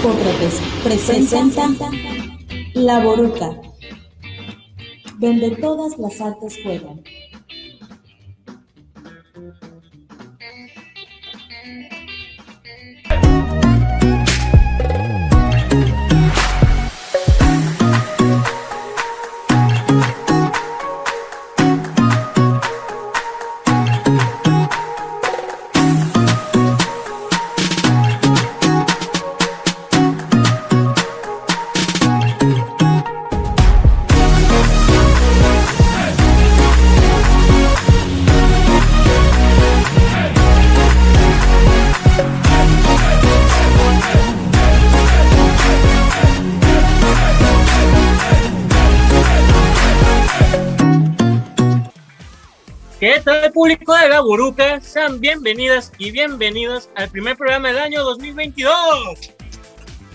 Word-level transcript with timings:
Hipócrates 0.00 0.58
presenta 0.82 1.68
La 2.72 3.04
Boruca, 3.04 3.60
donde 5.18 5.50
todas 5.56 5.98
las 5.98 6.18
artes 6.22 6.58
juegan. 6.62 7.02
Público 53.60 53.94
de 53.94 54.08
la 54.08 54.22
Buruca? 54.22 54.80
Sean 54.80 55.20
bienvenidas 55.20 55.92
y 55.98 56.12
bienvenidos 56.12 56.88
al 56.94 57.10
primer 57.10 57.36
programa 57.36 57.68
del 57.68 57.76
año 57.76 58.02
2022. 58.04 58.72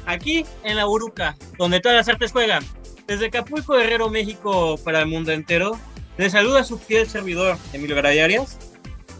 Aquí 0.08 0.44
en 0.64 0.78
la 0.78 0.86
Buruca, 0.86 1.38
donde 1.60 1.80
todas 1.80 1.96
las 1.96 2.10
artes 2.10 2.32
juegan. 2.32 2.64
Desde 3.06 3.28
Acapulco, 3.28 3.76
Guerrero, 3.76 4.10
México, 4.10 4.80
para 4.84 5.02
el 5.02 5.06
mundo 5.06 5.32
entero. 5.32 5.78
Les 6.18 6.32
saluda 6.32 6.64
su 6.64 6.80
fiel 6.80 7.08
servidor, 7.08 7.56
Emilio 7.72 7.96
Garay 7.96 8.36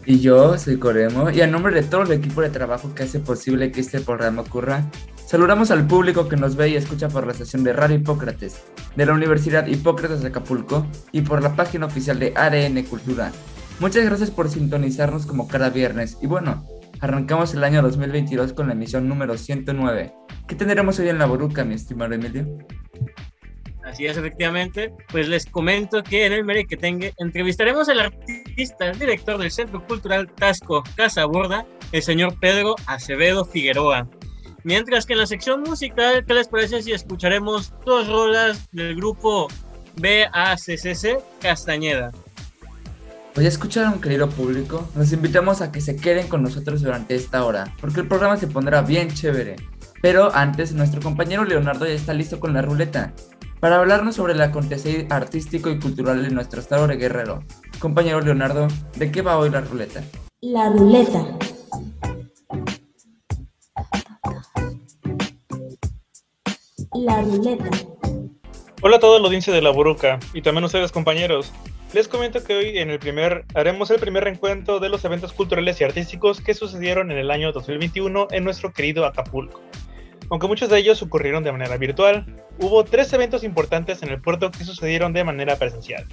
Y 0.06 0.18
yo 0.18 0.58
soy 0.58 0.76
Coremo, 0.76 1.30
y 1.30 1.40
a 1.40 1.46
nombre 1.46 1.72
de 1.72 1.84
todo 1.84 2.02
el 2.02 2.10
equipo 2.10 2.40
de 2.40 2.50
trabajo 2.50 2.96
que 2.96 3.04
hace 3.04 3.20
posible 3.20 3.70
que 3.70 3.80
este 3.80 4.00
programa 4.00 4.42
ocurra, 4.42 4.90
saludamos 5.24 5.70
al 5.70 5.86
público 5.86 6.28
que 6.28 6.34
nos 6.34 6.56
ve 6.56 6.70
y 6.70 6.74
escucha 6.74 7.08
por 7.08 7.26
la 7.26 7.32
estación 7.32 7.62
de 7.62 7.72
Radio 7.72 7.98
Hipócrates, 7.98 8.56
de 8.96 9.06
la 9.06 9.12
Universidad 9.12 9.68
Hipócrates 9.68 10.22
de 10.22 10.28
Acapulco 10.30 10.84
y 11.12 11.20
por 11.20 11.44
la 11.44 11.54
página 11.54 11.86
oficial 11.86 12.18
de 12.18 12.32
ADN 12.34 12.82
Cultura, 12.86 13.30
Muchas 13.78 14.04
gracias 14.06 14.30
por 14.30 14.48
sintonizarnos 14.48 15.26
como 15.26 15.48
cada 15.48 15.68
viernes. 15.68 16.16
Y 16.22 16.26
bueno, 16.26 16.66
arrancamos 17.00 17.52
el 17.52 17.62
año 17.62 17.82
2022 17.82 18.54
con 18.54 18.68
la 18.68 18.72
emisión 18.72 19.06
número 19.06 19.36
109. 19.36 20.14
¿Qué 20.48 20.54
tendremos 20.54 20.98
hoy 20.98 21.10
en 21.10 21.18
la 21.18 21.26
Boruca, 21.26 21.62
mi 21.62 21.74
estimado 21.74 22.14
Emilio? 22.14 22.46
Así 23.84 24.06
es, 24.06 24.16
efectivamente. 24.16 24.92
Pues 25.10 25.28
les 25.28 25.44
comento 25.44 26.02
que 26.02 26.24
en 26.24 26.32
el 26.32 26.44
Merequetengue 26.44 27.12
entrevistaremos 27.18 27.88
al 27.90 28.00
artista, 28.00 28.88
el 28.88 28.98
director 28.98 29.36
del 29.36 29.50
Centro 29.50 29.86
Cultural 29.86 30.26
Tasco 30.32 30.82
Casa 30.96 31.26
Borda, 31.26 31.66
el 31.92 32.02
señor 32.02 32.38
Pedro 32.40 32.76
Acevedo 32.86 33.44
Figueroa. 33.44 34.08
Mientras 34.64 35.04
que 35.04 35.12
en 35.12 35.20
la 35.20 35.26
sección 35.26 35.60
musical, 35.60 36.24
¿qué 36.26 36.34
les 36.34 36.48
parece 36.48 36.82
si 36.82 36.92
escucharemos 36.92 37.74
dos 37.84 38.08
rolas 38.08 38.68
del 38.72 38.96
grupo 38.96 39.48
BACCC 39.96 41.20
Castañeda? 41.40 42.10
Pues 43.36 43.44
ya 43.44 43.48
escucharon, 43.50 44.00
querido 44.00 44.30
público, 44.30 44.88
nos 44.94 45.12
invitamos 45.12 45.60
a 45.60 45.70
que 45.70 45.82
se 45.82 45.94
queden 45.94 46.26
con 46.26 46.42
nosotros 46.42 46.80
durante 46.80 47.14
esta 47.14 47.44
hora, 47.44 47.70
porque 47.82 48.00
el 48.00 48.08
programa 48.08 48.38
se 48.38 48.46
pondrá 48.46 48.80
bien 48.80 49.10
chévere. 49.10 49.56
Pero 50.00 50.34
antes, 50.34 50.72
nuestro 50.72 51.02
compañero 51.02 51.44
Leonardo 51.44 51.84
ya 51.84 51.92
está 51.92 52.14
listo 52.14 52.40
con 52.40 52.54
la 52.54 52.62
ruleta, 52.62 53.12
para 53.60 53.76
hablarnos 53.78 54.14
sobre 54.14 54.32
el 54.32 54.40
acontecer 54.40 55.06
artístico 55.10 55.68
y 55.68 55.78
cultural 55.78 56.22
de 56.22 56.30
nuestro 56.30 56.60
estado 56.60 56.86
de 56.86 56.96
Guerrero. 56.96 57.42
Compañero 57.78 58.22
Leonardo, 58.22 58.68
¿de 58.96 59.10
qué 59.10 59.20
va 59.20 59.36
hoy 59.36 59.50
la 59.50 59.60
ruleta? 59.60 60.02
La 60.40 60.70
ruleta. 60.70 61.26
La 66.94 67.20
ruleta. 67.20 67.68
Hola 68.80 68.96
a 68.96 69.00
toda 69.00 69.18
la 69.18 69.26
audiencia 69.26 69.52
de 69.52 69.60
La 69.60 69.72
Buruca 69.72 70.20
y 70.32 70.40
también 70.40 70.64
ustedes 70.64 70.90
compañeros. 70.90 71.52
Les 71.92 72.08
comento 72.08 72.42
que 72.42 72.54
hoy 72.54 72.78
en 72.78 72.90
el 72.90 72.98
primer 72.98 73.44
haremos 73.54 73.90
el 73.90 74.00
primer 74.00 74.24
reencuentro 74.24 74.80
de 74.80 74.88
los 74.88 75.04
eventos 75.04 75.32
culturales 75.32 75.80
y 75.80 75.84
artísticos 75.84 76.40
que 76.40 76.52
sucedieron 76.52 77.10
en 77.10 77.18
el 77.18 77.30
año 77.30 77.52
2021 77.52 78.28
en 78.32 78.44
nuestro 78.44 78.72
querido 78.72 79.06
Acapulco. 79.06 79.62
Aunque 80.28 80.48
muchos 80.48 80.68
de 80.68 80.78
ellos 80.78 81.00
ocurrieron 81.02 81.44
de 81.44 81.52
manera 81.52 81.76
virtual, 81.76 82.26
hubo 82.58 82.84
tres 82.84 83.12
eventos 83.12 83.44
importantes 83.44 84.02
en 84.02 84.08
el 84.08 84.20
puerto 84.20 84.50
que 84.50 84.64
sucedieron 84.64 85.12
de 85.12 85.22
manera 85.22 85.56
presencial. 85.56 86.04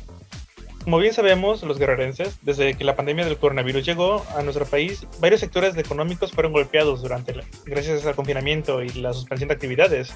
Como 0.84 0.98
bien 0.98 1.14
sabemos, 1.14 1.64
los 1.64 1.80
guerrerenses, 1.80 2.40
desde 2.42 2.74
que 2.74 2.84
la 2.84 2.98
pandemia 2.98 3.24
del 3.24 3.38
coronavirus 3.38 3.86
llegó 3.86 4.26
a 4.36 4.42
nuestro 4.44 4.66
país, 4.66 5.08
varios 5.20 5.40
sectores 5.40 5.78
económicos 5.78 6.34
fueron 6.34 6.52
golpeados 6.52 7.02
durante 7.02 7.34
gracias 7.66 8.06
al 8.06 8.16
confinamiento 8.16 8.84
y 8.84 8.90
la 8.90 9.14
suspensión 9.14 9.48
de 9.48 9.54
actividades, 9.54 10.14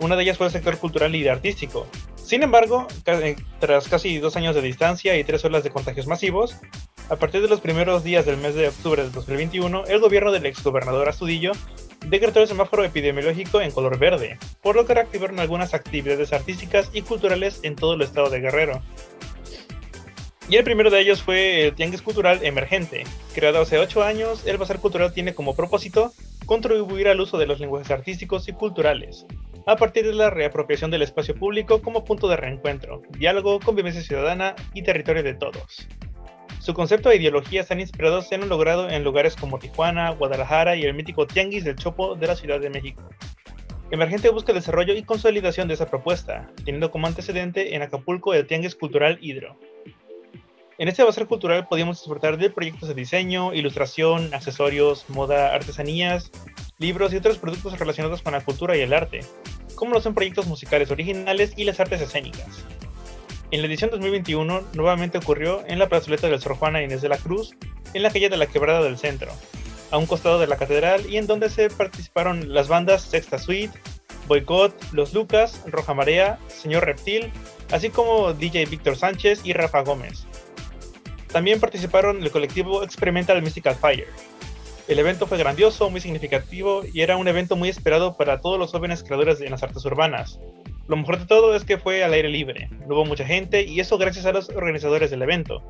una 0.00 0.16
de 0.16 0.24
ellas 0.24 0.36
fue 0.36 0.46
el 0.46 0.52
sector 0.52 0.76
cultural 0.76 1.14
y 1.14 1.26
artístico. 1.26 1.86
Sin 2.16 2.42
embargo, 2.42 2.86
eh, 3.06 3.36
tras 3.60 3.88
casi 3.88 4.18
dos 4.18 4.36
años 4.36 4.54
de 4.54 4.60
distancia 4.60 5.16
y 5.16 5.24
tres 5.24 5.42
olas 5.46 5.64
de 5.64 5.70
contagios 5.70 6.06
masivos, 6.06 6.56
a 7.08 7.16
partir 7.16 7.40
de 7.40 7.48
los 7.48 7.60
primeros 7.60 8.04
días 8.04 8.26
del 8.26 8.36
mes 8.36 8.54
de 8.54 8.68
octubre 8.68 9.02
de 9.02 9.10
2021, 9.10 9.86
el 9.86 10.00
gobierno 10.00 10.32
del 10.32 10.44
exgobernador 10.44 11.08
Astudillo 11.08 11.52
decretó 12.08 12.40
el 12.40 12.48
semáforo 12.48 12.84
epidemiológico 12.84 13.62
en 13.62 13.70
color 13.70 13.98
verde, 13.98 14.38
por 14.62 14.76
lo 14.76 14.84
que 14.84 14.94
reactivaron 14.94 15.40
algunas 15.40 15.72
actividades 15.72 16.32
artísticas 16.34 16.90
y 16.92 17.02
culturales 17.02 17.60
en 17.62 17.76
todo 17.76 17.94
el 17.94 18.02
estado 18.02 18.28
de 18.28 18.40
Guerrero. 18.40 18.82
Y 20.46 20.56
el 20.56 20.64
primero 20.64 20.90
de 20.90 21.00
ellos 21.00 21.22
fue 21.22 21.66
el 21.66 21.74
Tianguis 21.74 22.02
Cultural 22.02 22.40
Emergente. 22.42 23.04
Creado 23.34 23.62
hace 23.62 23.78
8 23.78 24.02
años, 24.02 24.46
el 24.46 24.58
Bazar 24.58 24.78
Cultural 24.78 25.14
tiene 25.14 25.34
como 25.34 25.56
propósito 25.56 26.12
contribuir 26.44 27.08
al 27.08 27.20
uso 27.20 27.38
de 27.38 27.46
los 27.46 27.60
lenguajes 27.60 27.90
artísticos 27.90 28.46
y 28.48 28.52
culturales, 28.52 29.24
a 29.66 29.76
partir 29.76 30.06
de 30.06 30.12
la 30.12 30.28
reapropiación 30.28 30.90
del 30.90 31.00
espacio 31.00 31.34
público 31.34 31.80
como 31.80 32.04
punto 32.04 32.28
de 32.28 32.36
reencuentro, 32.36 33.00
diálogo, 33.18 33.58
convivencia 33.58 34.02
ciudadana 34.02 34.54
y 34.74 34.82
territorio 34.82 35.22
de 35.22 35.32
todos. 35.32 35.88
Su 36.60 36.74
concepto 36.74 37.10
e 37.10 37.16
ideología 37.16 37.62
están 37.62 37.80
inspirados 37.80 38.30
en 38.30 38.40
lo 38.40 38.46
logrado 38.46 38.90
en 38.90 39.02
lugares 39.02 39.36
como 39.36 39.58
Tijuana, 39.58 40.10
Guadalajara 40.10 40.76
y 40.76 40.82
el 40.82 40.92
mítico 40.92 41.26
Tianguis 41.26 41.64
del 41.64 41.76
Chopo 41.76 42.16
de 42.16 42.26
la 42.26 42.36
Ciudad 42.36 42.60
de 42.60 42.68
México. 42.68 43.08
Emergente 43.90 44.28
busca 44.28 44.52
desarrollo 44.52 44.94
y 44.94 45.02
consolidación 45.02 45.68
de 45.68 45.74
esa 45.74 45.86
propuesta, 45.86 46.50
teniendo 46.64 46.90
como 46.90 47.06
antecedente 47.06 47.74
en 47.74 47.80
Acapulco 47.80 48.34
el 48.34 48.46
Tianguis 48.46 48.74
Cultural 48.74 49.18
Hidro. 49.22 49.58
En 50.76 50.88
este 50.88 51.04
bazar 51.04 51.28
cultural 51.28 51.68
podíamos 51.68 52.00
disfrutar 52.00 52.36
de 52.36 52.50
proyectos 52.50 52.88
de 52.88 52.94
diseño, 52.96 53.54
ilustración, 53.54 54.34
accesorios, 54.34 55.08
moda, 55.08 55.54
artesanías, 55.54 56.32
libros 56.78 57.12
y 57.12 57.16
otros 57.16 57.38
productos 57.38 57.78
relacionados 57.78 58.22
con 58.22 58.32
la 58.32 58.40
cultura 58.40 58.76
y 58.76 58.80
el 58.80 58.92
arte, 58.92 59.20
como 59.76 59.94
lo 59.94 60.00
son 60.00 60.14
proyectos 60.14 60.48
musicales 60.48 60.90
originales 60.90 61.52
y 61.56 61.62
las 61.62 61.78
artes 61.78 62.00
escénicas. 62.00 62.64
En 63.52 63.60
la 63.60 63.68
edición 63.68 63.90
2021 63.90 64.62
nuevamente 64.72 65.18
ocurrió 65.18 65.64
en 65.68 65.78
la 65.78 65.88
plazoleta 65.88 66.28
del 66.28 66.40
Sor 66.40 66.56
Juana 66.56 66.82
Inés 66.82 67.02
de 67.02 67.08
la 67.08 67.18
Cruz, 67.18 67.54
en 67.92 68.02
la 68.02 68.10
calle 68.10 68.28
de 68.28 68.36
la 68.36 68.46
Quebrada 68.46 68.82
del 68.82 68.98
Centro, 68.98 69.30
a 69.92 69.98
un 69.98 70.06
costado 70.06 70.40
de 70.40 70.48
la 70.48 70.56
catedral 70.56 71.06
y 71.08 71.18
en 71.18 71.28
donde 71.28 71.50
se 71.50 71.70
participaron 71.70 72.52
las 72.52 72.66
bandas 72.66 73.02
Sexta 73.02 73.38
Suite, 73.38 73.78
Boycott, 74.26 74.74
Los 74.92 75.14
Lucas, 75.14 75.62
Roja 75.66 75.94
Marea, 75.94 76.40
Señor 76.48 76.84
Reptil, 76.84 77.30
así 77.70 77.90
como 77.90 78.32
DJ 78.32 78.66
Víctor 78.66 78.96
Sánchez 78.96 79.42
y 79.44 79.52
Rafa 79.52 79.82
Gómez. 79.82 80.26
También 81.34 81.58
participaron 81.58 82.22
el 82.22 82.30
colectivo 82.30 82.84
Experimental 82.84 83.42
Mystical 83.42 83.74
Fire, 83.74 84.06
el 84.86 85.00
evento 85.00 85.26
fue 85.26 85.36
grandioso, 85.36 85.90
muy 85.90 86.00
significativo 86.00 86.82
y 86.92 87.00
era 87.00 87.16
un 87.16 87.26
evento 87.26 87.56
muy 87.56 87.68
esperado 87.68 88.16
para 88.16 88.40
todos 88.40 88.56
los 88.56 88.70
jóvenes 88.70 89.02
creadores 89.02 89.40
en 89.40 89.50
las 89.50 89.64
artes 89.64 89.84
urbanas. 89.84 90.38
Lo 90.86 90.96
mejor 90.96 91.18
de 91.18 91.26
todo 91.26 91.56
es 91.56 91.64
que 91.64 91.76
fue 91.76 92.04
al 92.04 92.12
aire 92.12 92.28
libre, 92.28 92.68
no 92.86 92.94
hubo 92.94 93.04
mucha 93.04 93.26
gente 93.26 93.64
y 93.64 93.80
eso 93.80 93.98
gracias 93.98 94.26
a 94.26 94.32
los 94.32 94.48
organizadores 94.50 95.10
del 95.10 95.22
evento. 95.22 95.60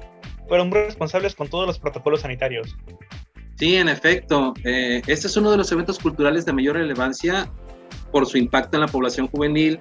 Fueron 0.48 0.68
muy 0.68 0.80
responsables 0.80 1.34
con 1.34 1.48
todos 1.48 1.66
los 1.66 1.78
protocolos 1.78 2.20
sanitarios. 2.20 2.76
Sí, 3.56 3.76
en 3.76 3.88
efecto, 3.88 4.52
eh, 4.64 5.00
este 5.06 5.28
es 5.28 5.36
uno 5.38 5.50
de 5.50 5.56
los 5.56 5.72
eventos 5.72 5.98
culturales 5.98 6.44
de 6.44 6.52
mayor 6.52 6.76
relevancia 6.76 7.50
por 8.12 8.26
su 8.26 8.36
impacto 8.36 8.76
en 8.76 8.82
la 8.82 8.88
población 8.88 9.28
juvenil, 9.28 9.80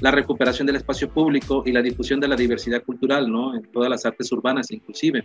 la 0.00 0.10
recuperación 0.10 0.66
del 0.66 0.76
espacio 0.76 1.08
público 1.08 1.62
y 1.66 1.72
la 1.72 1.82
difusión 1.82 2.20
de 2.20 2.28
la 2.28 2.36
diversidad 2.36 2.82
cultural, 2.82 3.30
¿no? 3.30 3.54
En 3.54 3.62
todas 3.70 3.90
las 3.90 4.04
artes 4.06 4.30
urbanas 4.32 4.70
inclusive 4.70 5.24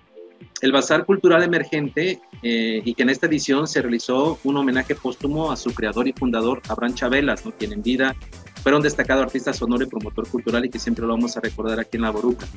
el 0.61 0.71
Bazar 0.71 1.05
Cultural 1.05 1.43
Emergente 1.43 2.19
eh, 2.41 2.81
y 2.83 2.93
que 2.93 3.03
en 3.03 3.09
esta 3.09 3.27
edición 3.27 3.67
se 3.67 3.81
realizó 3.81 4.39
un 4.43 4.57
homenaje 4.57 4.95
póstumo 4.95 5.51
a 5.51 5.57
su 5.57 5.73
creador 5.73 6.07
y 6.07 6.13
fundador, 6.13 6.61
Abraham 6.69 6.95
Chabelas, 6.95 7.45
¿no? 7.45 7.51
quien 7.51 7.73
en 7.73 7.83
vida 7.83 8.15
fue 8.63 8.73
un 8.75 8.81
destacado 8.81 9.21
artista 9.21 9.53
sonoro 9.53 9.83
y 9.83 9.87
promotor 9.87 10.27
cultural 10.27 10.65
y 10.65 10.69
que 10.69 10.79
siempre 10.79 11.05
lo 11.05 11.13
vamos 11.13 11.37
a 11.37 11.41
recordar 11.41 11.79
aquí 11.79 11.97
en 11.97 12.03
La 12.03 12.09
Boruca. 12.09 12.47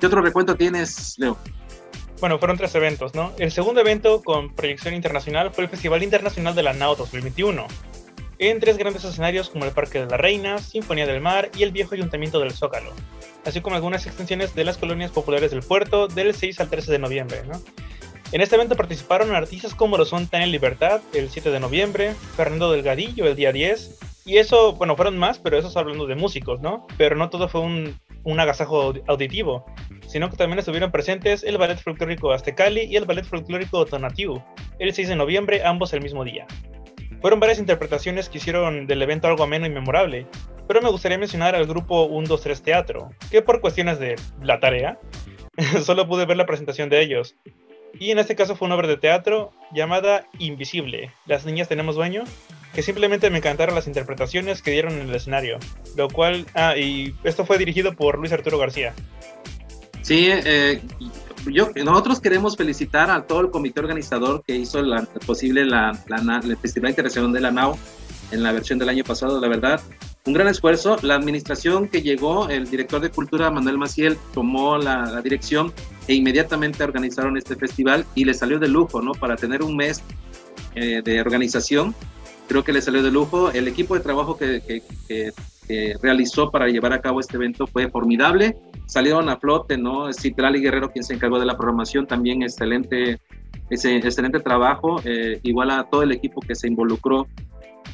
¿Qué 0.00 0.06
otro 0.06 0.22
recuento 0.22 0.56
tienes, 0.56 1.14
Leo? 1.18 1.36
Bueno, 2.20 2.38
fueron 2.38 2.56
tres 2.56 2.74
eventos, 2.74 3.14
¿no? 3.14 3.32
El 3.38 3.50
segundo 3.50 3.80
evento 3.80 4.22
con 4.22 4.54
proyección 4.54 4.94
internacional 4.94 5.52
fue 5.52 5.64
el 5.64 5.70
Festival 5.70 6.02
Internacional 6.02 6.54
de 6.54 6.62
la 6.62 6.72
NAO 6.72 6.96
2021. 6.96 7.66
En 8.40 8.58
tres 8.58 8.78
grandes 8.78 9.04
escenarios 9.04 9.50
como 9.50 9.66
el 9.66 9.72
Parque 9.72 10.00
de 10.00 10.06
la 10.06 10.16
Reina, 10.16 10.58
Sinfonía 10.58 11.06
del 11.06 11.20
Mar 11.20 11.50
y 11.54 11.62
el 11.62 11.72
viejo 11.72 11.94
Ayuntamiento 11.94 12.40
del 12.40 12.52
Zócalo, 12.52 12.90
así 13.44 13.60
como 13.60 13.76
algunas 13.76 14.06
extensiones 14.06 14.54
de 14.54 14.64
las 14.64 14.78
colonias 14.78 15.10
populares 15.10 15.50
del 15.50 15.62
puerto 15.62 16.08
del 16.08 16.34
6 16.34 16.58
al 16.58 16.70
13 16.70 16.90
de 16.90 16.98
noviembre. 16.98 17.42
En 18.32 18.40
este 18.40 18.56
evento 18.56 18.76
participaron 18.76 19.34
artistas 19.34 19.74
como 19.74 19.98
lo 19.98 20.06
son 20.06 20.26
Tania 20.26 20.46
Libertad 20.46 21.02
el 21.12 21.28
7 21.28 21.50
de 21.50 21.60
noviembre, 21.60 22.14
Fernando 22.34 22.72
Delgadillo 22.72 23.26
el 23.26 23.36
día 23.36 23.52
10, 23.52 23.98
y 24.24 24.38
eso, 24.38 24.72
bueno, 24.72 24.96
fueron 24.96 25.18
más, 25.18 25.38
pero 25.38 25.58
eso 25.58 25.68
es 25.68 25.76
hablando 25.76 26.06
de 26.06 26.14
músicos, 26.14 26.60
¿no? 26.60 26.86
Pero 26.96 27.16
no 27.16 27.28
todo 27.28 27.46
fue 27.46 27.60
un, 27.60 28.00
un 28.24 28.40
agasajo 28.40 28.94
auditivo, 29.06 29.66
sino 30.06 30.30
que 30.30 30.36
también 30.36 30.58
estuvieron 30.58 30.90
presentes 30.90 31.44
el 31.44 31.58
Ballet 31.58 31.78
Folclórico 31.78 32.32
Aztecali 32.32 32.84
y 32.84 32.96
el 32.96 33.04
Ballet 33.04 33.24
Folclórico 33.24 33.84
Tonatiu, 33.84 34.42
el 34.78 34.94
6 34.94 35.08
de 35.08 35.16
noviembre, 35.16 35.62
ambos 35.62 35.92
el 35.92 36.00
mismo 36.00 36.24
día. 36.24 36.46
Fueron 37.20 37.40
varias 37.40 37.58
interpretaciones 37.58 38.28
que 38.28 38.38
hicieron 38.38 38.86
del 38.86 39.02
evento 39.02 39.28
algo 39.28 39.44
ameno 39.44 39.66
y 39.66 39.70
memorable, 39.70 40.26
pero 40.66 40.80
me 40.80 40.90
gustaría 40.90 41.18
mencionar 41.18 41.54
al 41.54 41.66
grupo 41.66 42.06
123 42.06 42.62
Teatro, 42.62 43.10
que 43.30 43.42
por 43.42 43.60
cuestiones 43.60 43.98
de 43.98 44.16
la 44.42 44.60
tarea, 44.60 44.98
solo 45.82 46.08
pude 46.08 46.26
ver 46.26 46.36
la 46.36 46.46
presentación 46.46 46.88
de 46.88 47.02
ellos. 47.02 47.36
Y 47.98 48.12
en 48.12 48.18
este 48.18 48.36
caso 48.36 48.56
fue 48.56 48.66
una 48.66 48.76
obra 48.76 48.86
de 48.86 48.96
teatro 48.96 49.50
llamada 49.72 50.26
Invisible, 50.38 51.10
Las 51.26 51.44
Niñas 51.44 51.68
Tenemos 51.68 51.96
Dueño, 51.96 52.22
que 52.72 52.82
simplemente 52.82 53.30
me 53.30 53.38
encantaron 53.38 53.74
las 53.74 53.88
interpretaciones 53.88 54.62
que 54.62 54.70
dieron 54.70 54.92
en 54.94 55.08
el 55.08 55.14
escenario, 55.14 55.58
lo 55.96 56.08
cual, 56.08 56.46
ah, 56.54 56.76
y 56.76 57.14
esto 57.24 57.44
fue 57.44 57.58
dirigido 57.58 57.94
por 57.96 58.18
Luis 58.18 58.32
Arturo 58.32 58.58
García. 58.58 58.94
Sí, 60.02 60.28
eh, 60.30 60.80
yo, 61.46 61.70
nosotros 61.84 62.20
queremos 62.20 62.56
felicitar 62.56 63.10
a 63.10 63.26
todo 63.26 63.40
el 63.40 63.50
comité 63.50 63.80
organizador 63.80 64.42
que 64.46 64.56
hizo 64.56 64.82
la, 64.82 65.06
posible 65.26 65.64
la, 65.64 65.92
el 66.42 66.56
Festival 66.56 66.90
Internacional 66.90 67.32
de 67.32 67.40
la 67.40 67.50
NAO 67.50 67.78
en 68.30 68.42
la 68.42 68.52
versión 68.52 68.78
del 68.78 68.88
año 68.88 69.04
pasado, 69.04 69.40
la 69.40 69.48
verdad. 69.48 69.80
Un 70.26 70.34
gran 70.34 70.48
esfuerzo. 70.48 70.96
La 71.02 71.14
administración 71.14 71.88
que 71.88 72.02
llegó, 72.02 72.48
el 72.48 72.68
director 72.68 73.00
de 73.00 73.10
cultura 73.10 73.50
Manuel 73.50 73.78
Maciel 73.78 74.18
tomó 74.34 74.76
la, 74.76 75.20
dirección 75.22 75.72
e 76.06 76.14
inmediatamente 76.14 76.84
organizaron 76.84 77.36
este 77.36 77.56
festival 77.56 78.04
y 78.14 78.24
le 78.24 78.34
salió 78.34 78.58
de 78.58 78.68
lujo, 78.68 79.00
¿no? 79.00 79.12
Para 79.12 79.36
tener 79.36 79.62
un 79.62 79.76
mes 79.76 80.02
eh, 80.74 81.00
de 81.02 81.20
organización, 81.20 81.94
creo 82.48 82.64
que 82.64 82.72
le 82.72 82.82
salió 82.82 83.02
de 83.02 83.10
lujo. 83.10 83.50
El 83.50 83.66
equipo 83.66 83.94
de 83.94 84.00
trabajo 84.00 84.36
que, 84.36 84.60
que, 84.60 84.82
que 85.08 85.32
realizó 86.02 86.50
para 86.50 86.68
llevar 86.68 86.92
a 86.92 87.00
cabo 87.00 87.20
este 87.20 87.36
evento 87.36 87.66
fue 87.66 87.88
formidable. 87.88 88.56
Salieron 88.86 89.28
a 89.28 89.36
flote, 89.36 89.76
¿no? 89.78 90.12
Citrali 90.12 90.60
Guerrero, 90.60 90.90
quien 90.90 91.04
se 91.04 91.14
encargó 91.14 91.38
de 91.38 91.46
la 91.46 91.56
programación, 91.56 92.06
también 92.06 92.42
excelente, 92.42 93.20
excelente 93.70 94.40
trabajo. 94.40 95.00
Eh, 95.04 95.40
igual 95.42 95.70
a 95.70 95.84
todo 95.84 96.02
el 96.02 96.12
equipo 96.12 96.40
que 96.40 96.54
se 96.54 96.68
involucró 96.68 97.26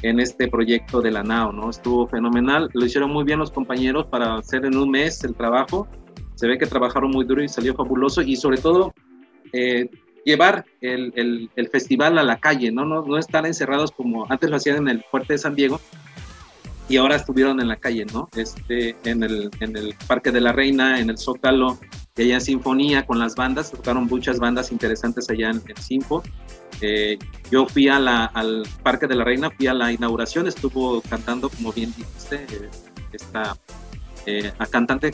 en 0.01 0.19
este 0.19 0.47
proyecto 0.47 1.01
de 1.01 1.11
la 1.11 1.23
NAO, 1.23 1.51
¿no? 1.51 1.69
Estuvo 1.69 2.07
fenomenal. 2.07 2.69
Lo 2.73 2.85
hicieron 2.85 3.11
muy 3.11 3.23
bien 3.23 3.39
los 3.39 3.51
compañeros 3.51 4.07
para 4.07 4.35
hacer 4.35 4.65
en 4.65 4.77
un 4.77 4.89
mes 4.89 5.23
el 5.23 5.35
trabajo. 5.35 5.87
Se 6.35 6.47
ve 6.47 6.57
que 6.57 6.65
trabajaron 6.65 7.11
muy 7.11 7.25
duro 7.25 7.43
y 7.43 7.47
salió 7.47 7.73
fabuloso. 7.73 8.21
Y 8.21 8.35
sobre 8.35 8.57
todo, 8.57 8.93
eh, 9.53 9.89
llevar 10.27 10.65
el, 10.81 11.13
el, 11.15 11.49
el, 11.55 11.69
festival 11.69 12.17
a 12.17 12.23
la 12.23 12.37
calle, 12.37 12.71
¿no? 12.71 12.85
¿no? 12.85 13.01
No 13.03 13.17
estar 13.17 13.45
encerrados 13.45 13.91
como 13.91 14.29
antes 14.29 14.49
lo 14.49 14.57
hacían 14.57 14.77
en 14.77 14.89
el 14.89 15.03
Fuerte 15.09 15.33
de 15.33 15.39
San 15.39 15.55
Diego, 15.55 15.79
y 16.89 16.97
ahora 16.97 17.15
estuvieron 17.15 17.59
en 17.59 17.67
la 17.67 17.75
calle, 17.75 18.05
¿no? 18.05 18.29
Este, 18.35 18.95
en, 19.03 19.23
el, 19.23 19.49
en 19.59 19.75
el 19.75 19.95
Parque 20.07 20.31
de 20.31 20.41
la 20.41 20.53
Reina, 20.53 20.99
en 20.99 21.09
el 21.09 21.17
Zócalo, 21.17 21.77
y 22.15 22.23
allá 22.23 22.35
en 22.35 22.41
Sinfonía 22.41 23.05
con 23.05 23.19
las 23.19 23.35
bandas, 23.35 23.71
tocaron 23.71 24.05
muchas 24.05 24.39
bandas 24.39 24.71
interesantes 24.71 25.29
allá 25.29 25.49
en, 25.49 25.61
el 25.67 25.77
Sinfo. 25.77 26.23
Eh, 26.81 27.17
yo 27.51 27.65
fui 27.65 27.87
a 27.89 27.99
la, 27.99 28.25
al 28.25 28.63
Parque 28.83 29.07
de 29.07 29.15
la 29.15 29.23
Reina, 29.23 29.49
fui 29.51 29.67
a 29.67 29.73
la 29.73 29.91
inauguración, 29.91 30.47
estuvo 30.47 31.01
cantando, 31.01 31.49
como 31.49 31.73
bien 31.73 31.93
dijiste, 31.95 32.45
eh, 32.49 32.69
esta 33.11 33.57
eh, 34.25 34.51
cantante, 34.69 35.11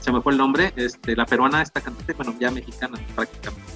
se 0.00 0.12
me 0.12 0.20
fue 0.20 0.32
el 0.32 0.38
nombre, 0.38 0.72
este, 0.76 1.16
la 1.16 1.26
peruana, 1.26 1.62
esta 1.62 1.80
cantante, 1.80 2.12
bueno, 2.14 2.34
ya 2.38 2.50
mexicana 2.50 2.98
prácticamente. 3.14 3.72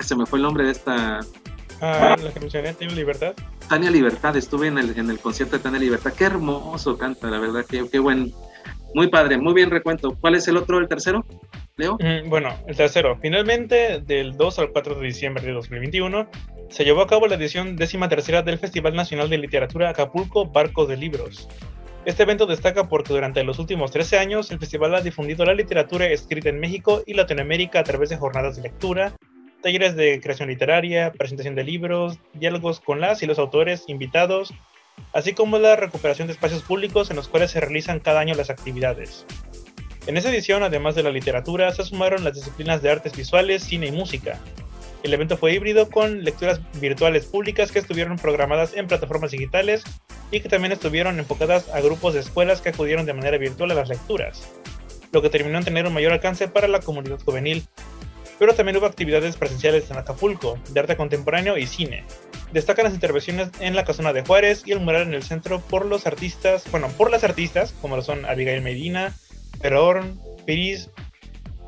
se 0.00 0.16
me 0.16 0.26
fue 0.26 0.38
el 0.38 0.42
nombre 0.42 0.64
de 0.64 0.72
esta 0.72 1.20
Ah, 1.80 2.16
la 2.18 2.32
que 2.32 2.72
Tania 2.72 2.94
Libertad. 2.94 3.34
Tania 3.68 3.90
Libertad, 3.90 4.36
estuve 4.36 4.68
en 4.68 4.78
el, 4.78 4.98
en 4.98 5.10
el 5.10 5.18
concierto 5.18 5.56
de 5.56 5.62
Tania 5.62 5.80
Libertad. 5.80 6.12
Qué 6.12 6.24
hermoso 6.24 6.96
canta, 6.96 7.28
la 7.28 7.38
verdad, 7.38 7.64
qué, 7.68 7.86
qué 7.90 7.98
buen. 7.98 8.32
Muy 8.94 9.08
padre, 9.08 9.36
muy 9.38 9.52
bien 9.52 9.70
recuento. 9.70 10.16
¿Cuál 10.20 10.36
es 10.36 10.48
el 10.48 10.56
otro, 10.56 10.78
el 10.78 10.88
tercero? 10.88 11.24
Leo. 11.76 11.98
Mm, 12.00 12.30
bueno, 12.30 12.54
el 12.66 12.76
tercero. 12.76 13.18
Finalmente, 13.20 14.00
del 14.00 14.36
2 14.36 14.58
al 14.58 14.70
4 14.70 14.94
de 14.94 15.06
diciembre 15.06 15.44
de 15.44 15.52
2021, 15.52 16.28
se 16.70 16.84
llevó 16.84 17.02
a 17.02 17.06
cabo 17.06 17.26
la 17.26 17.34
edición 17.34 17.76
décima 17.76 18.08
tercera 18.08 18.42
del 18.42 18.58
Festival 18.58 18.94
Nacional 18.94 19.28
de 19.28 19.38
Literatura 19.38 19.90
Acapulco 19.90 20.46
Barcos 20.46 20.88
de 20.88 20.96
Libros. 20.96 21.48
Este 22.06 22.22
evento 22.22 22.46
destaca 22.46 22.88
porque 22.88 23.12
durante 23.12 23.42
los 23.42 23.58
últimos 23.58 23.90
13 23.90 24.18
años 24.18 24.50
el 24.52 24.60
festival 24.60 24.94
ha 24.94 25.00
difundido 25.00 25.44
la 25.44 25.54
literatura 25.54 26.06
escrita 26.06 26.48
en 26.48 26.60
México 26.60 27.02
y 27.04 27.14
Latinoamérica 27.14 27.80
a 27.80 27.84
través 27.84 28.10
de 28.10 28.16
jornadas 28.16 28.56
de 28.56 28.62
lectura, 28.62 29.16
talleres 29.62 29.96
de 29.96 30.20
creación 30.20 30.48
literaria, 30.48 31.12
presentación 31.12 31.54
de 31.54 31.64
libros, 31.64 32.18
diálogos 32.34 32.80
con 32.80 33.00
las 33.00 33.22
y 33.22 33.26
los 33.26 33.38
autores 33.38 33.84
invitados, 33.88 34.52
así 35.12 35.32
como 35.32 35.58
la 35.58 35.76
recuperación 35.76 36.28
de 36.28 36.34
espacios 36.34 36.62
públicos 36.62 37.10
en 37.10 37.16
los 37.16 37.28
cuales 37.28 37.50
se 37.50 37.60
realizan 37.60 38.00
cada 38.00 38.20
año 38.20 38.34
las 38.34 38.50
actividades. 38.50 39.26
En 40.06 40.16
esa 40.16 40.30
edición, 40.30 40.62
además 40.62 40.94
de 40.94 41.02
la 41.02 41.10
literatura, 41.10 41.72
se 41.72 41.84
sumaron 41.84 42.22
las 42.22 42.34
disciplinas 42.34 42.80
de 42.80 42.90
artes 42.90 43.16
visuales, 43.16 43.64
cine 43.64 43.88
y 43.88 43.92
música. 43.92 44.38
El 45.02 45.12
evento 45.12 45.36
fue 45.36 45.52
híbrido 45.52 45.90
con 45.90 46.24
lecturas 46.24 46.60
virtuales 46.80 47.26
públicas 47.26 47.72
que 47.72 47.80
estuvieron 47.80 48.16
programadas 48.16 48.74
en 48.74 48.86
plataformas 48.86 49.32
digitales 49.32 49.82
y 50.30 50.40
que 50.40 50.48
también 50.48 50.72
estuvieron 50.72 51.18
enfocadas 51.18 51.68
a 51.70 51.80
grupos 51.80 52.14
de 52.14 52.20
escuelas 52.20 52.60
que 52.60 52.68
acudieron 52.68 53.06
de 53.06 53.14
manera 53.14 53.38
virtual 53.38 53.72
a 53.72 53.74
las 53.74 53.88
lecturas, 53.88 54.48
lo 55.12 55.22
que 55.22 55.30
terminó 55.30 55.58
en 55.58 55.64
tener 55.64 55.86
un 55.86 55.94
mayor 55.94 56.12
alcance 56.12 56.48
para 56.48 56.68
la 56.68 56.80
comunidad 56.80 57.20
juvenil, 57.24 57.64
pero 58.38 58.54
también 58.54 58.76
hubo 58.76 58.86
actividades 58.86 59.36
presenciales 59.36 59.90
en 59.90 59.98
Acapulco, 59.98 60.58
de 60.70 60.80
arte 60.80 60.96
contemporáneo 60.96 61.56
y 61.56 61.66
cine. 61.66 62.04
Destacan 62.52 62.84
las 62.84 62.94
intervenciones 62.94 63.50
en 63.60 63.74
la 63.74 63.84
Casona 63.84 64.12
de 64.12 64.22
Juárez 64.22 64.62
y 64.66 64.72
el 64.72 64.80
mural 64.80 65.02
en 65.02 65.14
el 65.14 65.22
centro 65.22 65.60
por 65.60 65.86
los 65.86 66.06
artistas, 66.06 66.64
bueno, 66.70 66.88
por 66.96 67.10
las 67.10 67.24
artistas, 67.24 67.74
como 67.80 67.96
lo 67.96 68.02
son 68.02 68.24
Abigail 68.24 68.62
Medina, 68.62 69.14
Perorn, 69.60 70.20
Piris, 70.44 70.90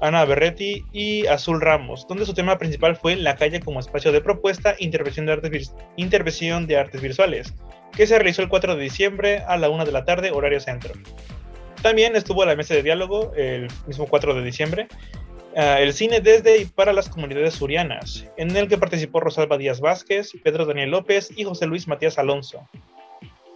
Ana 0.01 0.25
Berretti 0.25 0.85
y 0.93 1.27
Azul 1.27 1.61
Ramos, 1.61 2.07
donde 2.09 2.25
su 2.25 2.35
tema 2.35 2.59
principal 2.59 2.97
fue 2.97 3.17
la 3.17 3.37
calle 3.37 3.61
como 3.61 3.81
espacio 3.81 4.13
de 4.13 4.21
propuesta 4.21 4.77
intervención 4.79 5.27
de 5.27 5.33
artes, 5.33 5.75
intervención 5.97 6.67
de 6.67 6.77
artes 6.77 7.01
visuales, 7.01 7.55
que 7.97 8.07
se 8.07 8.17
realizó 8.17 8.43
el 8.43 8.49
4 8.49 8.77
de 8.77 8.83
diciembre 8.83 9.39
a 9.47 9.57
la 9.57 9.69
1 9.69 9.85
de 9.85 9.93
la 9.93 10.05
tarde, 10.05 10.31
horario 10.31 10.61
centro. 10.61 10.93
También 11.83 12.17
estuvo 12.17 12.45
la 12.45 12.57
mesa 12.57 12.75
de 12.75 12.83
diálogo 12.83 13.33
el 13.37 13.69
mismo 13.87 14.07
4 14.07 14.35
de 14.35 14.43
diciembre, 14.43 14.89
Ah, 15.57 15.81
el 15.81 15.93
cine 15.93 16.21
desde 16.21 16.59
y 16.59 16.65
para 16.67 16.93
las 16.93 17.09
comunidades 17.09 17.55
surianas, 17.55 18.25
en 18.37 18.57
el 18.57 18.69
que 18.69 18.79
participó 18.79 19.21
Rosalba 19.21 19.59
Díaz 19.59 19.81
Vázquez, 19.81 20.33
Pedro 20.45 20.67
Daniel 20.67 20.91
López 20.91 21.31
y 21.35 21.45
José 21.45 21.67
Luis 21.67 21.89
Matías 21.89 22.19
Alonso. 22.19 22.69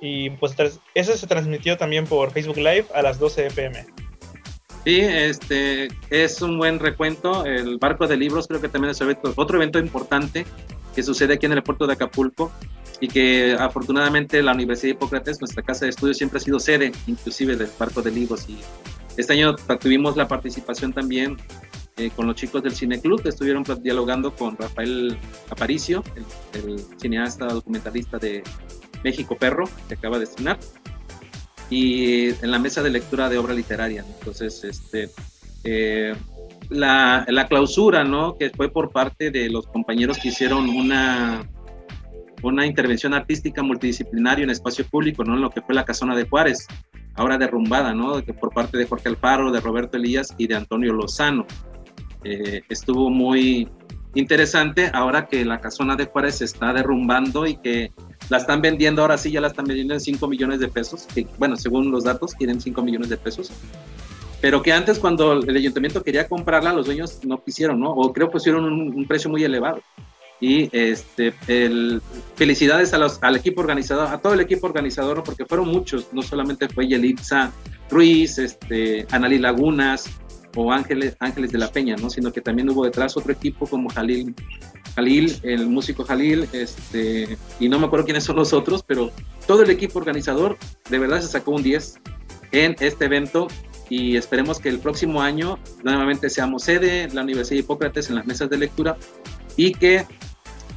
Y 0.00 0.30
pues 0.30 0.56
ese 0.94 1.16
se 1.16 1.26
transmitió 1.26 1.76
también 1.76 2.06
por 2.06 2.32
Facebook 2.32 2.56
Live 2.56 2.86
a 2.94 3.02
las 3.02 3.18
12 3.18 3.50
pm. 3.50 3.86
Sí, 4.84 5.00
este 5.00 5.88
es 6.10 6.42
un 6.42 6.58
buen 6.58 6.80
recuento. 6.80 7.44
El 7.46 7.78
barco 7.78 8.08
de 8.08 8.16
libros 8.16 8.48
creo 8.48 8.60
que 8.60 8.68
también 8.68 8.90
es 8.90 9.00
otro 9.36 9.56
evento 9.56 9.78
importante 9.78 10.44
que 10.96 11.04
sucede 11.04 11.34
aquí 11.34 11.46
en 11.46 11.52
el 11.52 11.62
puerto 11.62 11.86
de 11.86 11.92
Acapulco 11.92 12.50
y 12.98 13.08
que 13.08 13.56
afortunadamente 13.58 14.42
la 14.42 14.52
Universidad 14.52 14.88
de 14.88 14.96
Hipócrates, 14.96 15.40
nuestra 15.40 15.62
casa 15.62 15.84
de 15.84 15.90
estudio, 15.90 16.14
siempre 16.14 16.38
ha 16.38 16.40
sido 16.40 16.58
sede 16.58 16.92
inclusive 17.06 17.56
del 17.56 17.68
barco 17.78 18.02
de 18.02 18.10
libros 18.10 18.48
y 18.48 18.58
este 19.16 19.34
año 19.34 19.54
tuvimos 19.80 20.16
la 20.16 20.26
participación 20.26 20.92
también 20.92 21.36
eh, 22.02 22.10
con 22.16 22.26
los 22.26 22.34
chicos 22.34 22.62
del 22.64 22.72
Cine 22.72 23.00
Club, 23.00 23.22
estuvieron 23.24 23.64
dialogando 23.80 24.34
con 24.34 24.56
Rafael 24.56 25.16
Aparicio, 25.50 26.02
el, 26.52 26.80
cineasta 26.98 27.46
documentalista 27.46 28.18
de 28.18 28.42
México 29.04 29.36
Perro, 29.36 29.68
que 29.86 29.94
acaba 29.94 30.18
de 30.18 30.24
estrenar, 30.24 30.58
y 31.70 32.30
en 32.30 32.50
la 32.50 32.58
mesa 32.58 32.82
de 32.82 32.90
lectura 32.90 33.28
de 33.28 33.38
obra 33.38 33.54
literaria. 33.54 34.04
Entonces, 34.18 34.64
este, 34.64 35.10
eh, 35.62 36.14
la, 36.70 37.24
la, 37.28 37.46
clausura, 37.46 38.02
¿no? 38.02 38.36
que 38.36 38.50
fue 38.50 38.68
por 38.68 38.90
parte 38.90 39.30
de 39.30 39.48
los 39.48 39.68
compañeros 39.68 40.18
que 40.18 40.30
hicieron 40.30 40.68
una, 40.70 41.48
una 42.42 42.66
intervención 42.66 43.14
artística 43.14 43.62
multidisciplinaria 43.62 44.42
en 44.42 44.50
espacio 44.50 44.84
público, 44.86 45.22
¿no? 45.22 45.34
en 45.34 45.40
lo 45.40 45.50
que 45.50 45.62
fue 45.62 45.74
la 45.74 45.84
Casona 45.84 46.16
de 46.16 46.28
Juárez, 46.28 46.66
ahora 47.14 47.38
derrumbada, 47.38 47.94
¿no? 47.94 48.20
por 48.40 48.52
parte 48.52 48.76
de 48.76 48.86
Jorge 48.86 49.08
Alfaro, 49.08 49.52
de 49.52 49.60
Roberto 49.60 49.96
Elías 49.96 50.34
y 50.36 50.48
de 50.48 50.56
Antonio 50.56 50.92
Lozano. 50.92 51.46
Eh, 52.24 52.62
estuvo 52.68 53.10
muy 53.10 53.68
interesante 54.14 54.90
ahora 54.92 55.26
que 55.26 55.44
la 55.44 55.60
casona 55.60 55.96
de 55.96 56.06
Juárez 56.06 56.36
se 56.36 56.44
está 56.44 56.72
derrumbando 56.72 57.46
y 57.46 57.56
que 57.56 57.92
la 58.28 58.38
están 58.38 58.60
vendiendo, 58.60 59.02
ahora 59.02 59.18
sí 59.18 59.30
ya 59.30 59.40
la 59.40 59.48
están 59.48 59.64
vendiendo 59.64 59.94
en 59.94 60.00
5 60.00 60.28
millones 60.28 60.60
de 60.60 60.68
pesos, 60.68 61.06
que 61.14 61.26
bueno, 61.38 61.56
según 61.56 61.90
los 61.90 62.04
datos 62.04 62.34
quieren 62.34 62.60
5 62.60 62.82
millones 62.82 63.08
de 63.08 63.16
pesos, 63.16 63.50
pero 64.40 64.60
que 64.60 64.72
antes 64.72 64.98
cuando 64.98 65.34
el 65.34 65.56
ayuntamiento 65.56 66.02
quería 66.02 66.28
comprarla, 66.28 66.72
los 66.72 66.86
dueños 66.86 67.20
no 67.24 67.42
quisieron, 67.42 67.80
¿no? 67.80 67.90
O 67.92 68.12
creo 68.12 68.28
que 68.28 68.32
pusieron 68.32 68.64
un, 68.64 69.06
precio 69.06 69.30
muy 69.30 69.44
elevado. 69.44 69.80
Y 70.40 70.68
este, 70.76 71.32
el, 71.46 72.02
felicidades 72.34 72.92
a 72.92 73.06
al 73.20 73.36
equipo 73.36 73.60
organizador, 73.60 74.08
a 74.08 74.18
todo 74.18 74.34
el 74.34 74.40
equipo 74.40 74.66
organizador, 74.66 75.22
porque 75.22 75.44
fueron 75.44 75.68
muchos, 75.68 76.12
no 76.12 76.22
solamente 76.22 76.68
fue 76.68 76.88
Yelitza 76.88 77.52
Ruiz, 77.88 78.38
este, 78.38 79.06
Analí 79.12 79.38
Lagunas 79.38 80.10
o 80.56 80.72
Ángeles, 80.72 81.16
Ángeles 81.20 81.52
de 81.52 81.58
la 81.58 81.70
Peña, 81.70 81.96
¿no? 81.96 82.10
sino 82.10 82.32
que 82.32 82.40
también 82.40 82.68
hubo 82.70 82.84
detrás 82.84 83.16
otro 83.16 83.32
equipo 83.32 83.66
como 83.66 83.88
Jalil, 83.90 84.34
Jalil 84.94 85.38
el 85.42 85.66
músico 85.66 86.04
Jalil, 86.04 86.48
este, 86.52 87.36
y 87.60 87.68
no 87.68 87.78
me 87.78 87.86
acuerdo 87.86 88.04
quiénes 88.04 88.24
son 88.24 88.36
los 88.36 88.52
otros, 88.52 88.82
pero 88.82 89.10
todo 89.46 89.62
el 89.62 89.70
equipo 89.70 89.98
organizador 89.98 90.58
de 90.90 90.98
verdad 90.98 91.20
se 91.20 91.28
sacó 91.28 91.52
un 91.52 91.62
10 91.62 91.94
en 92.52 92.76
este 92.80 93.06
evento 93.06 93.48
y 93.88 94.16
esperemos 94.16 94.58
que 94.58 94.68
el 94.68 94.78
próximo 94.78 95.20
año 95.20 95.58
nuevamente 95.82 96.30
seamos 96.30 96.64
sede 96.64 97.08
la 97.12 97.22
Universidad 97.22 97.56
de 97.56 97.60
Hipócrates 97.60 98.08
en 98.08 98.16
las 98.16 98.26
mesas 98.26 98.48
de 98.48 98.58
lectura 98.58 98.96
y 99.56 99.72
que 99.72 100.06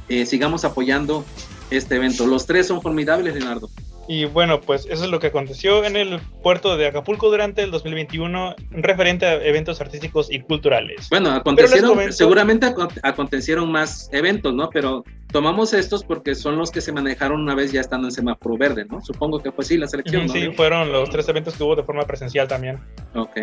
eh, 0.08 0.26
sigamos 0.26 0.64
apoyando 0.64 1.24
este 1.70 1.96
evento. 1.96 2.26
Los 2.26 2.46
tres 2.46 2.66
son 2.66 2.82
formidables, 2.82 3.34
Leonardo. 3.34 3.70
Y 4.08 4.24
bueno, 4.24 4.60
pues 4.60 4.86
eso 4.88 5.04
es 5.04 5.10
lo 5.10 5.18
que 5.18 5.28
aconteció 5.28 5.84
en 5.84 5.96
el 5.96 6.20
puerto 6.42 6.76
de 6.76 6.86
Acapulco 6.86 7.28
durante 7.28 7.62
el 7.62 7.72
2021 7.72 8.54
referente 8.70 9.26
a 9.26 9.34
eventos 9.44 9.80
artísticos 9.80 10.30
y 10.30 10.40
culturales. 10.40 11.08
Bueno, 11.10 11.30
acontecieron, 11.32 12.12
seguramente 12.12 12.72
acontecieron 13.02 13.70
más 13.70 14.08
eventos, 14.12 14.54
¿no? 14.54 14.70
Pero 14.70 15.02
tomamos 15.32 15.72
estos 15.72 16.04
porque 16.04 16.36
son 16.36 16.56
los 16.56 16.70
que 16.70 16.80
se 16.80 16.92
manejaron 16.92 17.40
una 17.40 17.56
vez 17.56 17.72
ya 17.72 17.80
estando 17.80 18.06
en 18.06 18.12
semáforo 18.12 18.56
verde, 18.56 18.84
¿no? 18.84 19.00
Supongo 19.00 19.42
que 19.42 19.50
fue 19.50 19.64
sí 19.64 19.76
la 19.76 19.88
selección. 19.88 20.28
Sí, 20.28 20.50
fueron 20.52 20.92
los 20.92 21.10
tres 21.10 21.28
eventos 21.28 21.56
que 21.56 21.64
hubo 21.64 21.74
de 21.74 21.82
forma 21.82 22.04
presencial 22.04 22.46
también. 22.46 22.78
Ok. 23.14 23.40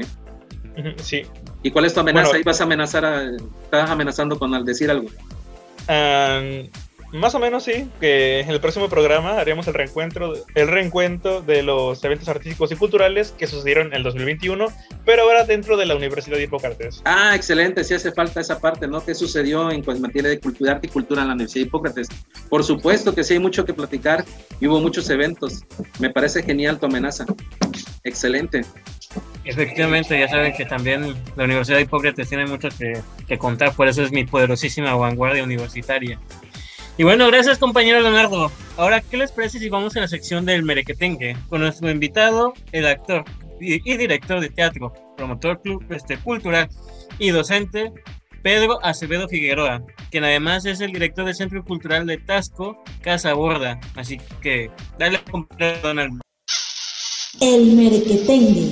Sí. 0.97 1.23
¿Y 1.61 1.71
cuál 1.71 1.85
es 1.85 1.93
tu 1.93 1.99
amenaza? 1.99 2.37
¿Y 2.37 2.43
vas 2.43 2.61
a 2.61 2.63
amenazar 2.63 3.05
a, 3.05 3.23
estás 3.63 3.89
amenazando 3.89 4.39
con 4.39 4.53
al 4.53 4.65
decir 4.65 4.89
algo? 4.89 5.09
Más 7.13 7.35
o 7.35 7.39
menos 7.39 7.63
sí, 7.63 7.87
que 7.99 8.39
en 8.39 8.49
el 8.49 8.59
próximo 8.59 8.89
programa 8.89 9.37
haremos 9.39 9.67
el 9.67 9.75
reencuentro, 9.75 10.33
el 10.55 10.67
reencuentro 10.67 11.41
de 11.41 11.61
los 11.61 12.03
eventos 12.03 12.27
artísticos 12.27 12.71
y 12.71 12.75
culturales 12.75 13.33
que 13.37 13.45
sucedieron 13.45 13.87
en 13.87 13.93
el 13.93 14.03
2021, 14.03 14.65
pero 15.05 15.23
ahora 15.23 15.45
dentro 15.45 15.77
de 15.77 15.85
la 15.85 15.95
Universidad 15.95 16.37
de 16.37 16.43
Hipócrates. 16.43 17.01
Ah, 17.05 17.35
excelente, 17.35 17.83
sí 17.83 17.93
hace 17.93 18.11
falta 18.11 18.41
esa 18.41 18.59
parte, 18.59 18.87
¿no? 18.87 19.05
¿Qué 19.05 19.13
sucedió 19.13 19.69
en 19.69 19.83
materia 20.01 20.31
de 20.31 20.39
cultura, 20.39 20.73
arte 20.73 20.87
y 20.87 20.89
cultura 20.89 21.21
en 21.21 21.27
la 21.27 21.33
Universidad 21.35 21.63
de 21.63 21.67
Hipócrates? 21.67 22.07
Por 22.49 22.63
supuesto 22.63 23.13
que 23.13 23.23
sí 23.23 23.35
hay 23.35 23.39
mucho 23.39 23.63
que 23.63 23.73
platicar 23.73 24.25
y 24.59 24.67
hubo 24.67 24.79
muchos 24.79 25.07
eventos. 25.11 25.63
Me 25.99 26.09
parece 26.09 26.41
genial 26.41 26.79
tu 26.79 26.87
amenaza. 26.87 27.25
Excelente. 28.03 28.61
Efectivamente, 29.45 30.19
ya 30.19 30.27
saben 30.27 30.53
que 30.53 30.65
también 30.65 31.15
la 31.35 31.43
Universidad 31.43 31.77
de 31.77 31.83
Hipócrates 31.83 32.27
tiene 32.27 32.47
mucho 32.47 32.69
que, 32.69 32.99
que 33.27 33.37
contar, 33.37 33.75
por 33.75 33.87
eso 33.87 34.01
es 34.01 34.11
mi 34.11 34.25
poderosísima 34.25 34.95
vanguardia 34.95 35.43
universitaria. 35.43 36.19
Y 36.95 37.03
bueno, 37.03 37.25
gracias 37.27 37.57
compañero 37.57 38.01
Leonardo. 38.01 38.51
Ahora, 38.77 39.01
¿qué 39.01 39.17
les 39.17 39.31
parece 39.31 39.57
si 39.57 39.67
vamos 39.67 39.95
a 39.95 40.01
la 40.01 40.07
sección 40.07 40.45
del 40.45 40.63
Merequetengue? 40.63 41.35
Con 41.49 41.61
nuestro 41.61 41.89
invitado, 41.89 42.53
el 42.71 42.85
actor 42.85 43.25
y, 43.59 43.79
director 43.97 44.39
de 44.39 44.49
teatro, 44.49 44.93
promotor 45.17 45.59
club, 45.61 45.83
este, 45.89 46.17
cultural 46.17 46.69
y 47.17 47.29
docente, 47.29 47.91
Pedro 48.43 48.77
Acevedo 48.85 49.27
Figueroa, 49.27 49.83
quien 50.11 50.23
además 50.23 50.65
es 50.65 50.81
el 50.81 50.91
director 50.91 51.25
del 51.25 51.33
Centro 51.33 51.63
Cultural 51.63 52.05
de 52.05 52.17
Tasco, 52.17 52.83
Casa 53.01 53.33
Borda. 53.33 53.79
Así 53.95 54.19
que, 54.41 54.69
dale 54.99 55.19
completo, 55.31 55.87
Donald. 55.87 56.21
El 57.41 57.75
Merequetengue. 57.75 58.71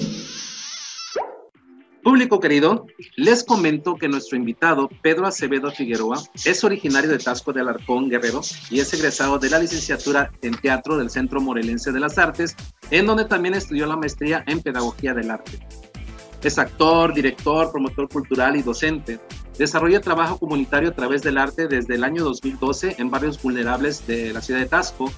Público 2.04 2.40
querido, 2.40 2.88
les 3.16 3.44
comento 3.44 3.96
que 3.96 4.08
nuestro 4.08 4.36
invitado, 4.36 4.90
Pedro 5.04 5.28
Acevedo 5.28 5.72
Figueroa, 5.72 6.20
es 6.46 6.64
originario 6.64 7.12
de 7.12 7.20
Tasco 7.20 7.54
de 7.54 7.62
Alarcón, 7.62 8.10
Guerrero, 8.10 8.42
y 8.72 8.80
es 8.80 8.92
egresado 8.94 9.38
de 9.38 9.52
la 9.52 9.60
licenciatura 9.60 10.32
en 10.42 10.56
teatro 10.56 10.98
del 10.98 11.12
Centro 11.12 11.42
Morelense 11.42 11.92
de 11.92 12.00
las 12.00 12.18
Artes, 12.18 12.56
en 12.90 13.06
donde 13.06 13.26
también 13.26 13.54
estudió 13.54 13.86
la 13.86 13.98
maestría 13.98 14.44
en 14.48 14.62
Pedagogía 14.62 15.14
del 15.14 15.30
Arte. 15.30 15.60
Es 16.44 16.58
actor, 16.58 17.14
director, 17.14 17.72
promotor 17.72 18.10
cultural 18.10 18.56
y 18.56 18.64
docente. 18.64 19.20
Desarrolla 19.60 20.02
trabajo 20.02 20.40
comunitario 20.40 20.90
a 20.90 20.96
través 20.96 21.22
del 21.22 21.38
arte 21.38 21.68
desde 21.68 21.94
el 21.94 22.04
año 22.04 22.24
2012 22.24 22.96
en 22.98 23.12
barrios 23.12 23.40
vulnerables 23.40 24.08
de 24.08 24.34
la 24.34 24.42
ciudad 24.42 24.60
de 24.60 24.66
Tasco, 24.66 25.12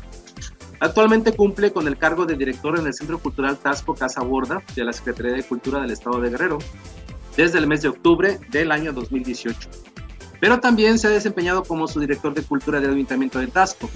Actualmente 0.83 1.31
cumple 1.31 1.71
con 1.71 1.87
el 1.87 1.97
cargo 1.97 2.25
de 2.25 2.35
director 2.35 2.77
en 2.77 2.85
el 2.85 2.93
Centro 2.93 3.17
Cultural 3.17 3.55
Tasco 3.55 3.95
Casa 3.95 4.21
Borda 4.21 4.61
de 4.75 4.83
la 4.83 4.91
Secretaría 4.91 5.31
de 5.31 5.43
Cultura 5.43 5.79
del 5.79 5.91
Estado 5.91 6.19
de 6.19 6.29
Guerrero 6.29 6.57
desde 7.37 7.57
el 7.57 7.67
mes 7.67 7.83
de 7.83 7.87
octubre 7.87 8.37
del 8.51 8.69
año 8.69 8.91
2018. 8.91 9.69
Pero 10.41 10.59
también 10.59 10.99
se 10.99 11.07
ha 11.07 11.11
desempeñado 11.11 11.63
como 11.63 11.87
su 11.87 12.01
director 12.01 12.33
de 12.33 12.43
cultura 12.43 12.81
del 12.81 12.95
Ayuntamiento 12.95 13.39
de 13.39 13.47
Tasco. 13.47 13.89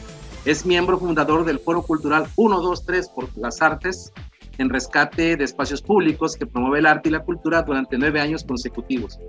Es 0.45 0.65
miembro 0.65 0.97
fundador 0.97 1.43
del 1.43 1.59
Foro 1.59 1.81
Cultural 1.81 2.25
123 2.35 3.09
por 3.09 3.37
las 3.37 3.61
Artes 3.61 4.13
en 4.57 4.69
rescate 4.69 5.35
de 5.35 5.43
espacios 5.43 5.81
públicos 5.81 6.37
que 6.37 6.45
promueve 6.45 6.79
el 6.79 6.85
arte 6.85 7.09
y 7.09 7.11
la 7.11 7.25
cultura 7.25 7.63
durante 7.63 7.97
nueve 7.97 8.21
años 8.21 8.45
consecutivos. 8.45 9.19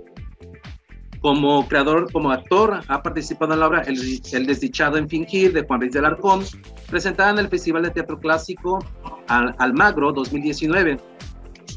Como 1.21 1.67
creador, 1.67 2.11
como 2.11 2.31
actor, 2.31 2.81
ha 2.87 3.03
participado 3.03 3.53
en 3.53 3.59
la 3.59 3.67
obra 3.67 3.81
El, 3.81 4.45
desdichado 4.45 4.97
en 4.97 5.09
fingir 5.09 5.51
de 5.51 5.63
Juan 5.63 5.81
Ruiz 5.81 5.91
del 5.91 6.05
Arcón, 6.05 6.45
presentada 6.87 7.31
en 7.31 7.39
el 7.39 7.49
Festival 7.49 7.83
de 7.83 7.91
Teatro 7.91 8.19
Clásico 8.19 8.79
Almagro 9.27 10.13
2019. 10.13 10.97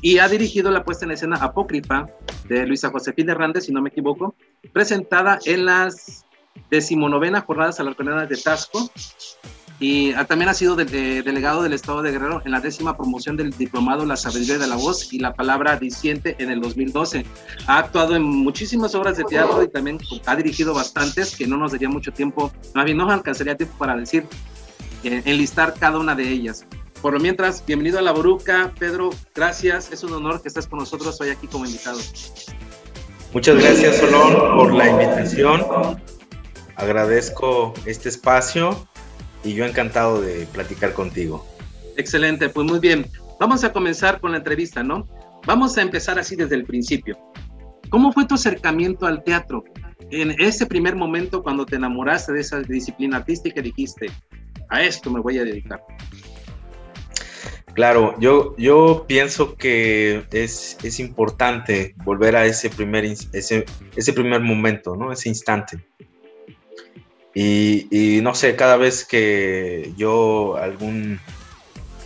Y 0.01 0.19
ha 0.19 0.29
dirigido 0.29 0.71
la 0.71 0.85
puesta 0.85 1.05
en 1.05 1.13
escena 1.13 1.37
apócrifa 1.37 2.07
de 2.49 2.67
Luisa 2.67 2.91
Josefina 2.91 3.33
Hernández, 3.33 3.65
si 3.67 3.73
no 3.73 3.83
me 3.83 3.89
equivoco, 3.89 4.35
presentada 4.73 5.39
en 5.45 5.67
las 5.67 6.25
decimonovena 6.71 7.41
jornadas 7.41 7.81
alarconadas 7.81 8.29
de 8.29 8.37
Tasco 8.37 8.91
y 9.83 10.13
también 10.29 10.49
ha 10.49 10.55
sido 10.55 10.77
delegado 10.77 11.65
del 11.65 11.73
Estado 11.73 12.03
de 12.03 12.13
Guerrero 12.13 12.41
en 12.45 12.53
la 12.53 12.61
décima 12.61 12.97
promoción 12.97 13.37
del 13.37 13.51
diplomado 13.51 14.07
La 14.07 14.17
Sabiduría 14.17 14.57
de 14.57 14.69
la 14.69 14.77
Voz 14.77 15.13
y 15.13 15.19
la 15.19 15.35
Palabra 15.35 15.77
Diciente 15.77 16.37
en 16.39 16.53
el 16.53 16.61
2012. 16.61 17.27
Ha 17.67 17.79
actuado 17.79 18.15
en 18.15 18.23
muchísimas 18.23 18.95
obras 18.95 19.17
de 19.17 19.25
teatro 19.25 19.61
y 19.61 19.69
también 19.69 19.99
ha 20.27 20.37
dirigido 20.37 20.73
bastantes 20.73 21.35
que 21.35 21.49
no 21.49 21.57
nos 21.57 21.73
daría 21.73 21.89
mucho 21.89 22.13
tiempo, 22.13 22.53
más 22.77 22.85
bien 22.85 22.97
no 22.97 23.11
alcanzaría 23.11 23.57
tiempo 23.57 23.77
para 23.77 23.97
decir, 23.97 24.25
eh, 25.03 25.21
enlistar 25.25 25.75
cada 25.75 25.99
una 25.99 26.15
de 26.15 26.29
ellas. 26.29 26.65
Por 27.01 27.15
lo 27.15 27.19
mientras, 27.19 27.67
bienvenido 27.67 27.99
a 27.99 28.03
La 28.03 28.13
Boruca. 28.13 28.73
Pedro, 28.79 29.11
gracias. 29.35 29.91
Es 29.91 30.05
un 30.05 30.13
honor 30.13 30.41
que 30.43 30.47
estés 30.47 30.69
con 30.69 30.79
nosotros 30.79 31.21
hoy 31.21 31.31
aquí 31.31 31.49
como 31.49 31.67
invitado. 31.67 31.99
Muchas 33.33 33.57
gracias, 33.57 33.97
Solón, 33.97 34.57
por 34.57 34.73
la 34.73 34.89
invitación. 34.89 35.67
Agradezco 36.77 37.75
este 37.85 38.11
espacio 38.11 38.87
y 39.45 39.55
yo 39.55 39.65
encantado 39.65 40.21
de 40.21 40.47
platicar 40.47 40.93
contigo. 40.93 41.47
Excelente, 41.97 42.49
pues 42.49 42.67
muy 42.67 42.79
bien. 42.79 43.07
Vamos 43.39 43.65
a 43.65 43.73
comenzar 43.73 44.21
con 44.21 44.33
la 44.33 44.39
entrevista, 44.39 44.83
¿no? 44.83 45.09
Vamos 45.47 45.77
a 45.77 45.83
empezar 45.83 46.19
así 46.19 46.37
desde 46.37 46.55
el 46.55 46.65
principio. 46.65 47.19
¿Cómo 47.91 48.13
fue 48.13 48.27
tu 48.27 48.37
acercamiento 48.37 49.07
al 49.07 49.23
teatro? 49.25 49.65
En 50.11 50.31
ese 50.41 50.67
primer 50.67 50.97
momento 50.97 51.43
cuando 51.43 51.67
te 51.67 51.77
enamoraste 51.77 52.33
de 52.33 52.41
esa 52.41 52.61
disciplina 52.61 53.19
artística 53.19 53.61
y 53.61 53.65
dijiste, 53.65 54.11
a 54.69 54.83
esto 54.83 55.11
me 55.11 55.21
voy 55.21 55.39
a 55.39 55.45
dedicar. 55.45 55.83
Claro, 57.75 58.15
yo, 58.21 58.55
yo 58.59 59.07
pienso 59.09 59.57
que 59.57 60.25
es, 60.31 60.77
es 60.83 61.01
importante 61.01 61.95
volver 62.05 62.37
a 62.37 62.45
ese 62.45 62.69
primer, 62.69 63.05
ese, 63.05 63.65
ese 63.97 64.13
primer 64.13 64.41
momento, 64.41 64.95
¿no? 64.95 65.11
Ese 65.11 65.31
instante. 65.31 65.79
Y, 67.35 68.21
no 68.23 68.35
sé, 68.35 68.57
cada 68.57 68.77
vez 68.77 69.05
que 69.05 69.93
yo 69.97 70.57
algún 70.57 71.19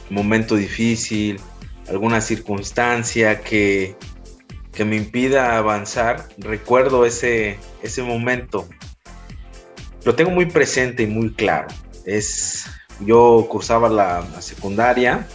momento 0.08 0.54
difícil, 0.54 1.40
alguna 1.88 2.20
circunstancia 2.20 3.40
que, 3.40 3.96
que 4.72 4.84
me 4.84 4.96
impida 4.96 5.58
avanzar, 5.58 6.28
recuerdo 6.38 7.04
ese, 7.04 7.58
ese 7.82 8.02
momento. 8.02 8.68
Lo 10.04 10.14
tengo 10.14 10.30
muy 10.30 10.46
presente 10.46 11.02
y 11.02 11.06
muy 11.08 11.32
claro. 11.32 11.68
Es, 12.04 12.66
yo 13.00 13.46
cursaba 13.50 13.88
la, 13.88 14.24
secundaria. 14.40 15.26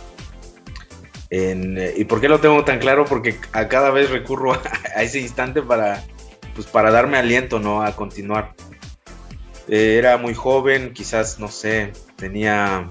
¿Y 1.29 2.05
por 2.05 2.21
qué 2.21 2.29
lo 2.29 2.39
tengo 2.39 2.63
tan 2.63 2.79
claro? 2.79 3.03
Porque 3.03 3.37
a 3.51 3.67
cada 3.67 3.91
vez 3.91 4.09
recurro 4.09 4.53
a, 4.53 4.61
a 4.95 5.03
ese 5.03 5.19
instante 5.19 5.61
para, 5.61 6.01
pues 6.55 6.67
para 6.67 6.91
darme 6.91 7.17
aliento 7.17 7.59
¿no? 7.59 7.83
a 7.83 7.93
continuar. 7.93 8.53
Eh, 9.71 9.97
era 9.97 10.17
muy 10.17 10.33
joven, 10.33 10.91
quizás, 10.91 11.39
no 11.39 11.47
sé, 11.47 11.93
tenía 12.17 12.89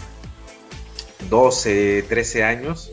12, 1.29 2.07
13 2.09 2.43
años. 2.43 2.91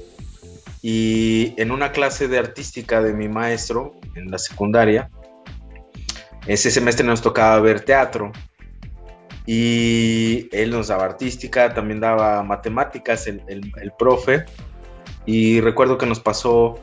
Y 0.81 1.53
en 1.55 1.71
una 1.71 1.93
clase 1.93 2.27
de 2.27 2.37
artística 2.37 3.01
de 3.01 3.13
mi 3.13 3.29
maestro 3.29 3.95
en 4.15 4.29
la 4.29 4.39
secundaria, 4.39 5.09
ese 6.47 6.69
semestre 6.69 7.05
nos 7.05 7.21
tocaba 7.21 7.61
ver 7.61 7.79
teatro. 7.79 8.33
Y 9.45 10.49
él 10.51 10.71
nos 10.71 10.89
daba 10.89 11.05
artística, 11.05 11.73
también 11.73 12.01
daba 12.01 12.43
matemáticas, 12.43 13.25
el, 13.27 13.41
el 13.47 13.93
profe. 13.97 14.43
Y 15.25 15.61
recuerdo 15.61 15.97
que 15.97 16.05
nos 16.05 16.19
pasó 16.19 16.77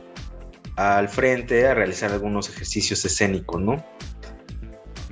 al 0.75 1.07
frente 1.07 1.67
a 1.67 1.75
realizar 1.75 2.11
algunos 2.11 2.49
ejercicios 2.49 3.05
escénicos, 3.05 3.61
¿no? 3.61 3.85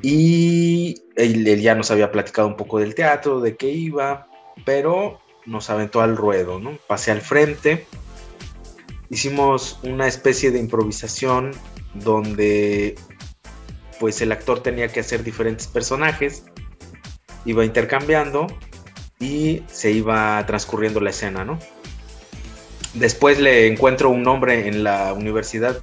Y 0.03 1.01
él, 1.15 1.45
ya 1.61 1.75
nos 1.75 1.89
había 1.89 2.11
platicado 2.11 2.49
un 2.49 2.57
poco 2.57 2.77
del 2.79 2.93
teatro, 2.93 3.39
de 3.39 3.55
qué 3.55 3.69
iba, 3.69 4.27
pero 4.65 5.21
nos 5.45 5.69
aventó 5.69 6.01
al 6.01 6.17
ruedo, 6.17 6.59
¿no? 6.59 6.77
Pasé 6.87 7.11
al 7.11 7.21
frente, 7.21 7.87
hicimos 9.09 9.79
una 9.83 10.05
especie 10.05 10.51
de 10.51 10.59
improvisación 10.59 11.51
donde 11.93 12.95
pues 13.97 14.21
el 14.21 14.33
actor 14.33 14.61
tenía 14.61 14.89
que 14.89 14.99
hacer 14.99 15.23
diferentes 15.23 15.67
personajes, 15.67 16.43
iba 17.45 17.63
intercambiando 17.63 18.47
y 19.21 19.63
se 19.71 19.91
iba 19.91 20.45
transcurriendo 20.45 20.99
la 20.99 21.11
escena, 21.11 21.45
¿no? 21.45 21.59
Después 22.93 23.39
le 23.39 23.67
encuentro 23.67 24.09
un 24.09 24.21
nombre 24.21 24.67
en 24.67 24.83
la 24.83 25.13
universidad, 25.13 25.79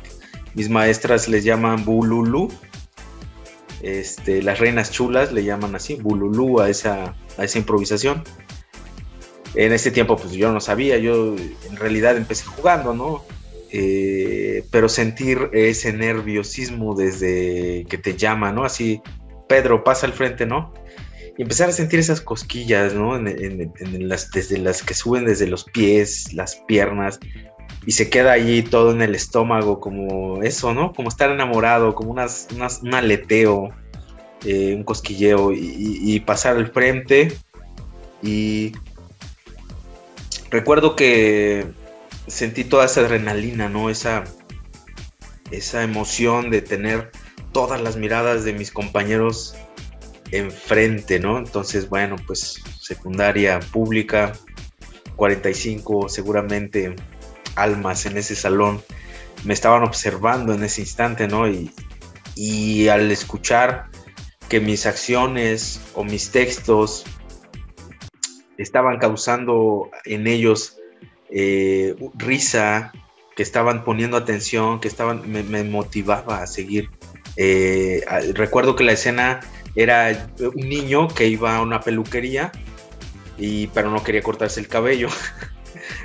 mis 0.55 0.69
maestras 0.69 1.27
les 1.27 1.43
llaman 1.43 1.87
Bululu, 1.87 2.51
este, 3.83 4.43
las 4.43 4.59
reinas 4.59 4.91
chulas 4.91 5.33
le 5.33 5.45
llaman 5.45 5.75
así, 5.75 5.97
Bululu 5.97 6.61
a 6.61 6.69
esa, 6.69 7.15
a 7.39 7.45
esa 7.45 7.59
improvisación. 7.59 8.23
En 9.55 9.73
ese 9.73 9.91
tiempo 9.91 10.17
pues 10.17 10.33
yo 10.33 10.53
no 10.53 10.61
sabía, 10.61 10.99
yo 10.99 11.35
en 11.37 11.77
realidad 11.77 12.17
empecé 12.17 12.45
jugando, 12.45 12.95
¿no? 12.95 13.25
Eh, 13.73 14.65
pero 14.71 14.89
sentir 14.89 15.49
ese 15.53 15.93
nerviosismo 15.93 16.95
desde 16.95 17.85
que 17.89 17.99
te 17.99 18.17
llama, 18.17 18.53
¿no? 18.53 18.65
Así, 18.65 19.01
Pedro, 19.49 19.85
pasa 19.85 20.07
al 20.07 20.13
frente, 20.13 20.47
¿no? 20.47 20.73
Y 21.39 21.43
empezar 21.43 21.69
a 21.69 21.73
sentir 21.73 22.01
esas 22.01 22.21
cosquillas, 22.21 22.95
¿no? 22.95 23.19
Desde 23.19 24.59
las 24.59 24.83
que 24.83 24.95
suben 24.95 25.25
desde 25.25 25.47
los 25.47 25.65
pies, 25.65 26.33
las 26.33 26.57
piernas, 26.67 27.21
y 27.87 27.93
se 27.93 28.11
queda 28.11 28.33
allí 28.33 28.63
todo 28.63 28.93
en 28.93 29.03
el 29.03 29.15
estómago, 29.15 29.81
como 29.81 30.43
eso, 30.43 30.75
¿no? 30.75 30.93
Como 30.93 31.09
estar 31.09 31.31
enamorado, 31.31 31.95
como 31.95 32.11
unas, 32.11 32.49
un 32.83 32.95
aleteo, 32.95 33.71
eh, 34.45 34.75
un 34.77 34.85
cosquilleo, 34.85 35.53
y 35.53 36.21
pasar 36.21 36.57
al 36.57 36.71
frente. 36.71 37.33
Y 38.23 38.73
recuerdo 40.51 40.95
que 40.95 41.67
sentí 42.27 42.65
toda 42.65 42.87
esa 42.87 43.01
adrenalina, 43.01 43.69
¿no? 43.69 43.91
Esa, 43.91 44.25
esa 45.51 45.83
emoción 45.83 46.51
de 46.51 46.63
tener 46.63 47.11
todas 47.53 47.81
las 47.81 47.97
miradas 47.97 48.45
de 48.45 48.53
mis 48.53 48.71
compañeros 48.71 49.55
enfrente, 50.31 51.19
¿no? 51.19 51.39
Entonces, 51.39 51.89
bueno, 51.89 52.17
pues 52.27 52.63
secundaria 52.81 53.61
pública, 53.61 54.33
45 55.17 56.09
seguramente 56.09 56.95
almas 57.57 58.07
en 58.07 58.17
ese 58.17 58.37
salón 58.37 58.83
me 59.45 59.55
estaban 59.55 59.83
observando 59.83 60.53
en 60.55 60.63
ese 60.65 60.83
instante, 60.83 61.27
¿no? 61.27 61.49
Y, 61.49 61.73
y 62.35 62.89
al 62.89 63.11
escuchar 63.11 63.87
que 64.49 64.61
mis 64.61 64.87
acciones 64.87 65.81
o 65.95 66.05
mis 66.05 66.31
textos 66.31 67.05
estaban 68.59 68.99
causando 68.99 69.91
en 70.05 70.27
ellos 70.27 70.77
eh, 71.31 71.95
risa, 72.15 72.93
que 73.37 73.43
estaban 73.43 73.85
poniendo 73.85 74.17
atención, 74.17 74.81
que 74.81 74.89
estaban, 74.89 75.31
me, 75.31 75.65
motivaba 75.65 76.43
a 76.43 76.47
seguir. 76.47 76.91
Eh, 77.37 78.03
recuerdo 78.35 78.75
que 78.77 78.85
la 78.85 78.93
escena 78.93 79.41
era 79.77 80.29
un 80.41 80.69
niño 80.69 81.09
que 81.09 81.29
iba 81.29 81.57
a 81.57 81.63
una 81.63 81.81
peluquería, 81.81 82.53
y, 83.39 83.69
pero 83.69 83.91
no 83.91 84.03
quería 84.03 84.23
cortarse 84.23 84.61
el 84.61 84.69
cabello. 84.69 85.09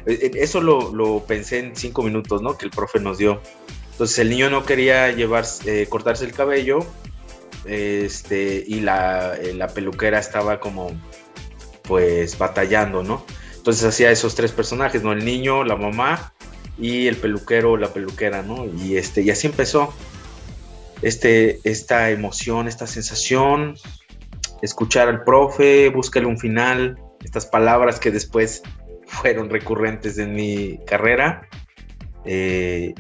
E, 0.06 0.32
e, 0.34 0.44
eso 0.44 0.62
lo, 0.62 1.24
pensé 1.26 1.60
en 1.60 1.76
cinco 1.76 2.04
minutos, 2.04 2.42
¿no? 2.42 2.58
Que 2.58 2.66
el 2.66 2.72
profe 2.72 3.00
nos 3.00 3.18
dio. 3.18 3.42
Entonces 3.92 4.20
el 4.20 4.30
niño 4.30 4.50
no 4.50 4.66
quería 4.66 5.12
llevar, 5.12 5.46
eh, 5.66 5.88
cortarse 5.90 6.26
el 6.26 6.34
cabello, 6.34 6.80
este, 7.66 8.64
y 8.68 8.82
la, 8.82 9.38
la 9.54 9.68
peluquera 9.68 10.20
estaba 10.20 10.60
como, 10.60 10.92
pues, 11.84 12.38
batallando, 12.38 13.04
¿no? 13.04 13.26
Entonces 13.56 13.84
hacía 13.86 14.12
esos 14.12 14.36
tres 14.36 14.52
personajes, 14.52 15.02
¿no? 15.02 15.12
El 15.12 15.26
niño, 15.26 15.64
la 15.64 15.76
mamá 15.76 16.34
y 16.78 17.08
el 17.08 17.16
peluquero, 17.16 17.78
la 17.78 17.94
peluquera, 17.94 18.42
¿no? 18.42 18.66
Y, 18.66 18.98
este, 18.98 19.22
y 19.22 19.32
así 19.32 19.48
empezó 19.48 19.94
este, 21.02 21.60
esta 21.64 22.12
emoción, 22.12 22.68
esta 22.68 22.88
sensación, 22.88 23.76
escuchar 24.62 25.08
al 25.08 25.24
profe, 25.24 25.90
búscale 25.90 26.26
un 26.26 26.38
final, 26.38 26.98
estas 27.24 27.46
palabras 27.46 28.00
que 28.00 28.12
después 28.12 28.62
fueron 29.22 29.50
recurrentes 29.50 30.18
en 30.18 30.34
mi 30.34 30.80
carrera. 30.86 31.48
Eh, 32.26 32.94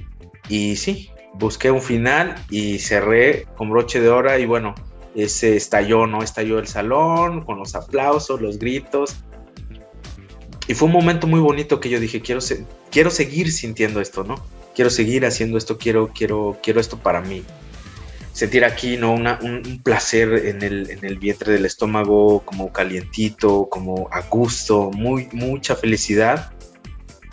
y 0.49 0.75
sí, 0.75 1.09
busqué 1.33 1.71
un 1.71 1.81
final 1.81 2.35
y 2.49 2.79
cerré 2.79 3.45
con 3.55 3.69
broche 3.69 3.99
de 3.99 4.09
hora 4.09 4.37
y 4.39 4.45
bueno, 4.45 4.75
ese 5.15 5.55
estalló, 5.55 6.05
¿no? 6.07 6.21
Estalló 6.21 6.59
el 6.59 6.67
salón 6.67 7.43
con 7.45 7.57
los 7.57 7.75
aplausos, 7.75 8.41
los 8.41 8.59
gritos 8.59 9.15
y 10.67 10.73
fue 10.73 10.87
un 10.87 10.93
momento 10.93 11.27
muy 11.27 11.39
bonito 11.39 11.79
que 11.79 11.89
yo 11.89 11.99
dije, 11.99 12.21
quiero, 12.21 12.41
quiero 12.89 13.11
seguir 13.11 13.51
sintiendo 13.51 14.01
esto, 14.01 14.23
¿no? 14.23 14.35
Quiero 14.73 14.89
seguir 14.89 15.25
haciendo 15.25 15.57
esto, 15.57 15.77
quiero, 15.77 16.11
quiero, 16.13 16.57
quiero 16.61 16.79
esto 16.81 16.97
para 16.97 17.21
mí. 17.21 17.43
Sentir 18.35 18.65
aquí, 18.65 18.97
¿no? 18.97 19.13
un, 19.13 19.81
placer 19.81 20.45
en 20.45 20.61
el, 20.61 20.89
en 20.89 21.05
el, 21.05 21.17
vientre 21.17 21.53
del 21.53 21.65
estómago, 21.65 22.41
como 22.43 22.71
calientito, 22.71 23.69
como 23.69 24.09
a 24.11 24.21
gusto, 24.21 24.91
muy, 24.91 25.29
mucha 25.31 25.75
felicidad. 25.75 26.51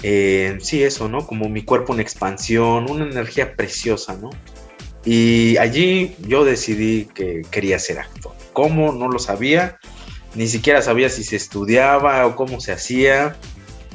Eh, 0.04 0.58
sí, 0.60 0.82
eso, 0.82 1.08
¿no? 1.08 1.26
Como 1.26 1.48
mi 1.48 1.62
cuerpo 1.62 1.92
en 1.92 2.00
expansión, 2.00 2.88
una 2.88 3.04
energía 3.04 3.56
preciosa, 3.56 4.16
¿no? 4.16 4.30
Y 5.04 5.56
allí 5.56 6.14
yo 6.20 6.44
decidí 6.44 7.06
que 7.06 7.42
quería 7.50 7.78
ser 7.80 7.98
actor. 7.98 8.32
¿Cómo? 8.52 8.92
No 8.92 9.08
lo 9.08 9.18
sabía 9.18 9.78
ni 10.34 10.48
siquiera 10.48 10.82
sabía 10.82 11.08
si 11.08 11.24
se 11.24 11.36
estudiaba 11.36 12.26
o 12.26 12.36
cómo 12.36 12.60
se 12.60 12.72
hacía, 12.72 13.36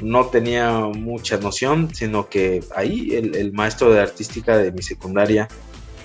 no 0.00 0.26
tenía 0.26 0.70
mucha 0.80 1.38
noción, 1.38 1.92
sino 1.94 2.28
que 2.28 2.62
ahí 2.76 3.10
el, 3.14 3.52
maestro 3.52 3.92
de 3.92 4.00
artística 4.00 4.56
de 4.56 4.70
mi 4.70 4.82
secundaria 4.82 5.48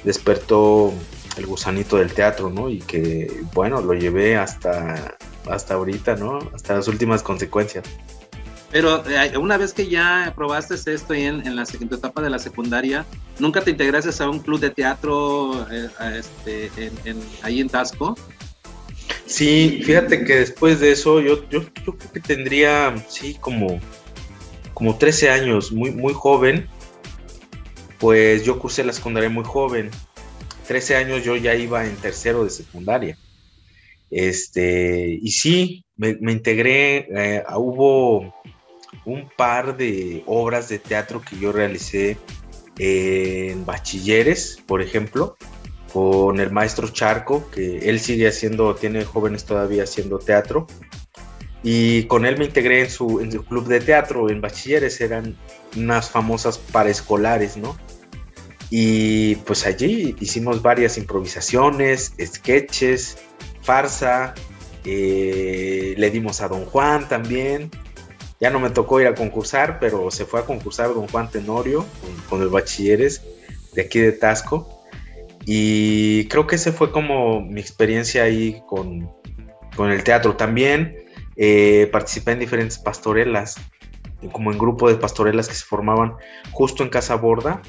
despertó 0.04 0.94
el 1.38 1.46
gusanito 1.46 1.98
del 1.98 2.14
teatro, 2.14 2.50
¿no? 2.50 2.70
Y 2.70 2.80
que, 2.80 3.42
bueno, 3.54 3.82
lo 3.82 3.94
llevé 3.94 4.38
hasta, 4.38 5.16
hasta 5.50 5.74
ahorita, 5.74 6.16
¿no? 6.16 6.40
Hasta 6.54 6.76
las 6.76 6.88
últimas 6.88 7.24
consecuencias. 7.24 7.86
Pero 8.72 9.08
eh, 9.08 9.38
una 9.38 9.58
vez 9.58 9.72
que 9.72 9.88
ya 9.88 10.34
probaste 10.36 10.74
esto 10.74 11.14
en, 11.14 11.46
en 11.46 11.56
la 11.56 11.64
segunda 11.66 11.96
etapa 11.96 12.24
de 12.24 12.32
la 12.32 12.40
secundaria, 12.40 13.06
¿nunca 13.38 13.62
te 13.62 13.70
integraste 13.70 14.24
a 14.24 14.30
un 14.30 14.40
club 14.40 14.60
de 14.60 14.72
teatro 14.72 15.68
eh, 15.72 15.90
este, 16.18 16.72
en, 17.06 17.20
ahí 17.44 17.62
en 17.62 17.70
Tasco? 17.70 18.18
Sí, 19.28 19.82
fíjate 19.86 20.26
que 20.26 20.38
después 20.38 20.80
de 20.80 20.92
eso 20.92 21.22
yo, 21.22 21.48
yo, 21.50 21.64
creo 21.72 21.98
que 21.98 22.20
tendría, 22.20 22.96
sí, 23.08 23.38
como, 23.40 23.80
como 24.74 24.98
13 24.98 25.30
años, 25.30 25.72
muy, 25.72 25.92
muy 25.92 26.14
joven. 26.14 26.68
Pues 28.00 28.44
yo 28.44 28.60
cursé 28.60 28.84
la 28.84 28.94
secundaria 28.94 29.30
muy 29.30 29.44
joven. 29.44 29.90
13 30.68 30.96
años 30.96 31.24
yo 31.24 31.36
ya 31.36 31.56
iba 31.56 31.86
en 31.86 31.96
tercero 31.98 32.44
de 32.44 32.50
secundaria. 32.50 33.18
Este, 34.10 35.20
y 35.22 35.32
sí, 35.32 35.86
me, 35.98 36.10
integré, 36.32 37.08
eh, 37.16 37.44
hubo 37.56 38.34
un 39.06 39.30
par 39.36 39.76
de 39.76 40.24
obras 40.28 40.70
de 40.70 40.80
teatro 40.80 41.22
que 41.22 41.38
yo 41.38 41.52
realicé 41.52 42.18
en 42.78 43.66
bachilleres, 43.66 44.62
por 44.66 44.82
ejemplo 44.82 45.36
con 45.94 46.40
el 46.40 46.52
maestro 46.52 46.88
Charco, 46.88 47.50
que 47.52 47.88
él 47.88 48.00
sigue 48.00 48.28
haciendo, 48.28 48.74
tiene 48.74 49.06
jóvenes 49.06 49.46
todavía 49.46 49.84
haciendo 49.84 50.18
teatro. 50.18 50.66
Y 51.62 52.06
con 52.06 52.26
él 52.26 52.38
me 52.38 52.46
integré 52.46 52.82
en 52.82 52.90
su, 52.90 53.22
en 53.22 53.32
su 53.32 53.46
club 53.46 53.68
de 53.68 53.80
teatro, 53.80 54.28
en 54.30 54.42
bachilleres, 54.42 55.00
eran 55.00 55.38
unas 55.76 56.10
famosas 56.10 56.58
paraescolares, 56.58 57.58
¿no? 57.58 57.78
Y 58.70 59.36
pues 59.36 59.66
allí 59.66 60.16
hicimos 60.20 60.62
varias 60.62 60.98
improvisaciones, 60.98 62.14
sketches, 62.20 63.18
farsa, 63.62 64.34
eh, 64.86 65.94
le 65.98 66.10
dimos 66.10 66.42
a 66.42 66.48
Don 66.48 66.66
Juan 66.66 67.08
también. 67.08 67.70
Ya 68.40 68.50
no 68.50 68.60
me 68.60 68.72
tocó 68.72 69.00
ir 69.00 69.08
a 69.08 69.16
concursar, 69.16 69.80
pero 69.80 70.12
se 70.12 70.26
fue 70.26 70.40
a 70.40 70.46
concursar 70.46 70.94
Don 70.94 71.08
Juan 71.08 71.30
Tenorio 71.30 71.86
con, 72.02 72.12
con 72.30 72.42
el 72.42 72.50
bachilleres 72.50 73.22
de 73.74 73.84
aquí 73.84 74.00
de 74.00 74.12
Tasco. 74.12 74.84
Y 75.46 76.28
creo 76.28 76.48
que 76.48 76.56
ese 76.56 76.72
fue 76.72 76.92
como 76.92 77.42
mi 77.42 77.60
experiencia 77.60 78.24
ahí 78.24 78.62
con, 78.68 79.10
el 79.78 80.04
teatro. 80.04 80.36
También 80.36 80.96
eh, 81.36 81.90
participé 81.92 82.32
en 82.32 82.40
diferentes 82.40 82.78
pastorelas, 82.78 83.56
como 84.32 84.52
en 84.52 84.58
grupo 84.58 84.90
de 84.90 84.96
pastorelas 84.96 85.48
que 85.48 85.56
se 85.56 85.66
formaban 85.66 86.14
justo 86.52 86.84
en 86.84 86.90
Casa 86.90 87.16
Borda. 87.16 87.62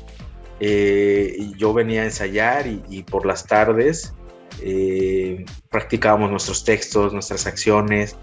Eh, 0.61 1.53
yo 1.57 1.75
venía 1.75 2.03
a 2.03 2.05
ensayar 2.05 2.67
y, 2.67 3.03
por 3.03 3.27
las 3.27 3.47
tardes 3.47 4.15
eh, 4.63 5.45
practicábamos 5.69 6.31
nuestros 6.31 6.65
textos, 6.65 7.13
nuestras 7.13 7.47
acciones. 7.47 8.17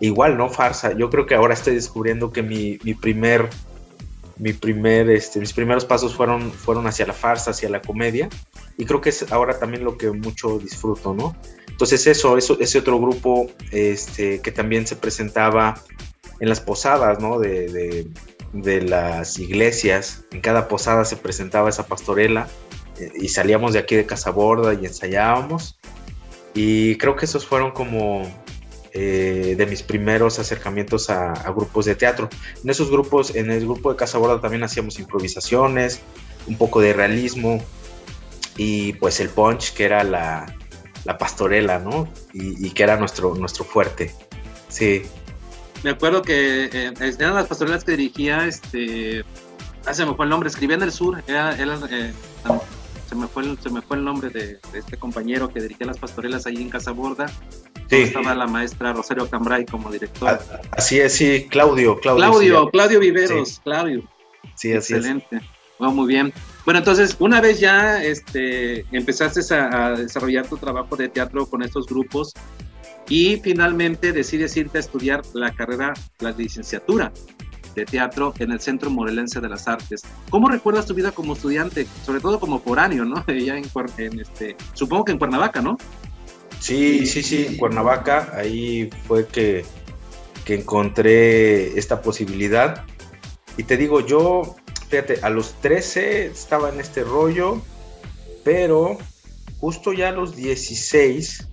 Igual, 0.00 0.36
¿no? 0.36 0.50
Farsa. 0.50 0.92
Yo 0.92 1.08
creo 1.10 1.26
que 1.26 1.34
ahora 1.34 1.54
estoy 1.54 1.74
descubriendo 1.74 2.32
que 2.32 2.42
mi, 2.42 2.78
mi 2.82 2.94
primer 2.94 3.48
mi 4.38 4.52
primer, 4.52 5.08
este, 5.10 5.40
mis 5.40 5.52
primeros 5.52 5.84
pasos 5.84 6.14
fueron, 6.14 6.52
fueron 6.52 6.86
hacia 6.86 7.06
la 7.06 7.12
farsa, 7.12 7.52
hacia 7.52 7.68
la 7.68 7.80
comedia, 7.80 8.28
y 8.76 8.84
creo 8.84 9.00
que 9.00 9.08
es 9.08 9.32
ahora 9.32 9.58
también 9.58 9.84
lo 9.84 9.96
que 9.96 10.10
mucho 10.10 10.58
disfruto, 10.58 11.14
¿no? 11.14 11.34
Entonces 11.68 12.06
eso 12.06 12.36
ese 12.36 12.78
otro 12.78 12.98
grupo 12.98 13.50
este, 13.70 14.40
que 14.40 14.50
también 14.50 14.86
se 14.86 14.96
presentaba 14.96 15.82
en 16.40 16.48
las 16.48 16.60
posadas, 16.60 17.20
¿no? 17.20 17.38
De, 17.38 18.08
de, 18.52 18.82
las 18.82 19.38
iglesias, 19.38 20.24
en 20.30 20.40
cada 20.40 20.66
posada 20.68 21.04
se 21.04 21.16
presentaba 21.16 21.68
esa 21.68 21.86
pastorela 21.86 22.48
eh, 22.98 23.12
y 23.20 23.28
salíamos 23.28 23.74
de 23.74 23.80
aquí 23.80 23.96
de 23.96 24.06
Casaborda 24.06 24.72
y 24.72 24.86
ensayábamos, 24.86 25.78
y 26.54 26.96
creo 26.96 27.16
que 27.16 27.26
esos 27.26 27.44
fueron 27.44 27.72
como 27.72 28.22
eh, 28.98 29.56
de 29.58 29.66
mis 29.66 29.82
primeros 29.82 30.38
acercamientos 30.38 31.10
a, 31.10 31.34
grupos 31.54 31.84
de 31.84 31.94
teatro. 31.94 32.30
En 32.64 32.70
esos 32.70 32.90
grupos, 32.90 33.34
en 33.36 33.50
el 33.50 33.60
grupo 33.60 33.92
de 33.92 33.96
Casa 33.98 34.16
Borda 34.16 34.40
también 34.40 34.62
hacíamos 34.62 34.98
improvisaciones, 34.98 36.00
un 36.46 36.56
poco 36.56 36.80
de 36.80 36.94
realismo 36.94 37.62
y 38.56 38.94
pues 38.94 39.20
el 39.20 39.28
punch 39.28 39.74
que 39.74 39.84
era 39.84 40.02
la, 40.02 40.46
pastorela, 41.18 41.78
¿no? 41.78 42.08
Y, 42.32 42.70
que 42.70 42.82
era 42.84 42.96
nuestro, 42.96 43.34
nuestro 43.34 43.66
fuerte. 43.66 44.14
Sí. 44.68 45.02
Me 45.86 45.92
acuerdo 45.92 46.20
que 46.20 46.64
eh, 46.64 46.92
eran 46.98 47.36
las 47.36 47.46
pastorelas 47.46 47.84
que 47.84 47.92
dirigía, 47.92 48.44
este, 48.48 49.24
ah, 49.86 49.94
se 49.94 50.04
me 50.04 50.14
fue 50.14 50.26
el 50.26 50.30
nombre, 50.30 50.48
escribía 50.48 50.74
en 50.74 50.82
el 50.82 50.90
sur, 50.90 51.22
era, 51.28 51.54
eh, 51.54 52.12
se 53.08 53.14
me 53.14 53.28
fue 53.28 53.44
el, 53.44 53.56
se 53.60 53.70
me 53.70 53.80
fue 53.80 53.96
el 53.96 54.02
nombre 54.02 54.30
de, 54.30 54.58
este 54.74 54.96
compañero 54.96 55.48
que 55.48 55.60
dirigía 55.60 55.86
las 55.86 55.98
pastorelas 55.98 56.44
ahí 56.44 56.56
en 56.56 56.70
Casa 56.70 56.90
Borda. 56.90 57.28
Sí. 57.88 57.98
Estaba 57.98 58.34
la 58.34 58.48
maestra 58.48 58.94
Rosario 58.94 59.30
Cambray 59.30 59.64
como 59.64 59.88
director. 59.92 60.28
Ah, 60.28 60.60
así 60.72 60.98
es, 60.98 61.12
sí, 61.12 61.46
Claudio, 61.48 62.00
Claudio. 62.00 62.30
Claudio, 62.30 62.70
Claudio 62.72 62.98
Viveros, 62.98 63.60
Claudio. 63.62 64.02
Sí, 64.56 64.72
así 64.72 64.92
Excelente. 64.92 65.40
muy 65.78 66.08
bien. 66.08 66.32
Bueno, 66.64 66.78
entonces, 66.78 67.14
una 67.20 67.40
vez 67.40 67.60
ya 67.60 68.02
este, 68.02 68.84
empezaste 68.90 69.54
a, 69.54 69.90
desarrollar 69.90 70.48
tu 70.48 70.56
trabajo 70.56 70.96
de 70.96 71.08
teatro 71.08 71.46
con 71.46 71.62
estos 71.62 71.86
grupos 71.86 72.32
y 73.08 73.36
finalmente 73.36 74.12
decides 74.12 74.56
irte 74.56 74.78
a 74.78 74.80
estudiar 74.80 75.22
la 75.32 75.52
carrera, 75.54 75.94
la 76.18 76.32
licenciatura 76.32 77.12
de 77.74 77.84
teatro 77.84 78.32
en 78.38 78.50
el 78.52 78.60
Centro 78.60 78.90
Morelense 78.90 79.40
de 79.40 79.48
las 79.48 79.68
Artes. 79.68 80.02
¿Cómo 80.30 80.48
recuerdas 80.48 80.86
tu 80.86 80.94
vida 80.94 81.12
como 81.12 81.34
estudiante, 81.34 81.86
sobre 82.04 82.20
todo 82.20 82.40
como 82.40 82.58
foráneo, 82.58 83.04
¿no? 83.04 83.24
Ya 83.36 83.56
en, 83.56 84.20
este, 84.20 84.56
supongo 84.72 85.04
que 85.04 85.12
en 85.12 85.18
Cuernavaca, 85.18 85.60
¿no? 85.60 85.76
Sí, 86.58 87.06
sí, 87.06 87.22
sí, 87.22 87.46
en 87.46 87.56
Cuernavaca, 87.58 88.32
ahí 88.34 88.90
fue 89.06 89.26
que, 89.26 89.64
que 90.44 90.54
encontré 90.54 91.78
esta 91.78 92.00
posibilidad. 92.00 92.84
Y 93.58 93.64
te 93.64 93.76
digo, 93.76 94.00
yo, 94.00 94.56
fíjate, 94.88 95.20
a 95.22 95.28
los 95.30 95.52
13 95.60 96.26
estaba 96.26 96.70
en 96.70 96.80
este 96.80 97.04
rollo, 97.04 97.60
pero 98.42 98.96
justo 99.60 99.92
ya 99.92 100.08
a 100.08 100.12
los 100.12 100.34
16 100.34 101.48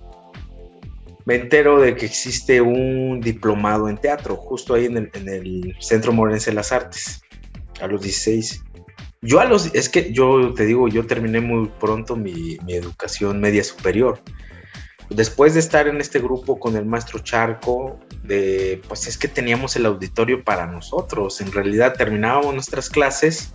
me 1.25 1.35
entero 1.35 1.79
de 1.79 1.95
que 1.95 2.05
existe 2.05 2.61
un 2.61 3.21
diplomado 3.21 3.87
en 3.87 3.97
teatro, 3.97 4.35
justo 4.35 4.73
ahí 4.73 4.85
en 4.85 4.97
el, 4.97 5.75
Centro 5.79 6.11
Morense 6.11 6.51
de 6.51 6.55
las 6.55 6.71
Artes, 6.71 7.21
a 7.81 7.87
los 7.87 8.01
16. 8.01 8.63
Yo 9.21 9.39
a 9.39 9.45
los, 9.45 9.73
es 9.73 9.87
que 9.87 10.11
yo 10.11 10.53
te 10.53 10.65
digo, 10.65 10.87
yo 10.89 11.07
terminé 11.07 11.39
muy 11.39 11.69
pronto 11.79 12.15
mi, 12.15 12.57
mi 12.65 12.73
educación 12.73 13.39
media 13.39 13.63
superior. 13.63 14.21
Después 15.09 15.53
de 15.53 15.59
estar 15.59 15.87
en 15.87 16.01
este 16.01 16.19
grupo 16.19 16.59
con 16.59 16.75
el 16.75 16.85
maestro 16.85 17.19
Charco, 17.19 17.99
de, 18.23 18.81
pues 18.87 19.07
es 19.07 19.17
que 19.17 19.27
teníamos 19.27 19.75
el 19.75 19.85
auditorio 19.85 20.43
para 20.43 20.65
nosotros. 20.65 21.39
En 21.39 21.51
realidad 21.51 21.93
terminábamos 21.97 22.53
nuestras 22.53 22.89
clases 22.89 23.53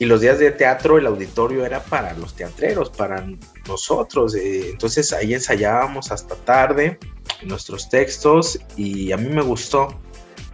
y 0.00 0.06
los 0.06 0.22
días 0.22 0.38
de 0.38 0.50
teatro 0.50 0.96
el 0.96 1.06
auditorio 1.06 1.66
era 1.66 1.84
para 1.84 2.14
los 2.14 2.34
teatreros, 2.34 2.88
para 2.88 3.28
nosotros. 3.68 4.34
Eh, 4.34 4.70
entonces 4.70 5.12
ahí 5.12 5.34
ensayábamos 5.34 6.10
hasta 6.10 6.36
tarde 6.36 6.98
nuestros 7.42 7.90
textos 7.90 8.58
y 8.76 9.12
a 9.12 9.18
mí 9.18 9.28
me 9.28 9.42
gustó 9.42 10.00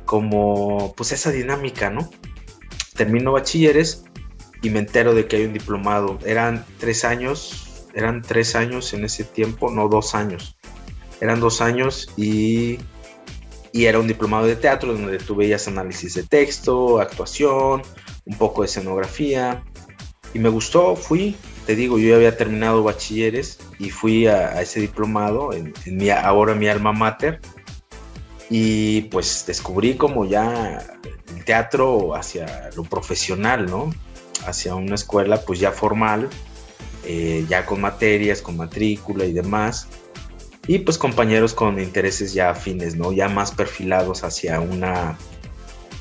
como 0.04 0.92
pues 0.96 1.12
esa 1.12 1.30
dinámica, 1.30 1.90
¿no? 1.90 2.10
Termino 2.96 3.32
bachilleres 3.32 4.04
y 4.62 4.70
me 4.70 4.80
entero 4.80 5.14
de 5.14 5.28
que 5.28 5.36
hay 5.36 5.44
un 5.44 5.52
diplomado. 5.52 6.18
Eran 6.26 6.66
tres 6.80 7.04
años, 7.04 7.86
eran 7.94 8.22
tres 8.22 8.56
años 8.56 8.92
en 8.94 9.04
ese 9.04 9.22
tiempo, 9.22 9.70
no 9.70 9.88
dos 9.88 10.16
años. 10.16 10.56
Eran 11.20 11.38
dos 11.38 11.60
años 11.60 12.12
y, 12.16 12.80
y 13.72 13.84
era 13.84 14.00
un 14.00 14.08
diplomado 14.08 14.46
de 14.46 14.56
teatro 14.56 14.92
donde 14.92 15.18
tú 15.18 15.36
veías 15.36 15.68
análisis 15.68 16.14
de 16.14 16.24
texto, 16.24 16.98
actuación, 17.00 17.82
un 18.26 18.36
poco 18.36 18.62
de 18.62 18.66
escenografía 18.66 19.64
y 20.34 20.38
me 20.38 20.48
gustó, 20.50 20.96
fui, 20.96 21.36
te 21.64 21.74
digo, 21.74 21.98
yo 21.98 22.10
ya 22.10 22.16
había 22.16 22.36
terminado 22.36 22.82
bachilleres 22.82 23.58
y 23.78 23.90
fui 23.90 24.26
a, 24.26 24.60
ese 24.60 24.80
diplomado 24.80 25.52
en, 25.52 25.72
mi, 25.86 26.10
ahora 26.10 26.54
mi 26.54 26.68
alma 26.68 26.92
mater 26.92 27.40
y 28.50 29.02
pues 29.02 29.44
descubrí 29.46 29.96
como 29.96 30.24
ya 30.24 30.78
el 31.34 31.44
teatro 31.44 32.14
hacia 32.14 32.70
lo 32.76 32.84
profesional, 32.84 33.66
¿no? 33.66 33.92
Hacia 34.46 34.74
una 34.74 34.94
escuela 34.94 35.40
pues 35.40 35.58
ya 35.58 35.72
formal, 35.72 36.28
eh, 37.04 37.44
ya 37.48 37.64
con 37.64 37.80
materias, 37.80 38.42
con 38.42 38.56
matrícula 38.56 39.24
y 39.24 39.32
demás. 39.32 39.88
Y 40.68 40.80
pues 40.80 40.98
compañeros 40.98 41.54
con 41.54 41.80
intereses 41.80 42.34
ya 42.34 42.50
afines, 42.50 42.96
¿no? 42.96 43.12
Ya 43.12 43.28
más 43.28 43.52
perfilados 43.52 44.22
hacia 44.24 44.60
una 44.60 45.16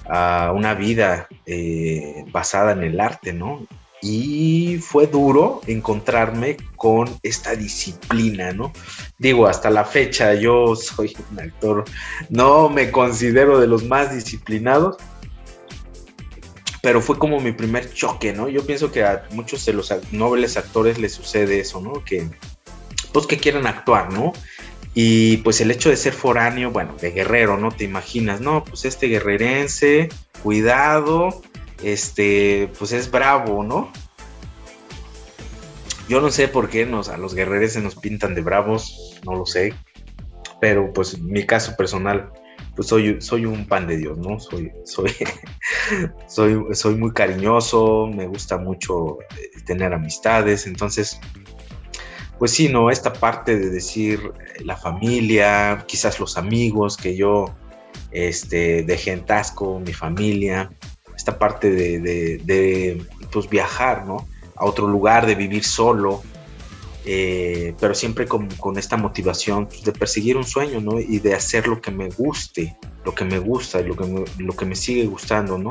a 0.08 0.52
una 0.56 0.74
vida 0.74 1.28
eh, 1.46 2.26
basada 2.32 2.72
en 2.74 2.84
el 2.84 3.00
arte, 3.00 3.34
¿no? 3.34 3.65
Y 4.02 4.78
fue 4.82 5.08
duro 5.08 5.62
encontrarme 5.65 6.58
con 6.76 7.10
esta 7.24 7.56
disciplina, 7.56 8.52
¿no? 8.52 8.72
Digo, 9.18 9.48
hasta 9.48 9.70
la 9.70 9.84
fecha 9.84 10.36
yo 10.36 10.76
soy 10.76 11.15
un 11.32 11.39
actor, 11.39 11.86
no 12.30 12.70
me 12.70 12.91
considero 12.91 13.60
de 13.60 13.68
los 13.68 13.84
más 13.84 14.13
disciplinados, 14.13 14.98
pero 16.84 17.02
fue 17.02 17.18
como 17.18 17.39
mi 17.39 17.52
primer 17.52 17.91
choque, 17.91 18.32
¿no? 18.32 18.48
Yo 18.48 18.63
pienso 18.63 18.91
que 18.91 19.04
a 19.04 19.24
muchos 19.32 19.65
de 19.65 19.74
los 19.74 19.91
nobles 20.12 20.56
actores 20.56 21.00
les 21.00 21.13
sucede 21.13 21.60
eso, 21.60 21.82
¿no? 21.82 22.04
Que, 22.04 22.30
pues 23.12 23.26
que 23.26 23.39
quieren 23.39 23.65
actuar, 23.65 24.13
¿no? 24.13 24.34
Y 24.97 25.38
pues 25.38 25.60
el 25.60 25.71
hecho 25.71 25.89
de 25.89 25.97
ser 25.97 26.13
foráneo, 26.13 26.71
bueno, 26.71 26.95
de 26.99 27.12
guerrero, 27.12 27.58
¿no? 27.58 27.69
Te 27.69 27.84
imaginas, 27.84 28.39
no, 28.39 28.63
pues 28.63 28.86
este 28.86 29.08
guerrerense, 29.08 30.08
cuidado, 30.41 31.41
este, 31.84 32.71
pues 32.79 32.93
es 32.93 33.12
bravo, 33.12 33.62
¿no? 33.62 33.91
Yo 36.08 36.21
no 36.21 36.31
sé 36.31 36.47
por 36.47 36.69
qué 36.69 36.86
nos, 36.86 37.10
a 37.10 37.17
los 37.17 37.36
guerreros 37.36 37.73
se 37.73 37.81
nos 37.81 37.95
pintan 37.95 38.36
de 38.36 38.41
bravos, 38.41 39.19
no 39.25 39.36
lo 39.36 39.45
sé, 39.45 39.73
pero 40.62 40.93
pues 40.93 41.19
mi 41.19 41.45
caso 41.45 41.75
personal, 41.75 42.31
pues 42.75 42.88
soy, 42.88 43.21
soy 43.21 43.45
un 43.45 43.67
pan 43.67 43.88
de 43.88 43.97
Dios, 43.97 44.17
¿no? 44.17 44.39
Soy, 44.39 44.71
soy, 44.86 45.12
soy, 46.27 46.67
soy 46.71 46.95
muy 46.95 47.12
cariñoso, 47.12 48.08
me 48.08 48.27
gusta 48.27 48.58
mucho 48.58 49.19
eh, 49.19 49.51
tener 49.65 49.93
amistades, 49.93 50.67
entonces 50.67 51.19
pues 52.39 52.52
sí, 52.52 52.67
¿no? 52.69 52.89
Esta 52.89 53.13
parte 53.13 53.58
de 53.58 53.69
decir 53.69 54.19
eh, 54.39 54.63
la 54.63 54.76
familia, 54.76 55.84
quizás 55.88 56.19
los 56.19 56.38
amigos 56.38 56.98
que 56.98 57.15
yo 57.15 57.54
este, 58.12 58.84
dejé 58.84 59.12
en 59.12 59.26
Tasco, 59.26 59.80
mi 59.80 59.93
familia, 59.93 60.69
esta 61.15 61.38
parte 61.38 61.71
de, 61.71 63.02
pues 63.32 63.50
viajar, 63.50 64.06
¿no? 64.06 64.28
A 64.56 64.65
otro 64.65 64.88
lugar, 64.88 65.26
de 65.26 65.36
vivir 65.36 65.63
solo, 65.63 66.21
eh, 67.06 67.74
pero 67.80 67.93
siempre 67.93 68.26
con, 68.28 68.50
esta 68.78 68.98
motivación 68.98 69.67
pues, 69.67 69.84
de 69.84 69.91
perseguir 69.91 70.38
un 70.38 70.43
sueño, 70.43 70.82
¿no? 70.82 71.00
Y 71.00 71.19
de 71.19 71.34
hacer 71.34 71.67
lo 71.67 71.82
que 71.82 71.91
me 71.91 72.10
guste, 72.10 72.76
lo 73.06 73.13
que 73.13 73.26
me 73.26 73.39
gusta 73.39 73.80
y 73.80 73.86
lo 73.86 73.95
que 73.95 74.06
me, 74.06 74.24
lo 74.39 74.54
que 74.54 74.65
me 74.65 74.76
sigue 74.76 75.06
gustando, 75.06 75.58
¿no? 75.58 75.69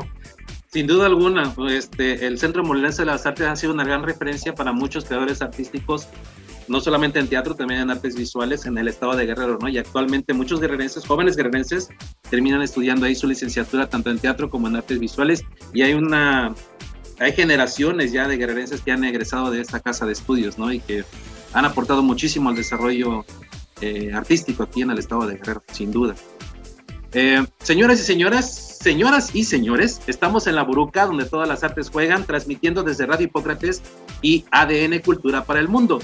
Sin 0.71 0.87
duda 0.87 1.05
alguna, 1.05 1.55
este, 1.69 2.25
el 2.27 2.37
Centro 2.37 2.63
Molinense 2.63 3.03
de 3.03 3.05
las 3.05 3.25
Artes 3.25 3.47
ha 3.47 3.55
sido 3.55 3.73
una 3.73 3.85
gran 3.85 4.03
referencia 4.03 4.53
para 4.53 4.73
muchos 4.73 5.05
creadores 5.05 5.41
artísticos 5.41 6.09
no 6.67 6.79
solamente 6.79 7.19
en 7.19 7.27
teatro, 7.27 7.55
también 7.55 7.81
en 7.81 7.91
artes 7.91 8.15
visuales 8.15 8.65
en 8.65 8.77
el 8.77 8.87
estado 8.87 9.15
de 9.15 9.25
Guerrero, 9.25 9.57
¿no? 9.61 9.69
Y 9.69 9.77
actualmente 9.77 10.33
muchos 10.33 10.59
guerrerenses, 10.59 11.05
jóvenes 11.05 11.35
guerrerenses, 11.35 11.89
terminan 12.29 12.61
estudiando 12.61 13.05
ahí 13.05 13.15
su 13.15 13.27
licenciatura 13.27 13.89
tanto 13.89 14.09
en 14.09 14.19
teatro 14.19 14.49
como 14.49 14.67
en 14.67 14.75
artes 14.75 14.99
visuales 14.99 15.43
y 15.73 15.83
hay 15.83 15.93
una, 15.93 16.53
hay 17.19 17.33
generaciones 17.33 18.11
ya 18.11 18.27
de 18.27 18.37
guerrerenses 18.37 18.81
que 18.81 18.91
han 18.91 19.03
egresado 19.03 19.51
de 19.51 19.61
esta 19.61 19.79
casa 19.79 20.05
de 20.05 20.13
estudios, 20.13 20.57
¿no? 20.57 20.71
Y 20.71 20.79
que 20.79 21.03
han 21.53 21.65
aportado 21.65 22.01
muchísimo 22.03 22.49
al 22.49 22.55
desarrollo 22.55 23.25
eh, 23.81 24.11
artístico 24.13 24.63
aquí 24.63 24.81
en 24.81 24.91
el 24.91 24.99
estado 24.99 25.27
de 25.27 25.37
Guerrero, 25.37 25.63
sin 25.71 25.91
duda. 25.91 26.15
Eh, 27.13 27.45
señoras 27.59 27.99
y 28.01 28.03
señoras, 28.03 28.77
señoras 28.81 29.33
y 29.33 29.45
señores, 29.45 30.01
estamos 30.05 30.47
en 30.47 30.55
la 30.55 30.63
Buruca, 30.63 31.05
donde 31.05 31.23
todas 31.23 31.47
las 31.47 31.63
artes 31.63 31.89
juegan, 31.89 32.25
transmitiendo 32.25 32.83
desde 32.83 33.05
Radio 33.05 33.27
Hipócrates 33.27 33.81
y 34.21 34.43
ADN 34.51 34.99
Cultura 34.99 35.45
para 35.45 35.61
el 35.61 35.69
Mundo. 35.69 35.99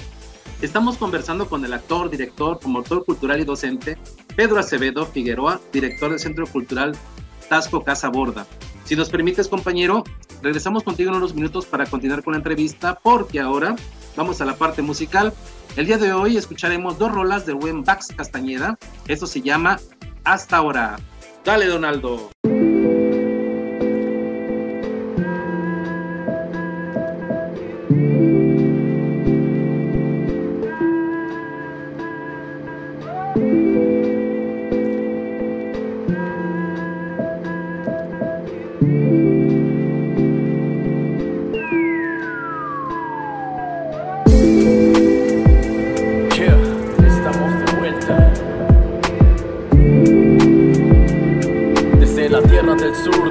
Estamos 0.62 0.96
conversando 0.96 1.48
con 1.48 1.64
el 1.64 1.72
actor, 1.72 2.08
director, 2.08 2.60
promotor 2.60 3.04
cultural 3.04 3.40
y 3.40 3.44
docente 3.44 3.98
Pedro 4.36 4.60
Acevedo 4.60 5.04
Figueroa, 5.04 5.60
director 5.72 6.10
del 6.10 6.20
Centro 6.20 6.46
Cultural 6.46 6.94
Tasco 7.48 7.82
Casa 7.82 8.08
Borda. 8.08 8.46
Si 8.84 8.94
nos 8.94 9.10
permites, 9.10 9.48
compañero, 9.48 10.04
regresamos 10.40 10.84
contigo 10.84 11.10
en 11.10 11.16
unos 11.16 11.34
minutos 11.34 11.66
para 11.66 11.86
continuar 11.86 12.22
con 12.22 12.34
la 12.34 12.38
entrevista, 12.38 12.96
porque 13.02 13.40
ahora 13.40 13.74
vamos 14.16 14.40
a 14.40 14.44
la 14.44 14.54
parte 14.54 14.82
musical. 14.82 15.32
El 15.76 15.86
día 15.86 15.98
de 15.98 16.12
hoy 16.12 16.36
escucharemos 16.36 16.96
dos 16.96 17.10
rolas 17.10 17.44
de 17.44 17.54
buen 17.54 17.82
Bax 17.82 18.12
Castañeda. 18.16 18.78
Esto 19.08 19.26
se 19.26 19.42
llama 19.42 19.80
Hasta 20.22 20.58
ahora. 20.58 20.96
Dale, 21.44 21.66
Donaldo. 21.66 22.30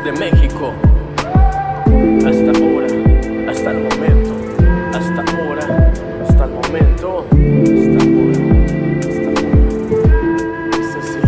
de 0.04 0.12
México. 0.14 0.74
Hasta 2.26 2.52
ahora, 2.58 2.88
hasta 3.50 3.72
el 3.72 3.84
momento, 3.84 4.36
hasta 4.94 5.22
ahora, 5.22 5.94
hasta 6.28 6.44
el 6.46 6.52
momento, 6.52 7.26
hasta 7.64 8.04
ahora, 8.04 8.40
hasta 9.02 9.30
ahora. 9.30 10.00
Este 10.72 11.02
sí. 11.04 11.20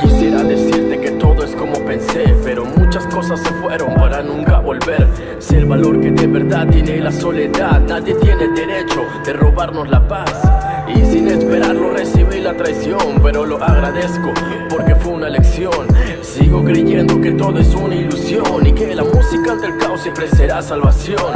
Quisiera 0.00 0.42
decirte 0.42 1.00
que 1.00 1.10
todo 1.12 1.44
es 1.44 1.54
como 1.54 1.74
pensé, 1.84 2.34
pero 2.44 2.64
muchas 2.64 3.06
cosas 3.08 3.40
se 3.40 3.50
fueron 3.54 3.94
para 3.94 4.22
nunca 4.22 4.60
volver. 4.60 5.06
Si 5.38 5.56
el 5.56 5.66
valor 5.66 6.00
que 6.00 6.10
de 6.10 6.26
verdad 6.26 6.66
tiene 6.68 6.98
la 6.98 7.12
soledad, 7.12 7.80
nadie 7.80 8.14
tiene 8.14 8.48
derecho 8.48 9.04
de 9.24 9.32
robarnos 9.34 9.88
la 9.90 10.06
paz. 10.08 10.47
Y 10.94 11.04
sin 11.04 11.28
esperarlo 11.28 11.90
recibí 11.90 12.40
la 12.40 12.56
traición, 12.56 13.20
pero 13.22 13.44
lo 13.44 13.62
agradezco 13.62 14.32
porque 14.68 14.94
fue 14.94 15.12
una 15.12 15.28
lección. 15.28 15.86
Sigo 16.22 16.64
creyendo 16.64 17.20
que 17.20 17.32
todo 17.32 17.58
es 17.58 17.74
una 17.74 17.94
ilusión 17.94 18.66
y 18.66 18.72
que 18.72 18.94
la 18.94 19.04
música 19.04 19.52
ante 19.52 19.66
el 19.66 19.76
caos 19.76 20.00
siempre 20.02 20.28
será 20.28 20.62
salvación. 20.62 21.32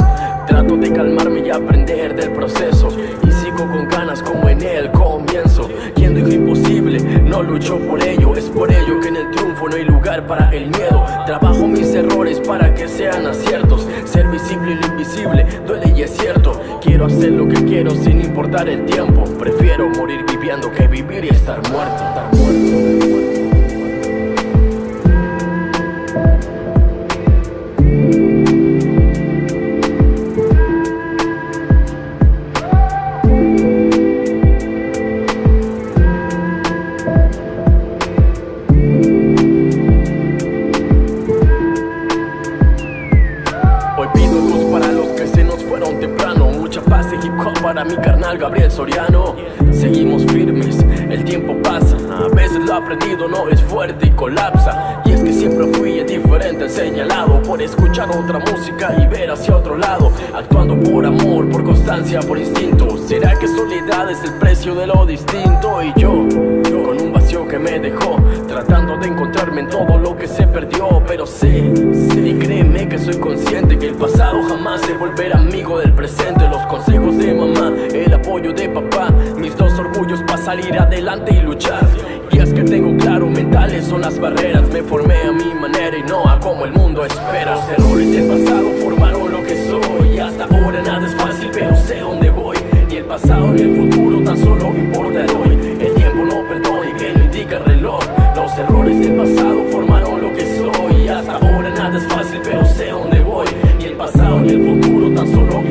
Trato 0.47 0.75
de 0.77 0.91
calmarme 0.91 1.39
y 1.45 1.49
aprender 1.49 2.15
del 2.15 2.31
proceso 2.31 2.89
y 3.25 3.31
sigo 3.31 3.57
con 3.57 3.87
ganas 3.87 4.21
como 4.21 4.49
en 4.49 4.61
el 4.61 4.91
comienzo. 4.91 5.69
Quien 5.95 6.15
dijo 6.15 6.29
imposible 6.29 6.99
no 7.21 7.43
luchó 7.43 7.77
por 7.79 8.03
ello, 8.03 8.35
es 8.35 8.45
por 8.45 8.71
ello 8.71 8.99
que 8.99 9.07
en 9.07 9.15
el 9.17 9.31
triunfo 9.31 9.69
no 9.69 9.75
hay 9.75 9.85
lugar 9.85 10.27
para 10.27 10.49
el 10.51 10.67
miedo. 10.67 11.05
Trabajo 11.25 11.67
mis 11.67 11.93
errores 11.93 12.39
para 12.41 12.73
que 12.73 12.87
sean 12.87 13.25
así 13.27 13.52
Hacer 17.05 17.33
lo 17.33 17.47
que 17.49 17.61
quiero 17.65 17.91
sin 17.91 18.21
importar 18.21 18.69
el 18.69 18.85
tiempo. 18.85 19.25
Prefiero 19.37 19.89
morir 19.89 20.23
viviendo 20.25 20.71
que 20.71 20.87
vivir 20.87 21.25
y 21.25 21.29
estar 21.29 21.61
muerto. 21.69 22.32
sentido 53.03 53.27
no 53.27 53.49
es 53.49 53.61
fuerte 53.61 54.07
y 54.07 54.11
colapsa. 54.11 55.01
Y 55.05 55.11
es 55.11 55.21
que 55.21 55.33
siempre 55.33 55.67
fui 55.73 55.99
indiferente, 55.99 56.69
señalado 56.69 57.41
por 57.41 57.61
escuchar 57.61 58.09
otra 58.09 58.39
música 58.39 58.95
y 59.01 59.07
ver 59.07 59.31
hacia 59.31 59.55
otro 59.55 59.77
lado. 59.77 60.11
Actuando 60.33 60.79
por 60.79 61.05
amor, 61.05 61.49
por 61.49 61.63
constancia, 61.63 62.19
por 62.21 62.37
instinto. 62.37 62.97
¿Será 63.07 63.37
que 63.37 63.47
soledad 63.47 64.09
es 64.09 64.23
el 64.23 64.33
precio 64.33 64.75
de 64.75 64.87
lo 64.87 65.05
distinto? 65.05 65.81
Y 65.83 65.93
yo, 65.99 66.11
con 66.83 67.01
un 67.01 67.13
vacío 67.13 67.47
que 67.47 67.59
me 67.59 67.79
dejó, 67.79 68.17
tratando 68.47 68.97
de 68.97 69.07
encontrarme 69.07 69.61
en 69.61 69.69
todo 69.69 69.97
lo 69.97 70.15
que 70.15 70.27
se 70.27 70.47
perdió. 70.47 71.03
Pero 71.05 71.25
sé, 71.25 71.73
sé 72.09 72.19
y 72.19 72.39
créeme 72.39 72.87
que 72.87 72.97
soy 72.97 73.17
consciente 73.17 73.77
que 73.77 73.87
el 73.87 73.95
pasado 73.95 74.41
jamás 74.43 74.81
se 74.81 74.93
volverá 74.93 75.39
amigo 75.39 75.79
del 75.79 75.93
presente. 75.93 76.47
Los 76.47 76.65
consejos 76.67 77.17
de 77.17 77.33
mamá, 77.33 77.73
el 77.93 78.13
apoyo 78.13 78.53
de 78.53 78.69
papá, 78.69 79.09
mis 79.37 79.55
dos 79.57 79.73
orgullos 79.73 80.21
para 80.21 80.37
salir 80.37 80.77
adelante 80.77 81.33
y 81.33 81.41
luchar 81.41 81.83
tengo 82.65 82.95
claro, 82.97 83.29
mentales 83.29 83.85
son 83.85 84.01
las 84.01 84.19
barreras. 84.19 84.67
Me 84.69 84.81
formé 84.83 85.21
a 85.21 85.31
mi 85.31 85.53
manera 85.53 85.97
y 85.97 86.03
no 86.03 86.27
a 86.27 86.39
como 86.39 86.65
el 86.65 86.73
mundo 86.73 87.05
espera. 87.05 87.55
Los 87.55 87.69
errores 87.69 88.11
del 88.11 88.27
pasado 88.27 88.69
formaron 88.83 89.31
lo 89.31 89.43
que 89.43 89.55
soy. 89.67 90.19
Hasta 90.19 90.43
ahora 90.45 90.81
nada 90.81 91.07
es 91.07 91.15
fácil, 91.15 91.49
pero 91.53 91.75
sé 91.75 91.99
dónde 91.99 92.29
voy. 92.29 92.57
Ni 92.89 92.95
el 92.97 93.05
pasado 93.05 93.47
ni 93.53 93.61
el 93.61 93.75
futuro, 93.75 94.23
tan 94.23 94.37
solo 94.37 94.67
importa 94.75 95.23
el 95.23 95.29
hoy. 95.31 95.77
El 95.79 95.93
tiempo 95.95 96.25
no 96.25 96.47
perdona 96.47 96.89
y 96.89 96.93
que 96.93 97.09
lo 97.13 97.23
indica 97.25 97.57
el 97.57 97.65
reloj. 97.65 98.03
Los 98.35 98.57
errores 98.57 98.99
del 98.99 99.15
pasado 99.15 99.63
formaron 99.71 100.21
lo 100.21 100.33
que 100.33 100.45
soy. 100.57 101.07
Hasta 101.07 101.33
ahora 101.33 101.69
nada 101.69 101.97
es 101.97 102.05
fácil, 102.05 102.39
pero 102.43 102.65
sé 102.65 102.89
dónde 102.89 103.21
voy. 103.21 103.47
Ni 103.79 103.85
el 103.85 103.93
pasado 103.93 104.39
ni 104.39 104.53
el 104.53 104.65
futuro, 104.65 105.11
tan 105.13 105.27
solo 105.27 105.62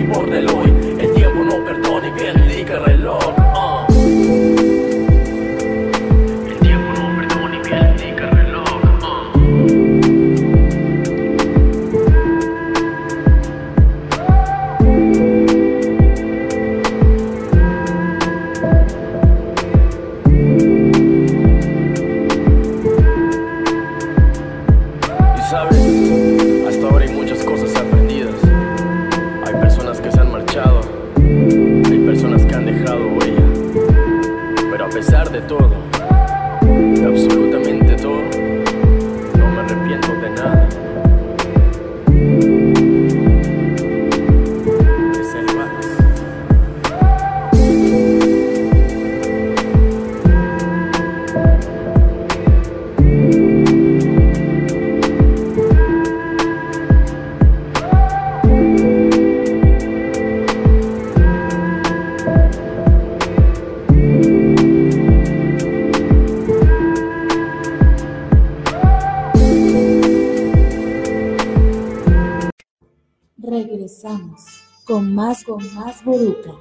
con 75.53 75.75
más 75.75 76.03
Buruca. 76.03 76.53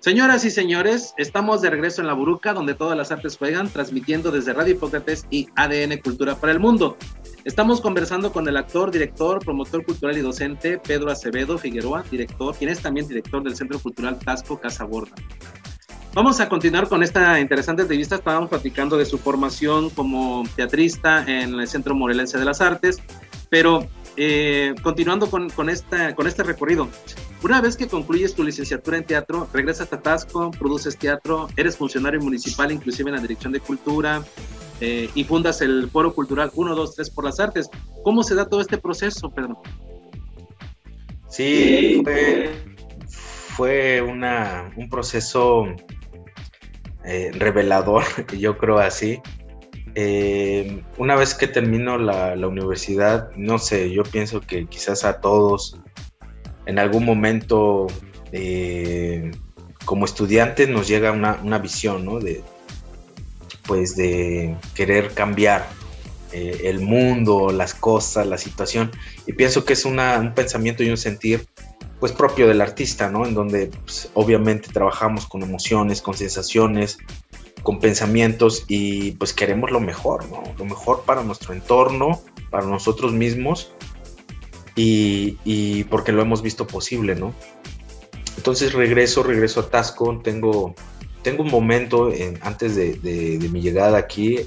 Señoras 0.00 0.44
y 0.44 0.50
señores, 0.50 1.14
estamos 1.16 1.62
de 1.62 1.70
regreso 1.70 2.02
en 2.02 2.08
la 2.08 2.12
Buruca, 2.12 2.52
donde 2.52 2.74
todas 2.74 2.94
las 2.94 3.10
artes 3.10 3.38
juegan, 3.38 3.70
transmitiendo 3.70 4.30
desde 4.30 4.52
Radio 4.52 4.74
Hipócrates 4.74 5.26
y 5.30 5.48
ADN 5.56 5.98
Cultura 5.98 6.34
para 6.34 6.52
el 6.52 6.60
Mundo. 6.60 6.98
Estamos 7.44 7.80
conversando 7.80 8.32
con 8.32 8.46
el 8.48 8.58
actor, 8.58 8.90
director, 8.90 9.42
promotor 9.42 9.82
cultural 9.82 10.18
y 10.18 10.20
docente 10.20 10.78
Pedro 10.78 11.10
Acevedo 11.10 11.56
Figueroa, 11.56 12.04
director, 12.10 12.54
quien 12.54 12.70
es 12.70 12.82
también 12.82 13.08
director 13.08 13.42
del 13.42 13.56
Centro 13.56 13.78
Cultural 13.78 14.18
Tasco 14.18 14.60
Casaborda. 14.60 15.14
Vamos 16.12 16.38
a 16.40 16.50
continuar 16.50 16.86
con 16.86 17.02
esta 17.02 17.40
interesante 17.40 17.82
entrevista. 17.82 18.16
Estábamos 18.16 18.50
platicando 18.50 18.98
de 18.98 19.06
su 19.06 19.16
formación 19.16 19.88
como 19.88 20.42
teatrista 20.54 21.24
en 21.26 21.58
el 21.58 21.66
Centro 21.66 21.94
Morelense 21.94 22.36
de 22.36 22.44
las 22.44 22.60
Artes, 22.60 22.98
pero 23.48 23.88
eh, 24.16 24.74
continuando 24.82 25.30
con, 25.30 25.48
con, 25.50 25.70
esta, 25.70 26.14
con 26.14 26.26
este 26.26 26.42
recorrido, 26.42 26.88
una 27.42 27.60
vez 27.60 27.76
que 27.76 27.88
concluyes 27.88 28.34
tu 28.34 28.44
licenciatura 28.44 28.98
en 28.98 29.04
teatro, 29.04 29.48
regresas 29.52 29.92
a 29.92 30.00
Tasco, 30.00 30.50
produces 30.50 30.96
teatro, 30.98 31.48
eres 31.56 31.76
funcionario 31.76 32.20
municipal, 32.20 32.70
inclusive 32.70 33.08
en 33.10 33.16
la 33.16 33.22
Dirección 33.22 33.52
de 33.52 33.60
Cultura, 33.60 34.22
eh, 34.80 35.10
y 35.14 35.24
fundas 35.24 35.60
el 35.60 35.90
Foro 35.90 36.14
Cultural 36.14 36.50
123 36.50 37.10
por 37.10 37.24
las 37.24 37.38
Artes. 37.38 37.68
¿Cómo 38.02 38.22
se 38.22 38.34
da 38.34 38.48
todo 38.48 38.60
este 38.60 38.78
proceso, 38.78 39.30
Pedro? 39.30 39.60
Sí, 41.28 42.02
fue, 43.56 44.02
una, 44.02 44.72
un 44.76 44.88
proceso 44.88 45.66
eh, 47.04 47.30
revelador, 47.32 48.04
yo 48.38 48.58
creo 48.58 48.78
así. 48.78 49.20
Eh, 49.94 50.82
una 50.98 51.16
vez 51.16 51.34
que 51.34 51.48
termino 51.48 51.98
la, 51.98 52.36
la, 52.36 52.46
universidad, 52.46 53.30
no 53.36 53.58
sé, 53.58 53.90
yo 53.90 54.04
pienso 54.04 54.40
que 54.40 54.66
quizás 54.66 55.04
a 55.04 55.20
todos 55.20 55.80
en 56.66 56.78
algún 56.78 57.04
momento 57.04 57.88
eh, 58.32 59.32
como 59.84 60.04
estudiantes 60.04 60.68
nos 60.68 60.86
llega 60.86 61.12
una, 61.12 61.40
una, 61.42 61.58
visión, 61.58 62.04
¿no? 62.04 62.20
De, 62.20 62.42
pues 63.66 63.96
de 63.96 64.56
querer 64.74 65.12
cambiar 65.12 65.68
eh, 66.32 66.62
el 66.64 66.80
mundo, 66.80 67.50
las 67.50 67.74
cosas, 67.74 68.26
la 68.26 68.38
situación. 68.38 68.90
Y 69.26 69.32
pienso 69.32 69.64
que 69.64 69.72
es 69.72 69.84
un 69.84 70.00
pensamiento 70.34 70.82
y 70.82 70.90
un 70.90 70.96
sentir 70.96 71.46
pues 71.98 72.12
propio 72.12 72.48
del 72.48 72.60
artista, 72.60 73.10
¿no? 73.10 73.26
En 73.26 73.34
donde 73.34 73.66
pues, 73.84 74.10
obviamente 74.14 74.68
trabajamos 74.72 75.26
con 75.26 75.42
emociones, 75.42 76.00
con 76.00 76.14
sensaciones, 76.14 76.98
con 77.62 77.78
pensamientos 77.78 78.64
y 78.68 79.12
pues 79.12 79.32
queremos 79.32 79.70
lo 79.70 79.80
mejor, 79.80 80.28
¿no? 80.28 80.42
Lo 80.58 80.64
mejor 80.64 81.02
para 81.04 81.22
nuestro 81.22 81.52
entorno, 81.52 82.20
para 82.50 82.66
nosotros 82.66 83.12
mismos 83.12 83.72
y, 84.76 85.84
porque 85.84 86.12
lo 86.12 86.22
hemos 86.22 86.40
visto 86.42 86.66
posible, 86.66 87.14
¿no? 87.14 87.34
Entonces 88.36 88.72
regreso, 88.72 89.22
regreso 89.22 89.60
a 89.60 89.68
Tasco, 89.68 90.20
tengo, 90.24 90.74
tengo 91.22 91.42
un 91.42 91.50
momento 91.50 92.10
en, 92.12 92.38
antes 92.42 92.76
de, 92.76 93.48
mi 93.52 93.60
llegada 93.60 93.98
aquí, 93.98 94.38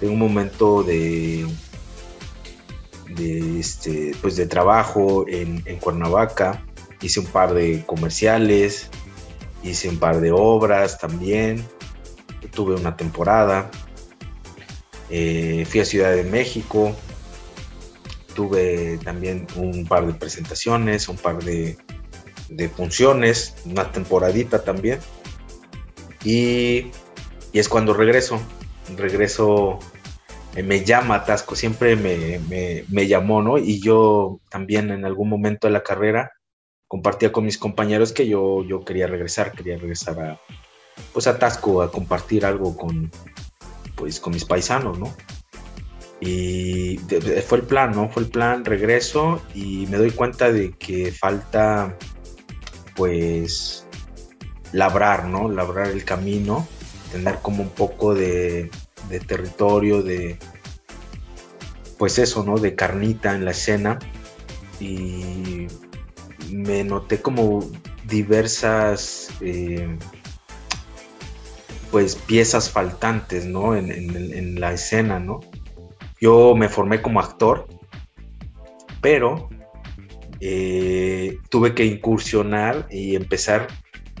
tengo 0.00 0.14
un 0.14 0.18
momento 0.18 0.82
de, 0.82 1.46
de, 3.10 3.60
este, 3.60 4.12
pues 4.22 4.36
de 4.36 4.46
trabajo 4.46 5.26
en 5.28 5.60
Cuernavaca, 5.78 6.64
hice 7.02 7.20
un 7.20 7.26
par 7.26 7.52
de 7.52 7.84
comerciales, 7.84 8.88
hice 9.62 9.88
un 9.88 9.98
par 9.98 10.20
de 10.20 10.32
obras 10.32 10.98
también, 10.98 11.64
tuve 12.56 12.74
una 12.74 12.96
temporada, 12.96 13.70
eh, 15.10 15.64
fui 15.68 15.80
a 15.80 15.84
Ciudad 15.84 16.12
de 16.12 16.24
México, 16.24 16.96
tuve 18.34 18.98
también 19.04 19.46
un 19.54 19.86
par 19.86 20.06
de 20.06 20.14
presentaciones, 20.14 21.08
un 21.08 21.18
par 21.18 21.44
de, 21.44 21.76
de 22.48 22.68
funciones, 22.70 23.54
una 23.66 23.92
temporadita 23.92 24.64
también. 24.64 24.98
Y, 26.24 26.90
y, 27.52 27.58
es 27.58 27.68
cuando 27.68 27.92
regreso, 27.92 28.40
regreso, 28.96 29.78
eh, 30.56 30.62
me 30.62 30.82
llama 30.82 31.24
Tasco, 31.24 31.54
siempre 31.54 31.94
me, 31.94 32.40
me, 32.48 32.84
me, 32.88 33.06
llamó, 33.06 33.42
¿no? 33.42 33.58
Y 33.58 33.80
yo 33.80 34.40
también 34.50 34.90
en 34.90 35.04
algún 35.04 35.28
momento 35.28 35.66
de 35.66 35.74
la 35.74 35.84
carrera 35.84 36.32
compartía 36.88 37.32
con 37.32 37.44
mis 37.44 37.58
compañeros 37.58 38.12
que 38.12 38.26
yo, 38.26 38.64
yo 38.64 38.84
quería 38.84 39.06
regresar, 39.06 39.52
quería 39.52 39.76
regresar 39.76 40.18
a, 40.20 40.40
pues 41.12 41.26
a 41.26 41.38
Tasco 41.38 41.82
a 41.82 41.90
compartir 41.90 42.44
algo 42.44 42.76
con, 42.76 43.10
pues, 43.94 44.20
con 44.20 44.32
mis 44.32 44.44
paisanos, 44.44 44.98
¿no? 44.98 45.14
Y 46.20 46.98
fue 47.46 47.58
el 47.58 47.64
plan, 47.64 47.92
¿no? 47.92 48.08
Fue 48.08 48.22
el 48.22 48.28
plan, 48.28 48.64
regreso 48.64 49.42
y 49.54 49.86
me 49.86 49.98
doy 49.98 50.10
cuenta 50.10 50.50
de 50.50 50.72
que 50.72 51.12
falta 51.12 51.96
pues 52.94 53.86
labrar, 54.72 55.26
¿no? 55.26 55.50
Labrar 55.50 55.88
el 55.88 56.04
camino, 56.04 56.66
tener 57.12 57.38
como 57.42 57.62
un 57.62 57.68
poco 57.68 58.14
de, 58.14 58.70
de 59.10 59.20
territorio, 59.20 60.02
de 60.02 60.38
pues 61.98 62.18
eso, 62.18 62.44
¿no? 62.44 62.56
De 62.56 62.74
carnita 62.74 63.34
en 63.34 63.44
la 63.44 63.50
escena 63.50 63.98
y 64.80 65.66
me 66.50 66.84
noté 66.84 67.20
como 67.20 67.70
diversas 68.04 69.28
eh, 69.40 69.96
pues 71.96 72.14
piezas 72.14 72.68
faltantes, 72.68 73.46
¿no? 73.46 73.74
En, 73.74 74.60
la 74.60 74.74
escena, 74.74 75.18
¿no? 75.18 75.40
Yo 76.20 76.54
me 76.54 76.68
formé 76.68 77.00
como 77.00 77.20
actor, 77.20 77.66
pero 79.00 79.48
eh, 80.40 81.38
tuve 81.48 81.74
que 81.74 81.86
incursionar 81.86 82.86
y 82.90 83.16
empezar 83.16 83.68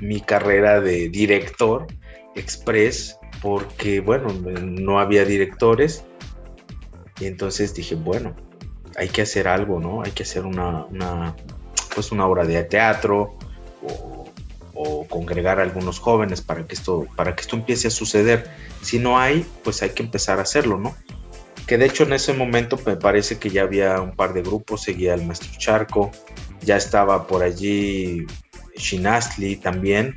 mi 0.00 0.22
carrera 0.22 0.80
de 0.80 1.10
director 1.10 1.86
express 2.34 3.18
porque, 3.42 4.00
bueno, 4.00 4.28
no 4.32 4.98
había 4.98 5.26
directores. 5.26 6.02
Y 7.20 7.26
entonces 7.26 7.74
dije, 7.74 7.94
bueno, 7.94 8.34
hay 8.96 9.10
que 9.10 9.20
hacer 9.20 9.48
algo, 9.48 9.80
¿no? 9.80 10.00
Hay 10.00 10.12
que 10.12 10.22
hacer 10.22 10.46
una, 10.46 10.86
una 10.86 11.36
pues 11.94 12.10
una 12.10 12.26
obra 12.26 12.46
de 12.46 12.64
teatro 12.64 13.36
o, 14.76 15.06
congregar 15.08 15.58
a 15.58 15.62
algunos 15.62 15.98
jóvenes 15.98 16.40
para 16.40 16.64
que, 16.66 16.74
esto, 16.74 17.06
para 17.16 17.34
que 17.34 17.42
esto 17.42 17.56
empiece 17.56 17.88
a 17.88 17.90
suceder. 17.90 18.50
Si 18.82 18.98
no 18.98 19.18
hay, 19.18 19.46
pues 19.64 19.82
hay 19.82 19.90
que 19.90 20.02
empezar 20.02 20.38
a 20.38 20.42
hacerlo, 20.42 20.78
¿no? 20.78 20.94
que 21.66 21.78
de 21.78 21.86
hecho 21.86 22.04
en 22.04 22.12
ese 22.12 22.32
momento 22.32 22.78
me 22.86 22.96
parece 22.96 23.38
que 23.38 23.50
ya 23.50 23.62
había 23.62 24.00
un 24.00 24.14
par 24.14 24.32
de 24.32 24.42
grupos, 24.42 24.82
seguía 24.82 25.14
el 25.14 25.26
Maestro 25.26 25.50
Charco, 25.58 26.10
ya 26.60 26.76
estaba 26.76 27.26
por 27.26 27.42
allí 27.42 28.24
Shinastli 28.76 29.56
también, 29.56 30.16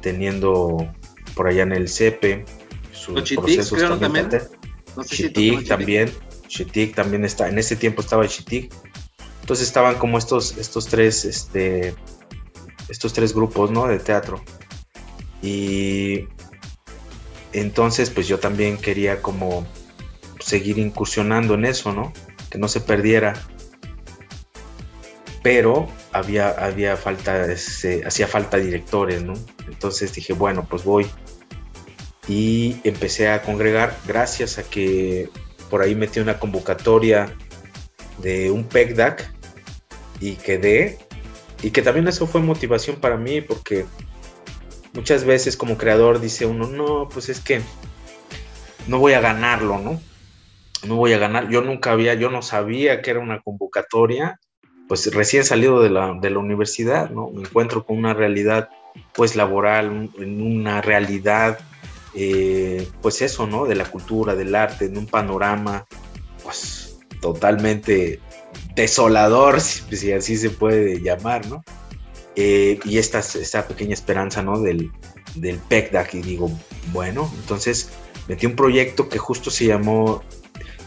teniendo 0.00 0.90
por 1.34 1.48
allá 1.48 1.64
en 1.64 1.72
el 1.72 1.88
CEPE 1.88 2.44
sus 2.92 3.22
Chitik, 3.24 3.44
procesos 3.44 3.78
creo, 3.78 3.98
también. 3.98 4.28
también. 4.28 4.50
No 4.96 5.04
sé 5.04 5.16
Chitik 5.16 5.60
si 5.60 5.66
también, 5.66 6.10
Chitik 6.48 6.94
también 6.94 7.24
está, 7.24 7.48
en 7.48 7.58
ese 7.58 7.76
tiempo 7.76 8.00
estaba 8.00 8.26
Chitik. 8.26 8.72
Entonces 9.42 9.66
estaban 9.66 9.96
como 9.96 10.16
estos, 10.16 10.56
estos 10.58 10.86
tres, 10.86 11.24
este, 11.24 11.94
estos 12.90 13.12
tres 13.12 13.34
grupos, 13.34 13.70
¿no? 13.70 13.86
De 13.86 13.98
teatro. 13.98 14.42
Y 15.42 16.28
entonces, 17.52 18.10
pues 18.10 18.28
yo 18.28 18.38
también 18.38 18.76
quería 18.76 19.22
como 19.22 19.66
seguir 20.40 20.78
incursionando 20.78 21.54
en 21.54 21.64
eso, 21.64 21.92
¿no? 21.92 22.12
Que 22.50 22.58
no 22.58 22.68
se 22.68 22.80
perdiera. 22.80 23.34
Pero 25.42 25.88
había, 26.12 26.50
había 26.50 26.96
falta, 26.96 27.46
hacía 28.06 28.26
falta 28.26 28.58
directores, 28.58 29.22
¿no? 29.22 29.34
Entonces 29.66 30.12
dije, 30.12 30.32
bueno, 30.32 30.66
pues 30.68 30.84
voy. 30.84 31.06
Y 32.28 32.76
empecé 32.84 33.30
a 33.30 33.42
congregar 33.42 33.96
gracias 34.06 34.58
a 34.58 34.62
que 34.62 35.30
por 35.70 35.82
ahí 35.82 35.94
metí 35.94 36.20
una 36.20 36.38
convocatoria 36.38 37.34
de 38.18 38.50
un 38.50 38.64
PECDAC 38.64 39.32
y 40.20 40.34
quedé. 40.34 40.98
Y 41.62 41.70
que 41.70 41.82
también 41.82 42.08
eso 42.08 42.26
fue 42.26 42.40
motivación 42.40 42.96
para 42.96 43.16
mí 43.16 43.40
porque 43.40 43.86
muchas 44.94 45.24
veces 45.24 45.56
como 45.56 45.76
creador 45.76 46.20
dice 46.20 46.46
uno, 46.46 46.66
no, 46.66 47.08
pues 47.08 47.28
es 47.28 47.40
que 47.40 47.60
no 48.86 48.98
voy 48.98 49.12
a 49.12 49.20
ganarlo, 49.20 49.78
¿no? 49.78 50.00
no 50.86 50.96
voy 50.96 51.12
a 51.12 51.18
ganar. 51.18 51.48
Yo 51.48 51.62
nunca 51.62 51.92
había, 51.92 52.14
yo 52.14 52.30
no 52.30 52.42
sabía 52.42 53.02
que 53.02 53.10
era 53.10 53.20
una 53.20 53.40
convocatoria, 53.40 54.40
pues 54.88 55.12
recién 55.14 55.44
salido 55.44 55.82
de 55.82 55.90
la, 55.90 56.14
de 56.20 56.30
la 56.30 56.38
universidad, 56.38 57.10
¿no? 57.10 57.30
Me 57.30 57.42
encuentro 57.42 57.84
con 57.84 57.98
una 57.98 58.14
realidad, 58.14 58.70
pues 59.14 59.36
laboral, 59.36 60.10
en 60.18 60.42
una 60.42 60.80
realidad, 60.80 61.58
eh, 62.14 62.88
pues 63.02 63.22
eso, 63.22 63.46
¿no? 63.46 63.66
De 63.66 63.74
la 63.74 63.84
cultura, 63.84 64.34
del 64.34 64.54
arte, 64.54 64.86
en 64.86 64.98
un 64.98 65.06
panorama, 65.06 65.86
pues 66.42 66.98
totalmente 67.20 68.20
desolador, 68.74 69.60
si, 69.60 70.12
así 70.12 70.36
se 70.36 70.50
puede 70.50 71.00
llamar, 71.00 71.46
¿no? 71.46 71.62
Eh, 72.36 72.78
y 72.84 72.98
esta, 72.98 73.18
esta 73.18 73.66
pequeña 73.66 73.94
esperanza, 73.94 74.42
¿no? 74.42 74.60
Del, 74.60 74.90
del 75.34 75.58
PECDAC, 75.58 76.14
y 76.14 76.22
digo, 76.22 76.50
bueno, 76.92 77.30
entonces 77.40 77.90
metí 78.28 78.46
un 78.46 78.56
proyecto 78.56 79.08
que 79.08 79.18
justo 79.18 79.50
se 79.50 79.66
llamó 79.66 80.22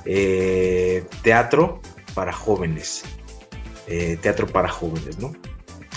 eh, 0.06 1.04
teatro 1.22 1.82
para 2.14 2.32
jóvenes. 2.32 3.04
Eh, 3.88 4.18
teatro 4.22 4.48
para 4.48 4.70
jóvenes, 4.70 5.20
¿no? 5.20 5.34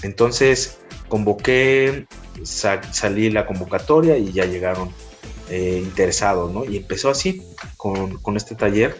Entonces 0.02 0.78
convoqué, 1.08 2.06
sa 2.42 2.82
salí 2.92 3.30
la 3.30 3.46
convocatoria 3.46 4.18
y 4.18 4.32
ya 4.32 4.44
llegaron 4.44 4.90
interesados, 5.48 6.52
¿no? 6.52 6.64
Y 6.64 6.76
empezó 6.76 7.08
así, 7.08 7.40
con, 7.76 8.18
con 8.18 8.36
este 8.36 8.56
taller 8.56 8.96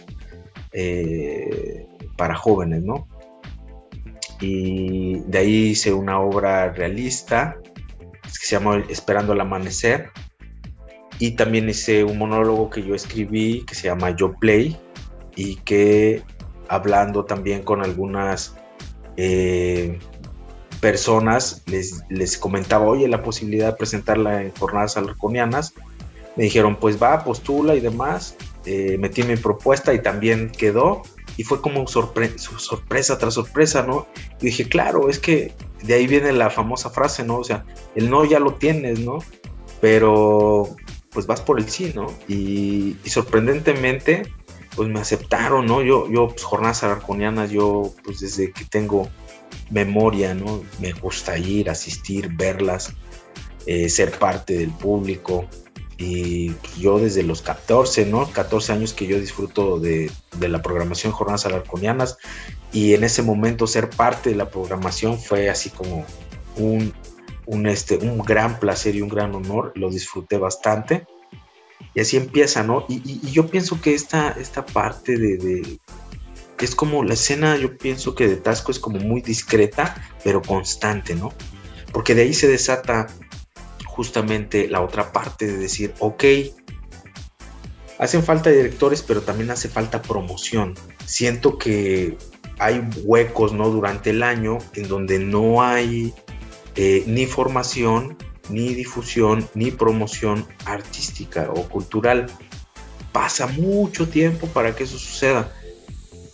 para 2.17 2.35
jóvenes, 2.35 2.83
¿no? 2.83 3.07
Y 4.41 5.19
de 5.21 5.37
ahí 5.37 5.55
hice 5.69 5.93
una 5.93 6.19
obra 6.19 6.71
realista 6.73 7.57
que 8.23 8.45
se 8.45 8.55
llama 8.55 8.83
Esperando 8.89 9.33
el 9.33 9.41
Amanecer. 9.41 10.09
Y 11.19 11.31
también 11.31 11.69
hice 11.69 12.03
un 12.03 12.17
monólogo 12.17 12.69
que 12.69 12.83
yo 12.83 12.93
escribí 12.93 13.65
que 13.65 13.73
se 13.73 13.87
llama 13.87 14.15
Yo 14.15 14.33
Play, 14.33 14.77
y 15.35 15.55
que 15.57 16.23
hablando 16.67 17.23
también 17.25 17.63
con 17.63 17.83
algunas 17.83 18.55
eh, 19.15 19.97
personas 20.81 21.63
les, 21.67 22.03
les, 22.09 22.37
comentaba, 22.37 22.85
oye, 22.85 23.07
la 23.07 23.23
posibilidad 23.23 23.67
de 23.71 23.77
presentarla 23.77 24.41
en 24.41 24.51
jornadas 24.51 24.97
alarconianas. 24.97 25.73
Me 26.35 26.43
dijeron, 26.43 26.75
pues 26.75 27.01
va, 27.01 27.23
postula 27.23 27.75
y 27.75 27.79
demás. 27.79 28.35
eh, 28.65 28.97
metí 28.99 29.23
mi 29.23 29.37
propuesta 29.37 29.93
y 29.93 30.01
también 30.01 30.51
quedó. 30.51 31.03
Y 31.37 31.43
fue 31.43 31.61
como 31.61 31.85
sorpresa 31.87 33.17
tras 33.17 33.35
sorpresa, 33.35 33.83
¿no? 33.83 34.07
Y 34.41 34.47
dije, 34.47 34.67
claro, 34.67 35.09
es 35.09 35.19
que 35.19 35.53
de 35.83 35.93
ahí 35.93 36.07
viene 36.07 36.31
la 36.33 36.49
famosa 36.49 36.89
frase, 36.89 37.23
¿no? 37.23 37.37
O 37.37 37.43
sea, 37.43 37.63
el 37.95 38.09
no 38.09 38.25
ya 38.25 38.39
lo 38.39 38.55
tienes, 38.55 38.99
¿no? 38.99 39.19
Pero 39.79 40.75
pues 41.11 41.25
vas 41.25 41.41
por 41.41 41.59
el 41.59 41.69
sí, 41.69 41.91
¿no? 41.95 42.13
Y, 42.27 42.95
sorprendentemente, 43.05 44.31
pues 44.75 44.89
me 44.89 44.99
aceptaron, 44.99 45.65
¿no? 45.65 45.81
Yo, 45.81 46.09
yo 46.11 46.27
pues, 46.27 46.43
jornadas 46.43 46.83
arconianas, 46.83 47.49
yo 47.49 47.93
pues 48.03 48.19
desde 48.19 48.51
que 48.51 48.65
tengo 48.65 49.09
memoria, 49.69 50.33
¿no? 50.33 50.63
Me 50.79 50.93
gusta 50.93 51.37
ir, 51.37 51.69
asistir, 51.69 52.29
verlas, 52.33 52.93
eh, 53.65 53.89
ser 53.89 54.11
parte 54.17 54.57
del 54.57 54.71
público. 54.71 55.47
Y 55.97 56.53
yo 56.77 56.99
desde 56.99 57.23
los 57.23 57.41
14, 57.41 58.05
¿no? 58.05 58.31
14 58.31 58.71
años 58.71 58.93
que 58.93 59.07
yo 59.07 59.19
disfruto 59.19 59.79
de, 59.79 60.11
la 60.39 60.61
programación 60.61 61.11
Jornadas 61.11 61.47
Alarconianas 61.47 62.17
y 62.71 62.93
en 62.93 63.03
ese 63.03 63.23
momento 63.23 63.65
ser 63.65 63.89
parte 63.89 64.29
de 64.29 64.35
la 64.35 64.49
programación 64.49 65.19
fue 65.19 65.49
así 65.49 65.71
como 65.71 66.05
un, 66.55 66.93
un, 67.47 67.65
este, 67.65 67.97
un 67.97 68.19
gran 68.19 68.59
placer 68.59 68.95
y 68.95 69.01
un 69.01 69.09
gran 69.09 69.33
honor, 69.33 69.71
lo 69.75 69.89
disfruté 69.89 70.37
bastante. 70.37 71.07
Y 71.95 72.01
así 72.01 72.17
empieza, 72.17 72.61
¿no? 72.61 72.85
Y, 72.87 73.31
yo 73.31 73.47
pienso 73.47 73.81
que 73.81 73.95
esta, 73.95 74.29
esta 74.31 74.63
parte 74.65 75.17
de, 75.17 75.37
de, 75.37 75.79
es 76.59 76.75
como 76.75 77.03
la 77.03 77.15
escena, 77.15 77.57
yo 77.57 77.75
pienso 77.75 78.13
que 78.13 78.27
de 78.27 78.35
Tasco 78.35 78.71
es 78.71 78.79
como 78.79 78.99
muy 78.99 79.21
discreta, 79.21 79.95
pero 80.23 80.43
constante, 80.43 81.15
¿no? 81.15 81.33
Porque 81.91 82.13
de 82.13 82.23
ahí 82.23 82.33
se 82.33 82.47
desata 82.47 83.07
justamente 83.97 84.67
la 84.67 84.81
otra 84.81 85.11
parte 85.11 85.47
de 85.47 85.57
decir, 85.57 85.91
ok, 85.97 86.23
hacen 87.97 88.23
falta 88.23 88.51
directores, 88.51 89.01
pero 89.01 89.23
también 89.23 89.49
hace 89.49 89.69
falta 89.69 90.03
promoción. 90.03 90.75
Siento 91.03 91.57
que 91.57 92.15
hay 92.59 92.87
huecos, 93.03 93.53
¿no? 93.53 93.69
Durante 93.69 94.11
el 94.11 94.21
año 94.21 94.59
en 94.75 94.87
donde 94.87 95.17
no 95.17 95.63
hay 95.63 96.13
eh, 96.75 97.03
ni 97.07 97.25
formación, 97.25 98.15
ni 98.51 98.75
difusión, 98.75 99.49
ni 99.55 99.71
promoción 99.71 100.45
artística 100.65 101.49
o 101.49 101.67
cultural. 101.67 102.27
Pasa 103.11 103.47
mucho 103.47 104.07
tiempo 104.07 104.45
para 104.45 104.75
que 104.75 104.83
eso 104.83 104.99
suceda. 104.99 105.51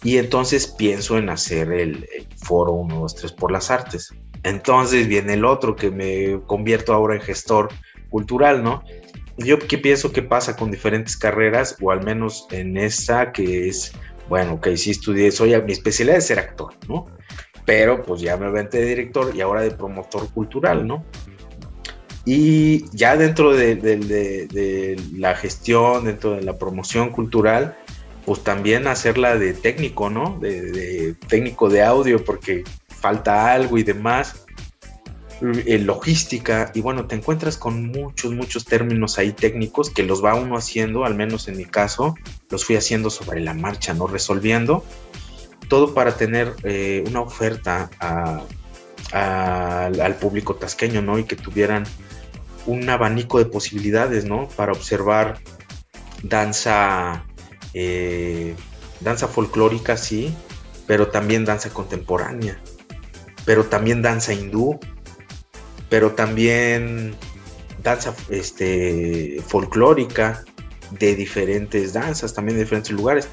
Y 0.04 0.18
entonces 0.18 0.68
pienso 0.68 1.18
en 1.18 1.30
hacer 1.30 1.72
el, 1.72 2.10
el 2.14 2.28
foro 2.36 2.74
1, 2.74 3.00
2, 3.00 3.16
3 3.16 3.32
por 3.32 3.54
las 3.54 3.72
artes. 3.72 4.14
Entonces 4.44 5.08
viene 5.08 5.34
el 5.34 5.46
otro 5.46 5.76
que 5.76 5.90
me 5.90 6.40
convierto 6.46 6.94
ahora 6.94 7.16
en 7.16 7.22
gestor 7.22 7.70
cultural, 8.10 8.64
¿no? 8.64 8.84
Yo 9.38 9.58
que 9.58 9.78
pienso 9.78 10.12
que 10.12 10.22
pasa 10.22 10.56
con 10.56 10.70
diferentes 10.70 11.18
carreras, 11.18 11.78
o 11.82 11.92
al 11.92 12.04
menos 12.04 12.46
en 12.52 12.78
esta 12.78 13.32
que 13.32 13.68
es, 13.68 13.94
bueno, 14.30 14.62
que 14.62 14.78
sí 14.78 14.92
estudié, 14.92 15.32
soy, 15.32 15.60
mi 15.64 15.72
especialidad 15.72 16.18
es 16.18 16.28
ser 16.28 16.40
actor, 16.40 16.74
¿no? 16.88 17.08
Pero 17.66 18.04
pues 18.04 18.22
ya 18.22 18.38
me 18.38 18.46
aventé 18.46 18.80
de 18.80 18.86
director 18.88 19.34
y 19.34 19.42
ahora 19.42 19.62
de 19.62 19.72
promotor 19.72 20.30
cultural, 20.34 20.86
¿no? 20.86 21.04
Y 22.26 22.86
ya 22.96 23.18
dentro 23.18 23.54
de, 23.54 24.98
la 25.18 25.36
gestión, 25.36 26.06
dentro 26.06 26.32
de 26.32 26.44
la 26.44 26.58
promoción 26.58 27.10
cultural, 27.10 27.76
pues 28.26 28.44
también 28.44 28.88
hacerla 28.88 29.38
de 29.38 29.54
técnico, 29.54 30.10
¿no? 30.10 30.38
de 30.40 31.16
técnico 31.28 31.68
de 31.68 31.84
audio, 31.84 32.24
porque 32.24 32.64
falta 33.04 33.52
algo 33.52 33.78
y 33.78 33.84
demás, 33.84 34.46
eh, 35.42 35.78
logística, 35.78 36.72
y 36.74 36.80
bueno, 36.80 37.06
te 37.06 37.16
encuentras 37.16 37.58
con 37.58 37.88
muchos, 37.88 38.32
muchos 38.32 38.64
términos 38.64 39.18
ahí 39.18 39.34
técnicos 39.34 39.90
que 39.90 40.04
los 40.04 40.24
va 40.24 40.36
uno 40.36 40.56
haciendo, 40.56 41.04
al 41.04 41.14
menos 41.14 41.50
en 41.50 41.58
mi 41.58 41.66
caso, 41.66 42.16
los 42.50 42.64
fui 42.64 42.78
haciendo 42.78 43.10
sobre 43.10 43.42
la 43.42 43.54
marcha, 43.54 43.94
¿no? 43.94 44.08
Resolviendo, 44.08 44.86
todo 45.68 45.94
para 45.94 46.16
tener 46.16 46.56
eh, 46.64 47.04
una 47.06 47.20
oferta 47.20 47.90
al 49.12 50.16
público 50.16 50.56
tasqueño, 50.56 51.02
¿no? 51.02 51.20
Y 51.20 51.26
que 51.26 51.36
tuvieran 51.36 51.84
un 52.66 52.90
abanico 52.90 53.38
de 53.38 53.46
posibilidades, 53.46 54.24
¿no? 54.24 54.48
Para 54.56 54.72
observar 54.72 55.40
danza, 56.22 57.26
eh, 57.74 58.56
danza 59.02 59.28
folclórica, 59.28 59.98
sí, 59.98 60.34
pero 60.88 61.10
también 61.10 61.44
danza 61.44 61.70
contemporánea 61.70 62.62
pero 63.46 63.66
también 63.66 64.02
danza 64.02 64.34
hindú, 64.34 64.80
pero 65.90 66.12
también 66.12 67.16
danza 67.84 68.16
este, 68.30 69.42
folclórica 69.46 70.44
de 70.92 71.16
diferentes 71.16 71.94
danzas, 71.94 72.34
también 72.34 72.58
de 72.58 72.64
diferentes 72.64 72.92
lugares. 72.92 73.28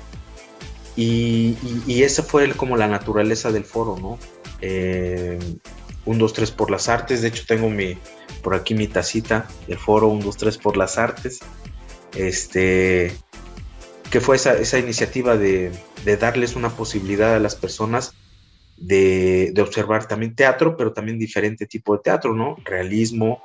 Y, 0.96 1.56
esa 2.02 2.22
fue 2.22 2.50
como 2.52 2.76
la 2.76 2.88
naturaleza 2.88 3.50
del 3.50 3.64
foro, 3.64 3.96
¿no? 3.98 4.18
Eh, 4.61 5.38
un, 6.04 6.18
dos, 6.18 6.32
tres 6.32 6.50
por 6.50 6.70
las 6.70 6.88
artes. 6.88 7.22
De 7.22 7.28
hecho, 7.28 7.44
tengo 7.46 7.70
mi, 7.70 7.96
por 8.42 8.54
aquí 8.54 8.74
mi 8.74 8.86
tacita 8.86 9.48
del 9.66 9.78
foro 9.78 10.08
un, 10.08 10.20
dos, 10.20 10.36
tres 10.36 10.58
por 10.58 10.76
las 10.76 10.98
artes. 10.98 11.40
Este, 12.14 13.16
que 14.11 14.20
fue 14.20 14.36
esa, 14.36 14.54
esa 14.54 14.78
iniciativa 14.78 15.36
de, 15.36 15.70
de, 16.04 16.16
darles 16.16 16.56
una 16.56 16.70
posibilidad 16.70 17.34
a 17.34 17.38
las 17.38 17.54
personas 17.54 18.14
de, 18.81 19.55
observar 19.61 20.09
también 20.09 20.35
teatro, 20.35 20.76
pero 20.76 20.93
también 20.93 21.18
diferente 21.18 21.66
tipo 21.66 21.95
de 21.95 22.03
teatro, 22.03 22.35
¿no? 22.35 22.57
Realismo, 22.64 23.43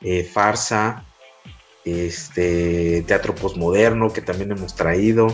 eh, 0.00 0.24
farsa, 0.24 1.06
este, 1.84 3.02
teatro 3.06 3.34
posmoderno 3.34 4.12
que 4.12 4.22
también 4.22 4.50
hemos 4.52 4.74
traído. 4.74 5.28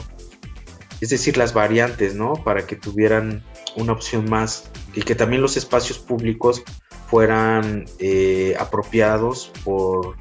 Es 1.01 1.11
decir, 1.11 1.37
las 1.37 1.55
variantes, 1.55 2.15
¿no? 2.15 2.35
Para 2.35 2.67
que 2.67 2.77
tuvieran 2.77 3.45
una 3.77 3.93
opción 3.93 4.29
más 4.29 4.71
y 4.95 5.03
que 5.03 5.15
también 5.15 5.43
los 5.43 5.57
espacios 5.57 5.99
públicos 5.99 6.63
fueran 7.09 7.85
eh, 7.99 8.57
apropiados 8.59 9.53
por, 9.63 10.17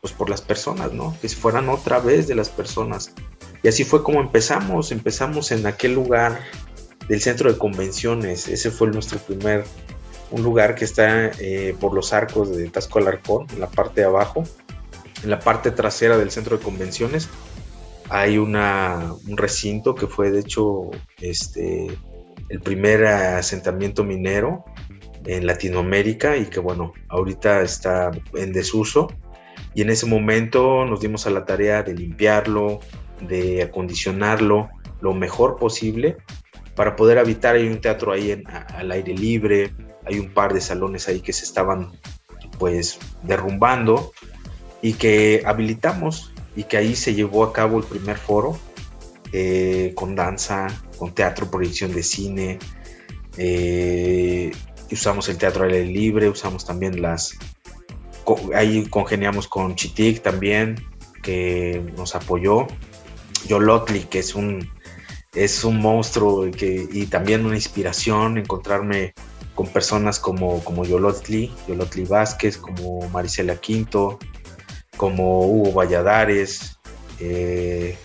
pues, 0.00 0.12
por 0.12 0.28
las 0.28 0.42
personas, 0.42 0.92
¿no? 0.92 1.16
Que 1.22 1.28
fueran 1.28 1.68
otra 1.68 2.00
vez 2.00 2.28
de 2.28 2.34
las 2.34 2.50
personas. 2.50 3.14
Y 3.62 3.68
así 3.68 3.84
fue 3.84 4.02
como 4.02 4.20
empezamos. 4.20 4.92
Empezamos 4.92 5.50
en 5.50 5.66
aquel 5.66 5.94
lugar 5.94 6.40
del 7.08 7.20
centro 7.20 7.52
de 7.52 7.58
convenciones. 7.58 8.48
Ese 8.48 8.70
fue 8.70 8.88
nuestro 8.88 9.18
primer, 9.18 9.64
un 10.30 10.42
lugar 10.42 10.74
que 10.74 10.84
está 10.84 11.30
eh, 11.38 11.74
por 11.80 11.94
los 11.94 12.12
arcos 12.12 12.56
de 12.56 12.68
Tasco 12.68 12.98
Alarcón, 12.98 13.46
en 13.52 13.60
la 13.60 13.68
parte 13.68 14.00
de 14.00 14.06
abajo, 14.06 14.44
en 15.22 15.30
la 15.30 15.38
parte 15.38 15.70
trasera 15.70 16.16
del 16.16 16.30
centro 16.30 16.56
de 16.56 16.64
convenciones. 16.64 17.28
Hay 18.08 18.38
una, 18.38 19.14
un 19.26 19.36
recinto 19.36 19.94
que 19.94 20.06
fue 20.06 20.30
de 20.30 20.40
hecho 20.40 20.90
este, 21.20 21.88
el 22.48 22.60
primer 22.60 23.04
asentamiento 23.04 24.04
minero 24.04 24.64
en 25.24 25.46
Latinoamérica 25.46 26.36
y 26.36 26.46
que 26.46 26.60
bueno, 26.60 26.92
ahorita 27.08 27.62
está 27.62 28.12
en 28.34 28.52
desuso. 28.52 29.08
Y 29.74 29.82
en 29.82 29.90
ese 29.90 30.06
momento 30.06 30.86
nos 30.86 31.00
dimos 31.00 31.26
a 31.26 31.30
la 31.30 31.44
tarea 31.44 31.82
de 31.82 31.94
limpiarlo, 31.94 32.80
de 33.20 33.62
acondicionarlo 33.62 34.70
lo 35.00 35.12
mejor 35.12 35.56
posible 35.56 36.16
para 36.76 36.94
poder 36.94 37.18
habitar. 37.18 37.56
Hay 37.56 37.66
un 37.66 37.80
teatro 37.80 38.12
ahí 38.12 38.30
en, 38.30 38.44
al 38.48 38.92
aire 38.92 39.14
libre, 39.14 39.74
hay 40.04 40.20
un 40.20 40.32
par 40.32 40.54
de 40.54 40.60
salones 40.60 41.08
ahí 41.08 41.20
que 41.20 41.32
se 41.32 41.44
estaban 41.44 41.90
pues 42.58 42.98
derrumbando 43.22 44.12
y 44.80 44.92
que 44.92 45.42
habilitamos 45.44 46.32
y 46.54 46.64
que 46.64 46.76
ahí 46.76 46.94
se 46.94 47.14
llevó 47.14 47.42
a 47.42 47.52
cabo 47.52 47.78
el 47.78 47.84
primer 47.84 48.16
foro 48.16 48.58
eh, 49.32 49.92
con 49.94 50.14
danza, 50.14 50.68
con 50.98 51.12
teatro, 51.12 51.50
proyección 51.50 51.92
de 51.92 52.02
cine. 52.02 52.58
Eh, 53.36 54.52
usamos 54.90 55.28
el 55.28 55.36
teatro 55.36 55.64
al 55.64 55.72
aire 55.72 55.86
libre, 55.86 56.28
usamos 56.28 56.64
también 56.64 57.02
las... 57.02 57.36
Ahí 58.54 58.86
congeniamos 58.86 59.46
con 59.46 59.76
Chitic 59.76 60.22
también, 60.22 60.76
que 61.22 61.82
nos 61.96 62.14
apoyó. 62.14 62.66
Yolotli, 63.46 64.00
que 64.04 64.20
es 64.20 64.34
un 64.34 64.68
es 65.36 65.64
un 65.64 65.78
monstruo 65.80 66.50
que, 66.50 66.88
y 66.90 67.06
también 67.06 67.44
una 67.44 67.54
inspiración 67.54 68.38
encontrarme 68.38 69.12
con 69.54 69.68
personas 69.68 70.18
como, 70.18 70.64
como 70.64 70.84
Yolotli, 70.84 71.52
Yolotli 71.68 72.04
Vázquez, 72.04 72.56
como 72.56 73.08
Marisela 73.10 73.56
Quinto, 73.56 74.18
como 74.96 75.46
Hugo 75.46 75.72
Valladares. 75.72 76.78
Eh, 77.20 77.96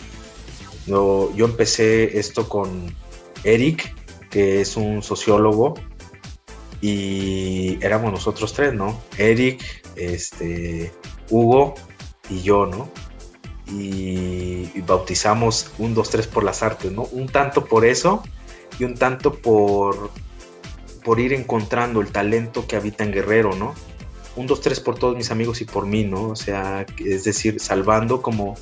yo, 0.86 1.34
yo, 1.36 1.46
empecé 1.46 2.20
esto 2.20 2.48
con 2.48 2.94
Eric, 3.44 3.96
que 4.30 4.62
es 4.62 4.76
un 4.78 5.02
sociólogo, 5.02 5.76
y 6.82 7.78
éramos 7.84 8.12
nosotros 8.12 8.54
tres, 8.54 8.74
¿no? 8.74 9.00
Eric, 9.18 9.64
este, 9.96 10.92
Hugo 11.30 11.76
y 12.30 12.42
yo, 12.42 12.66
¿no? 12.66 12.90
Y, 13.72 14.82
bautizamos 14.82 15.72
un, 15.78 15.94
dos, 15.94 16.10
tres 16.10 16.28
por 16.28 16.44
las 16.44 16.64
artes, 16.64 16.92
¿no? 16.92 17.04
Un 17.04 17.28
tanto 17.28 17.66
por 17.66 17.86
eso 17.86 18.24
y 18.80 18.84
un 18.84 18.96
tanto 18.96 19.36
por, 19.36 20.12
por 21.04 21.20
ir 21.20 21.34
encontrando 21.34 22.02
el 22.02 22.12
talento 22.12 22.68
que 22.68 22.76
habita 22.76 23.04
en 23.04 23.12
Guerrero, 23.12 23.56
¿no? 23.56 23.74
Un, 24.36 24.48
dos, 24.48 24.62
tres 24.62 24.80
por 24.80 24.98
todos 24.98 25.16
mis 25.16 25.32
amigos 25.32 25.62
y 25.62 25.66
por 25.66 25.86
mí, 25.86 26.04
¿no? 26.04 26.30
O 26.30 26.36
sea, 26.36 26.86
es 26.98 27.24
decir, 27.24 27.60
salvando 27.60 28.22
como 28.22 28.56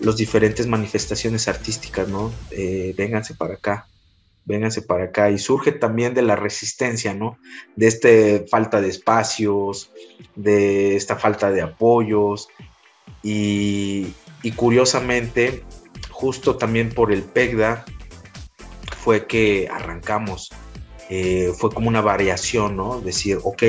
los 0.00 0.16
diferentes 0.16 0.66
manifestaciones 0.66 1.48
artísticas, 1.48 2.08
¿no? 2.08 2.32
Eh, 2.50 2.94
vénganse 2.96 3.34
para 3.34 3.54
acá, 3.54 3.88
vénganse 4.44 4.82
para 4.82 5.04
acá. 5.04 5.30
Y 5.30 5.38
surge 5.38 5.72
también 5.72 6.14
de 6.14 6.22
la 6.22 6.36
resistencia, 6.36 7.14
¿no? 7.14 7.38
De 7.76 7.86
esta 7.86 8.08
falta 8.50 8.80
de 8.80 8.88
espacios, 8.88 9.90
de 10.34 10.96
esta 10.96 11.16
falta 11.16 11.50
de 11.50 11.62
apoyos. 11.62 12.48
Y, 13.22 14.12
curiosamente, 14.54 15.64
justo 16.10 16.56
también 16.56 16.90
por 16.90 17.12
el 17.12 17.22
PEGDA, 17.22 17.84
fue 18.98 19.26
que 19.26 19.68
arrancamos. 19.70 20.50
Eh, 21.08 21.52
fue 21.56 21.70
como 21.70 21.88
una 21.88 22.00
variación, 22.00 22.76
¿no? 22.76 23.00
Decir, 23.00 23.38
ok, 23.42 23.62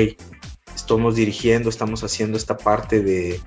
estamos 0.74 1.16
dirigiendo, 1.16 1.68
estamos 1.68 2.02
haciendo 2.02 2.36
esta 2.36 2.56
parte 2.56 3.00
de, 3.00 3.40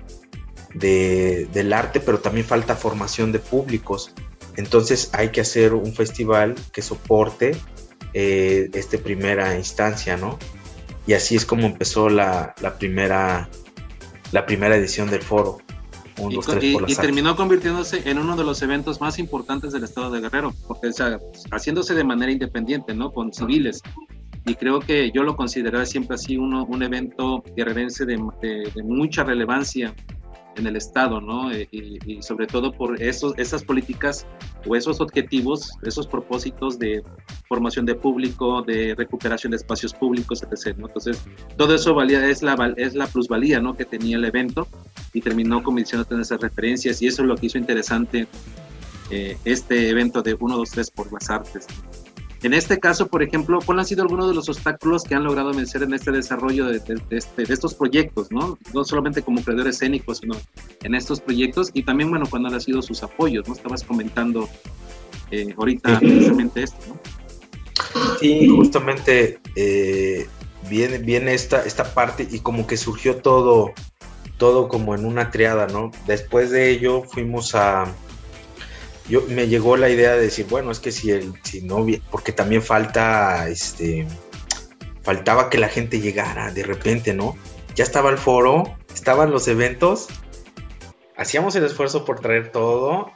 del 0.74 1.72
arte, 1.72 2.00
pero 2.00 2.18
también 2.20 2.46
falta 2.46 2.76
formación 2.76 3.32
de 3.32 3.38
públicos. 3.38 4.14
Entonces 4.56 5.10
hay 5.12 5.30
que 5.30 5.40
hacer 5.40 5.74
un 5.74 5.94
festival 5.94 6.54
que 6.72 6.82
soporte 6.82 7.56
eh, 8.14 8.70
esta 8.74 8.98
primera 8.98 9.56
instancia, 9.56 10.16
¿no? 10.16 10.38
Y 11.06 11.14
así 11.14 11.36
es 11.36 11.44
como 11.44 11.66
empezó 11.66 12.08
la, 12.08 12.54
primera, 12.78 13.48
la 14.30 14.46
primera 14.46 14.76
edición 14.76 15.10
del 15.10 15.22
foro. 15.22 15.58
Y, 16.86 16.94
terminó 16.94 17.36
convirtiéndose 17.36 18.08
en 18.08 18.18
uno 18.18 18.36
de 18.36 18.44
los 18.44 18.62
eventos 18.62 19.00
más 19.00 19.18
importantes 19.18 19.72
del 19.72 19.84
estado 19.84 20.10
de 20.10 20.20
Guerrero, 20.20 20.52
porque 20.66 20.90
haciéndose 21.50 21.94
de 21.94 22.04
manera 22.04 22.32
independiente, 22.32 22.94
¿no? 22.94 23.12
Con 23.12 23.32
civiles. 23.32 23.82
Y 24.44 24.54
creo 24.56 24.80
que 24.80 25.10
yo 25.12 25.22
lo 25.22 25.36
consideraba 25.36 25.86
siempre 25.86 26.16
así 26.16 26.36
uno, 26.36 26.64
un 26.64 26.82
evento 26.82 27.44
guerrerense 27.56 28.04
de, 28.04 28.16
de 28.42 28.82
mucha 28.82 29.22
relevancia 29.22 29.94
en 30.56 30.66
el 30.66 30.76
Estado, 30.76 31.20
¿no? 31.20 31.50
Eh, 31.50 31.68
y, 31.70 32.22
sobre 32.22 32.46
todo 32.46 32.72
por 32.72 33.00
esos, 33.00 33.34
esas 33.38 33.64
políticas 33.64 34.26
o 34.66 34.76
esos 34.76 35.00
objetivos, 35.00 35.72
esos 35.82 36.06
propósitos 36.06 36.78
de 36.78 37.02
formación 37.48 37.86
de 37.86 37.94
público, 37.94 38.62
de 38.62 38.94
recuperación 38.96 39.50
de 39.50 39.56
espacios 39.56 39.94
públicos, 39.94 40.42
etc. 40.42 40.76
Entonces, 40.78 41.22
todo 41.56 41.74
eso 41.74 41.94
valía, 41.94 42.26
es, 42.28 42.42
la, 42.42 42.74
es 42.76 42.94
la 42.94 43.06
plusvalía, 43.06 43.60
¿no? 43.60 43.76
Que 43.76 43.84
tenía 43.84 44.16
el 44.16 44.24
evento 44.24 44.68
y 45.12 45.20
terminó 45.20 45.62
convirtiéndose 45.62 46.14
en 46.14 46.20
esas 46.20 46.40
referencias 46.40 47.02
y 47.02 47.06
eso 47.06 47.22
es 47.22 47.28
lo 47.28 47.36
que 47.36 47.46
hizo 47.46 47.58
interesante 47.58 48.26
eh, 49.10 49.36
este 49.44 49.90
evento 49.90 50.22
de 50.22 50.34
1, 50.38 50.56
2, 50.56 50.70
3 50.70 50.90
por 50.90 51.12
las 51.12 51.28
artes. 51.28 51.66
En 52.42 52.54
este 52.54 52.80
caso, 52.80 53.06
por 53.06 53.22
ejemplo, 53.22 53.60
¿cuáles 53.64 53.82
han 53.82 53.88
sido 53.88 54.02
algunos 54.02 54.28
de 54.28 54.34
los 54.34 54.48
obstáculos 54.48 55.04
que 55.04 55.14
han 55.14 55.22
logrado 55.22 55.52
vencer 55.52 55.84
en 55.84 55.94
este 55.94 56.10
desarrollo 56.10 56.66
de, 56.66 56.78
este, 57.10 57.44
de, 57.44 57.54
estos 57.54 57.74
proyectos, 57.74 58.32
¿no? 58.32 58.58
No 58.74 58.84
solamente 58.84 59.22
como 59.22 59.42
creadores 59.42 59.76
escénicos, 59.76 60.18
sino 60.18 60.34
en 60.82 60.94
estos 60.96 61.20
proyectos 61.20 61.70
y 61.72 61.84
también, 61.84 62.10
bueno, 62.10 62.26
cuando 62.28 62.48
han 62.48 62.60
sido 62.60 62.82
sus 62.82 63.02
apoyos, 63.04 63.46
¿no? 63.46 63.54
Estabas 63.54 63.84
comentando 63.84 64.48
eh, 65.30 65.54
ahorita 65.56 66.00
precisamente 66.00 66.64
esto, 66.64 66.78
¿no? 66.88 66.98
Sí, 68.18 68.48
justamente 68.48 69.38
eh, 69.54 70.26
viene, 70.68 70.98
viene 70.98 71.34
esta, 71.34 71.64
esta 71.64 71.94
parte 71.94 72.26
y 72.28 72.40
como 72.40 72.66
que 72.66 72.76
surgió 72.76 73.16
todo, 73.16 73.72
todo 74.36 74.66
como 74.66 74.96
en 74.96 75.04
una 75.04 75.30
triada, 75.30 75.68
¿no? 75.68 75.92
Después 76.08 76.50
de 76.50 76.70
ello 76.70 77.04
fuimos 77.04 77.54
a 77.54 77.86
yo 79.12 79.20
me 79.28 79.46
llegó 79.46 79.76
la 79.76 79.90
idea 79.90 80.14
de 80.14 80.22
decir, 80.22 80.46
bueno, 80.48 80.70
es 80.70 80.80
que 80.80 80.90
si 80.90 81.10
el, 81.10 81.34
si 81.42 81.60
no, 81.60 81.84
porque 82.10 82.32
también 82.32 82.62
falta, 82.62 83.46
este, 83.46 84.06
faltaba 85.02 85.50
que 85.50 85.58
la 85.58 85.68
gente 85.68 86.00
llegara 86.00 86.50
de 86.50 86.62
repente, 86.62 87.12
¿no? 87.12 87.36
Ya 87.74 87.84
estaba 87.84 88.08
el 88.08 88.16
foro, 88.16 88.74
estaban 88.94 89.30
los 89.30 89.48
eventos, 89.48 90.08
hacíamos 91.14 91.54
el 91.56 91.64
esfuerzo 91.64 92.06
por 92.06 92.20
traer 92.20 92.52
todo 92.52 93.12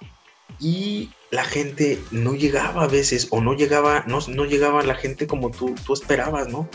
y 0.60 1.12
la 1.30 1.44
gente 1.44 1.98
no 2.10 2.34
llegaba 2.34 2.82
a 2.82 2.88
veces 2.88 3.28
o 3.30 3.40
no 3.40 3.54
llegaba, 3.54 4.04
no, 4.06 4.18
no 4.28 4.44
llegaba 4.44 4.82
la 4.82 4.96
gente 4.96 5.26
como 5.26 5.50
tú, 5.50 5.74
tú 5.86 5.94
esperabas, 5.94 6.46
¿no? 6.48 6.68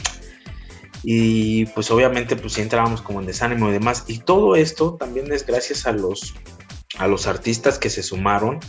Y 1.04 1.68
pues 1.68 1.92
obviamente 1.92 2.36
pues 2.36 2.58
entrábamos 2.58 3.04
como 3.04 3.20
en 3.20 3.28
desánimo 3.28 3.70
y 3.70 3.74
demás. 3.74 4.04
Y 4.08 4.18
todo 4.18 4.56
esto 4.56 4.96
también 4.96 5.32
es 5.32 5.46
gracias 5.46 5.86
a 5.86 5.92
los, 5.92 6.34
a 6.98 7.06
los 7.06 7.28
artistas 7.28 7.78
que 7.78 7.92
se 7.92 8.02
sumaron 8.02 8.60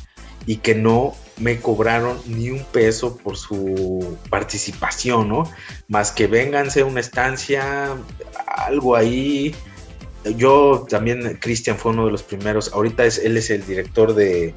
y 0.47 0.57
que 0.57 0.75
no 0.75 1.15
me 1.39 1.61
cobraron 1.61 2.21
ni 2.27 2.51
un 2.51 2.65
peso 2.65 3.17
por 3.17 3.37
su 3.37 4.17
participación, 4.31 5.29
¿no? 5.29 5.51
Más 5.89 6.13
que 6.13 6.27
vénganse 6.27 6.83
una 6.83 7.01
estancia, 7.01 7.97
algo 8.47 8.97
ahí. 8.97 9.55
Yo 10.37 10.87
también, 10.89 11.39
Cristian 11.41 11.77
fue 11.77 11.93
uno 11.93 12.07
de 12.07 12.13
los 12.13 12.23
primeros, 12.23 12.73
ahorita 12.73 13.05
es, 13.05 13.19
él 13.19 13.37
es 13.37 13.51
el 13.51 13.67
director 13.67 14.15
de, 14.15 14.55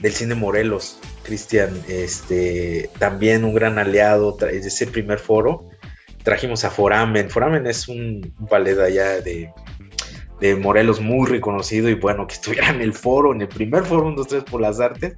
del 0.00 0.12
cine 0.12 0.34
Morelos, 0.34 0.98
Cristian, 1.22 1.70
este, 1.88 2.90
también 2.98 3.44
un 3.44 3.54
gran 3.54 3.78
aliado 3.78 4.36
de 4.38 4.58
ese 4.58 4.86
primer 4.86 5.18
foro. 5.18 5.68
Trajimos 6.22 6.64
a 6.64 6.70
Foramen, 6.70 7.30
Foramen 7.30 7.66
es 7.66 7.88
un, 7.88 8.34
un 8.38 8.46
ballet 8.46 8.78
allá 8.78 9.22
de, 9.22 9.50
de 10.40 10.56
Morelos 10.56 11.00
muy 11.00 11.28
reconocido 11.28 11.88
y 11.88 11.94
bueno, 11.94 12.26
que 12.26 12.34
estuviera 12.34 12.70
en 12.70 12.80
el 12.80 12.92
foro, 12.92 13.32
en 13.32 13.42
el 13.42 13.48
primer 13.48 13.84
foro 13.84 14.06
1, 14.06 14.16
2, 14.16 14.26
3 14.26 14.44
por 14.44 14.60
las 14.60 14.80
artes, 14.80 15.14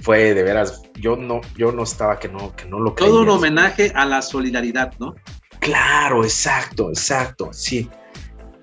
fue 0.00 0.34
de 0.34 0.42
veras, 0.42 0.82
yo 0.94 1.16
no, 1.16 1.40
yo 1.56 1.72
no 1.72 1.82
estaba 1.82 2.18
que 2.18 2.28
no, 2.28 2.54
que 2.56 2.66
no 2.66 2.78
lo 2.80 2.94
creía. 2.94 3.10
Todo 3.10 3.22
un 3.22 3.28
homenaje 3.30 3.92
a 3.94 4.06
la 4.06 4.22
solidaridad, 4.22 4.94
¿no? 4.98 5.16
Claro, 5.60 6.24
exacto, 6.24 6.88
exacto, 6.90 7.50
sí. 7.52 7.88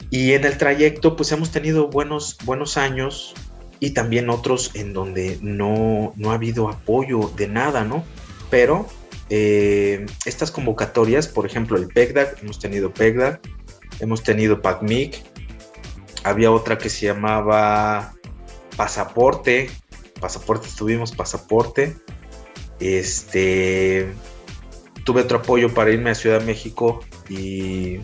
Y 0.10 0.32
en 0.34 0.46
el 0.46 0.58
trayecto, 0.58 1.16
pues 1.16 1.32
hemos 1.32 1.52
tenido 1.52 1.90
buenos, 1.90 2.38
buenos 2.46 2.78
años 2.78 3.34
y 3.80 3.92
también 3.92 4.30
otros 4.30 4.72
en 4.76 4.94
donde 4.94 5.38
no, 5.42 6.14
no 6.16 6.32
ha 6.32 6.36
habido 6.36 6.70
apoyo 6.70 7.32
de 7.36 7.48
nada, 7.48 7.84
¿no? 7.84 8.04
Pero 8.50 8.88
eh, 9.30 10.06
estas 10.26 10.52
convocatorias, 10.52 11.28
por 11.28 11.46
ejemplo, 11.46 11.78
el 11.78 11.88
PECDAC, 11.88 12.42
hemos 12.44 12.60
tenido 12.60 12.94
PECDAC, 12.94 13.42
hemos 14.00 14.24
tenido 14.24 14.62
PACMIC, 14.62 15.35
había 16.26 16.52
otra 16.52 16.80
que 16.80 16.90
se 16.90 17.06
llamaba 17.06 18.16
Pasaporte. 18.76 19.70
Pasaporte, 20.20 20.68
tuvimos 20.76 21.12
Pasaporte. 21.12 21.96
Este. 22.80 24.12
Tuve 25.04 25.22
otro 25.22 25.38
apoyo 25.38 25.72
para 25.72 25.92
irme 25.92 26.10
a 26.10 26.16
Ciudad 26.16 26.40
de 26.40 26.46
México 26.46 27.02
y 27.30 28.00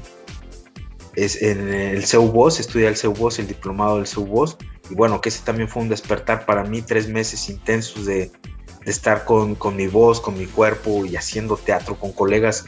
es 1.15 1.41
en 1.41 1.73
el 1.73 2.05
CEUBOS, 2.05 2.59
estudié 2.59 2.87
el 2.87 2.95
CEUBOS, 2.95 3.39
el 3.39 3.47
diplomado 3.47 3.97
del 3.97 4.05
CEUBOS. 4.05 4.57
Y 4.91 4.93
bueno, 4.93 5.19
que 5.19 5.29
ese 5.29 5.43
también 5.43 5.67
fue 5.67 5.81
un 5.81 5.89
despertar 5.89 6.45
para 6.45 6.63
mí, 6.63 6.83
tres 6.83 7.07
meses 7.07 7.49
intensos 7.49 8.05
de, 8.05 8.31
estar 8.85 9.25
con, 9.25 9.55
con, 9.55 9.75
mi 9.75 9.87
voz, 9.87 10.21
con 10.21 10.37
mi 10.37 10.45
cuerpo 10.45 11.05
y 11.07 11.15
haciendo 11.15 11.57
teatro 11.57 11.95
con 11.95 12.11
colegas 12.11 12.65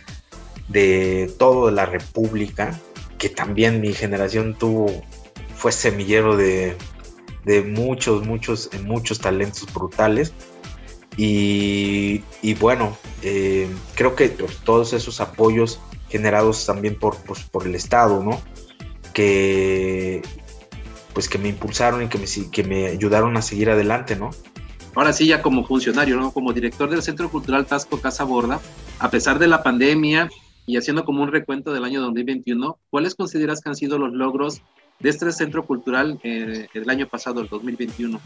de 0.68 1.32
toda 1.38 1.72
la 1.72 1.86
República, 1.86 2.80
que 3.20 3.30
también 3.30 3.82
mi 3.82 3.94
generación 3.94 4.56
tuvo 4.58 5.04
fue 5.64 5.72
semillero 5.72 6.36
de, 6.36 6.76
muchos, 7.66 8.28
muchos, 8.28 8.70
muchos 8.84 9.20
talentos 9.20 9.74
brutales. 9.74 10.34
Y, 11.16 12.22
bueno, 12.60 12.98
eh, 13.22 13.70
creo 13.96 14.14
que 14.14 14.28
todos 14.28 14.92
esos 14.92 15.22
apoyos 15.22 15.80
generados 16.10 16.66
también 16.66 17.00
por, 17.00 17.16
pues, 17.24 17.44
por 17.44 17.66
el 17.66 17.76
Estado, 17.76 18.22
¿no? 18.22 18.42
Que 19.14 20.22
pues 21.14 21.30
que 21.30 21.38
me 21.38 21.48
impulsaron 21.48 22.04
y 22.04 22.08
que 22.08 22.18
me, 22.18 22.26
que 22.52 22.64
me 22.66 22.88
ayudaron 22.88 23.38
a 23.38 23.42
seguir 23.42 23.70
adelante, 23.70 24.18
¿no? 24.18 24.32
Ahora 24.96 25.14
sí, 25.14 25.28
ya 25.28 25.42
como 25.42 25.66
funcionario, 25.66 26.18
¿no? 26.18 26.34
Como 26.34 26.52
director 26.52 26.90
del 26.90 27.04
Centro 27.04 27.30
Cultural 27.30 27.66
Tasco 27.68 28.02
Casa 28.02 28.26
Borda, 28.26 28.60
a 29.00 29.10
pesar 29.10 29.40
de 29.40 29.48
la 29.48 29.64
pandemia 29.64 30.30
y 30.66 30.76
haciendo 30.76 31.06
como 31.06 31.24
un 31.24 31.32
recuento 31.32 31.72
del 31.72 31.86
año 31.86 32.02
2021, 32.02 32.80
¿cuáles 32.90 33.16
consideras 33.16 33.62
que 33.62 33.70
han 33.70 33.76
sido 33.76 33.98
los 33.98 34.12
logros 34.12 34.62
de 35.00 35.10
este 35.10 35.32
centro 35.32 35.66
cultural 35.66 36.20
eh, 36.24 36.68
el 36.74 36.90
año 36.90 37.08
pasado, 37.08 37.42
el 37.42 37.48
2021? 37.48 38.20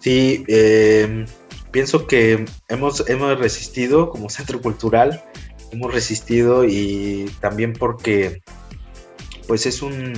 Sí, 0.00 0.44
eh, 0.48 1.26
pienso 1.70 2.06
que 2.06 2.44
hemos, 2.68 3.08
hemos 3.08 3.38
resistido 3.38 4.10
como 4.10 4.28
centro 4.30 4.60
cultural, 4.60 5.22
hemos 5.72 5.92
resistido 5.92 6.64
y 6.64 7.30
también 7.40 7.74
porque 7.74 8.42
pues 9.46 9.66
es 9.66 9.82
un, 9.82 10.12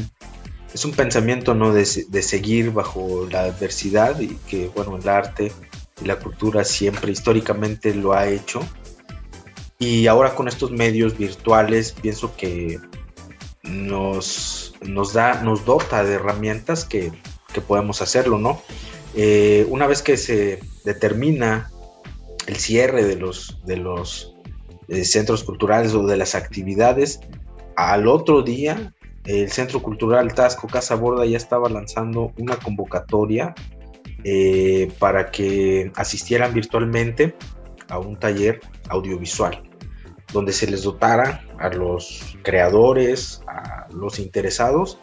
es 0.73 0.85
un 0.85 0.93
pensamiento 0.93 1.55
¿no? 1.55 1.73
de, 1.73 1.87
de 2.09 2.23
seguir 2.23 2.71
bajo 2.71 3.27
la 3.31 3.45
adversidad 3.45 4.21
y 4.21 4.37
que 4.49 4.69
bueno, 4.69 4.97
el 4.97 5.09
arte 5.09 5.53
y 6.01 6.07
la 6.07 6.19
cultura 6.19 6.65
siempre 6.65 7.13
históricamente 7.13 7.95
lo 7.95 8.13
ha 8.13 8.29
hecho. 8.29 8.61
Y 9.79 10.07
ahora 10.07 10.35
con 10.35 10.47
estos 10.47 10.71
medios 10.71 11.19
virtuales 11.19 11.93
pienso 12.01 12.37
que 12.37 12.79
nos, 13.63 14.75
nos, 14.83 15.13
da, 15.13 15.43
nos 15.43 15.65
dota 15.65 16.05
de 16.05 16.15
herramientas 16.15 16.85
que, 16.85 17.13
podemos 17.67 18.01
hacerlo, 18.01 18.39
¿no? 18.39 18.63
Eh, 19.15 19.67
una 19.69 19.87
vez 19.87 20.01
que 20.01 20.17
se 20.17 20.61
determina 20.85 21.71
el 22.47 22.57
cierre 22.57 23.05
de 23.05 23.17
los, 23.17 23.61
de 23.67 23.77
los 23.77 24.35
eh, 24.89 25.05
centros 25.05 25.45
culturales 25.45 25.93
o 25.93 26.07
de 26.07 26.17
las 26.17 26.35
actividades, 26.35 27.21
al 27.77 28.09
otro 28.09 28.43
día 28.43 28.95
el 29.25 29.51
Centro 29.51 29.83
Cultural 29.83 30.35
Tasco 30.35 30.67
Casa 30.67 30.95
Borda 30.97 31.25
ya 31.27 31.37
estaba 31.37 31.69
lanzando 31.69 32.33
una 32.39 32.57
convocatoria 32.57 33.55
eh, 34.25 34.91
para 34.99 35.31
que 35.31 35.93
asistieran 35.97 36.53
virtualmente 36.55 37.35
a 37.89 37.99
un 37.99 38.19
taller 38.19 38.61
audiovisual, 38.89 39.63
donde 40.33 40.53
se 40.53 40.67
les 40.67 40.83
dotara 40.83 41.45
a 41.59 41.69
los 41.69 42.37
creadores, 42.43 43.43
a 43.47 43.87
los 43.93 44.19
interesados, 44.19 44.99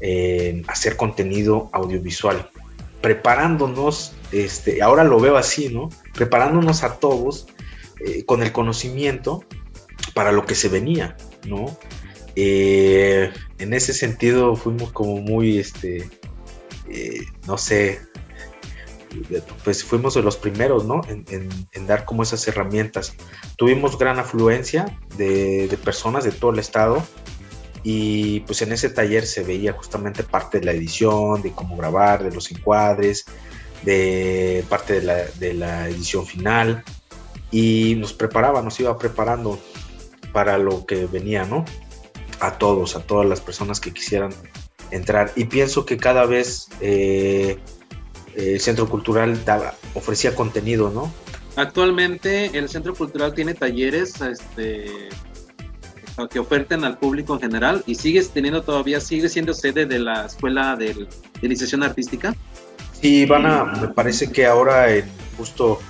en 0.00 0.64
hacer 0.68 0.96
contenido 0.96 1.70
audiovisual, 1.72 2.50
preparándonos, 3.00 4.12
este, 4.32 4.82
ahora 4.82 5.04
lo 5.04 5.20
veo 5.20 5.36
así, 5.36 5.68
¿no? 5.68 5.88
Preparándonos 6.14 6.82
a 6.82 6.96
todos 6.96 7.46
eh, 8.00 8.24
con 8.24 8.42
el 8.42 8.52
conocimiento 8.52 9.44
para 10.14 10.32
lo 10.32 10.44
que 10.44 10.54
se 10.54 10.68
venía, 10.68 11.16
¿no? 11.46 11.78
Eh, 12.34 13.32
en 13.58 13.72
ese 13.72 13.94
sentido 13.94 14.56
fuimos 14.56 14.92
como 14.92 15.18
muy, 15.18 15.58
este, 15.58 16.10
eh, 16.90 17.20
no 17.46 17.56
sé, 17.56 18.00
pues 19.64 19.84
fuimos 19.84 20.14
de 20.14 20.22
los 20.22 20.36
primeros, 20.36 20.84
¿no? 20.84 21.00
En, 21.08 21.86
dar 21.86 22.04
como 22.04 22.22
esas 22.22 22.46
herramientas. 22.48 23.14
Tuvimos 23.56 23.98
gran 23.98 24.18
afluencia 24.18 24.98
de, 25.16 25.68
de, 25.68 25.76
personas 25.76 26.24
de 26.24 26.32
todo 26.32 26.50
el 26.50 26.58
estado 26.58 27.02
y 27.82 28.40
pues 28.40 28.62
en 28.62 28.72
ese 28.72 28.90
taller 28.90 29.26
se 29.26 29.44
veía 29.44 29.72
justamente 29.72 30.24
parte 30.24 30.58
de 30.58 30.66
la 30.66 30.72
edición, 30.72 31.42
de 31.42 31.52
cómo 31.52 31.76
grabar, 31.76 32.24
de 32.24 32.34
los 32.34 32.50
encuadres, 32.50 33.24
de 33.82 34.64
parte 34.68 34.94
de 34.94 35.02
la, 35.02 35.14
de 35.38 35.54
la 35.54 35.88
edición 35.88 36.26
final 36.26 36.82
y 37.50 37.94
nos 37.96 38.12
preparaba, 38.12 38.62
nos 38.62 38.78
iba 38.80 38.98
preparando 38.98 39.58
para 40.32 40.58
lo 40.58 40.84
que 40.84 41.06
venía, 41.06 41.44
¿no? 41.44 41.64
A 42.40 42.58
todos, 42.58 42.96
a 42.96 43.00
todas 43.00 43.26
las 43.26 43.40
personas 43.40 43.80
que 43.80 43.92
quisieran 43.92 44.34
entrar. 44.90 45.32
Y 45.36 45.44
pienso 45.44 45.86
que 45.86 45.96
cada 45.96 46.26
vez 46.26 46.68
eh, 46.80 47.58
el 48.36 48.60
Centro 48.60 48.88
Cultural 48.88 49.44
daba, 49.44 49.74
ofrecía 49.94 50.34
contenido, 50.34 50.90
¿no? 50.90 51.12
Actualmente 51.56 52.56
el 52.58 52.68
Centro 52.68 52.94
Cultural 52.94 53.34
tiene 53.34 53.54
talleres 53.54 54.20
este, 54.20 55.08
que 56.30 56.38
oferten 56.38 56.84
al 56.84 56.98
público 56.98 57.34
en 57.34 57.40
general 57.40 57.82
y 57.86 57.94
sigues 57.94 58.30
teniendo 58.30 58.62
todavía, 58.62 59.00
sigue 59.00 59.28
siendo 59.28 59.54
sede 59.54 59.86
de 59.86 59.98
la 59.98 60.26
Escuela 60.26 60.76
de, 60.76 61.08
Iniciación 61.40 61.82
Artística. 61.82 62.34
Sí, 62.92 63.24
van 63.26 63.46
a, 63.46 63.64
me 63.64 63.88
parece 63.88 64.30
que 64.30 64.46
ahora 64.46 64.92
en, 64.92 65.10
justo 65.36 65.80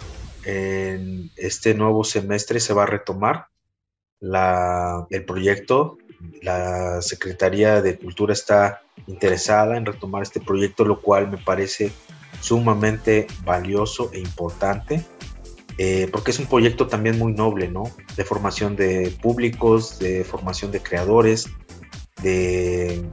en 0.44 1.30
este 1.36 1.74
nuevo 1.74 2.05
semestre 2.05 2.61
se 2.61 2.72
va 2.72 2.84
a 2.84 2.86
retomar 2.86 3.47
la, 4.20 5.07
el 5.11 5.24
proyecto. 5.24 5.99
La 6.42 7.03
Secretaría 7.03 7.82
de 7.82 7.99
Cultura 7.99 8.32
está 8.32 8.82
interesada 9.07 9.76
en 9.76 9.86
retomar 9.86 10.22
este 10.22 10.40
proyecto, 10.40 10.84
lo 10.84 11.01
cual 11.01 11.30
me 11.30 11.38
parece 11.38 11.92
sumamente 12.47 13.26
valioso 13.44 14.11
e 14.12 14.20
importante, 14.20 15.05
eh, 15.78 16.09
porque 16.12 16.30
es 16.30 16.38
un 16.38 16.47
proyecto 16.47 16.86
también 16.86 17.18
muy 17.18 17.32
noble, 17.32 17.68
¿no? 17.68 17.84
De 18.16 18.24
formación 18.24 18.76
de 18.76 19.12
públicos, 19.20 19.99
de 19.99 20.24
formación 20.24 20.70
de 20.70 20.80
creadores, 20.80 21.49
de 22.22 23.05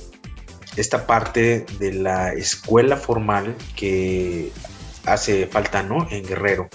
esta 0.75 1.07
parte 1.07 1.65
de 1.79 1.93
la 1.93 2.34
escuela 2.34 2.95
formal 2.95 3.55
que 3.75 4.51
hace 5.05 5.47
falta, 5.47 5.81
¿no? 5.81 6.07
En 6.11 6.25
Guerrero 6.25 6.69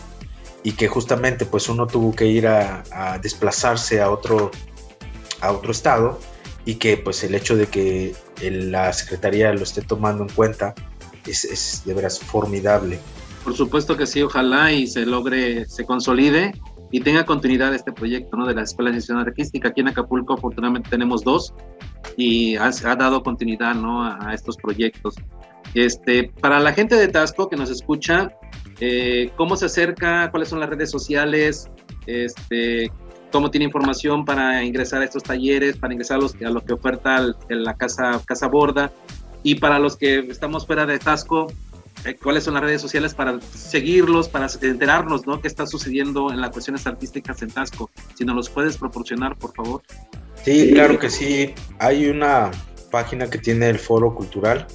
y 0.64 0.72
que 0.72 0.88
justamente 0.88 1.46
pues 1.46 1.68
uno 1.68 1.86
tuvo 1.86 2.12
que 2.12 2.26
ir 2.26 2.48
a, 2.48 3.18
desplazarse 3.22 4.00
a 4.00 4.10
otro, 4.10 4.50
a 5.40 5.52
otro 5.52 5.70
estado 5.70 6.18
y 6.64 6.74
que 6.74 6.96
pues 6.96 7.22
el 7.22 7.34
hecho 7.36 7.56
de 7.56 7.66
que 7.68 8.14
la 8.42 8.92
Secretaría 8.92 9.52
lo 9.52 9.62
esté 9.62 9.82
tomando 9.82 10.24
en 10.24 10.30
cuenta 10.30 10.74
es, 11.30 11.44
es, 11.44 11.82
de 11.84 11.94
veras 11.94 12.18
formidable. 12.18 12.98
Por 13.44 13.56
supuesto 13.56 13.96
que 13.96 14.06
sí, 14.06 14.22
ojalá 14.22 14.72
y 14.72 14.86
se 14.86 15.06
logre, 15.06 15.66
se 15.66 15.84
consolide 15.84 16.52
y 16.90 17.00
tenga 17.00 17.24
continuidad 17.24 17.74
este 17.74 17.92
proyecto 17.92 18.36
¿no? 18.36 18.46
de 18.46 18.54
la 18.54 18.62
Escuela 18.62 18.90
Nacional 18.90 19.26
Artística. 19.26 19.68
Aquí 19.68 19.80
en 19.80 19.88
Acapulco 19.88 20.34
afortunadamente 20.34 20.90
tenemos 20.90 21.22
dos 21.22 21.54
y 22.16 22.56
ha, 22.56 22.66
ha 22.66 22.96
dado 22.96 23.22
continuidad 23.22 23.74
¿no? 23.74 24.04
a, 24.04 24.18
a, 24.28 24.34
estos 24.34 24.56
proyectos. 24.56 25.14
Este, 25.74 26.30
para 26.40 26.60
la 26.60 26.72
gente 26.72 26.96
de 26.96 27.08
Tasco 27.08 27.48
que 27.48 27.56
nos 27.56 27.70
escucha, 27.70 28.32
eh, 28.80 29.30
cómo 29.36 29.56
se 29.56 29.66
acerca, 29.66 30.30
cuáles 30.30 30.48
son 30.48 30.60
las 30.60 30.68
redes 30.68 30.90
sociales, 30.90 31.68
este, 32.06 32.90
cómo 33.32 33.50
tiene 33.50 33.66
información 33.66 34.24
para 34.24 34.64
ingresar 34.64 35.02
a 35.02 35.04
estos 35.04 35.22
talleres, 35.22 35.76
para 35.76 35.92
ingresar 35.92 36.18
a, 36.18 36.20
los, 36.20 36.34
a 36.34 36.50
lo 36.50 36.64
que 36.64 36.72
oferta 36.72 37.34
la 37.48 37.74
casa, 37.74 38.20
casa 38.24 38.46
Borda. 38.48 38.92
Y 39.48 39.54
para 39.54 39.78
los 39.78 39.96
que 39.96 40.18
estamos 40.18 40.66
fuera 40.66 40.84
de 40.84 40.98
Tasco, 40.98 41.50
eh, 42.04 42.18
cuáles 42.22 42.44
son 42.44 42.52
las 42.52 42.62
redes 42.62 42.82
sociales 42.82 43.14
para 43.14 43.40
seguirlos, 43.40 44.28
para 44.28 44.46
enterarnos, 44.60 45.26
¿no? 45.26 45.40
¿Qué 45.40 45.48
está 45.48 45.66
sucediendo 45.66 46.30
en 46.30 46.42
las 46.42 46.50
cuestiones 46.50 46.86
artísticas 46.86 47.40
en 47.40 47.50
Tasco? 47.50 47.90
Si 48.14 48.26
nos 48.26 48.36
los 48.36 48.50
puedes 48.50 48.76
proporcionar, 48.76 49.36
por 49.38 49.54
favor. 49.54 49.80
Sí, 50.44 50.72
claro 50.74 50.98
que 50.98 51.08
sí. 51.08 51.54
Hay 51.78 52.10
una 52.10 52.50
página 52.90 53.30
que 53.30 53.38
tiene 53.38 53.70
el 53.70 53.78
Foro 53.78 54.14
Cultural. 54.14 54.66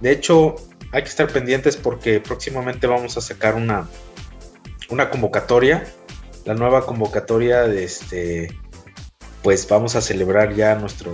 De 0.00 0.12
hecho, 0.12 0.54
hay 0.92 1.02
que 1.02 1.10
estar 1.10 1.30
pendientes 1.30 1.76
porque 1.76 2.20
próximamente 2.20 2.86
vamos 2.86 3.18
a 3.18 3.20
sacar 3.20 3.56
una, 3.56 3.86
una 4.88 5.10
convocatoria. 5.10 5.84
La 6.46 6.54
nueva 6.54 6.86
convocatoria 6.86 7.64
de 7.64 7.84
este, 7.84 8.58
pues 9.42 9.68
vamos 9.68 9.96
a 9.96 10.00
celebrar 10.00 10.54
ya 10.54 10.76
nuestro, 10.76 11.12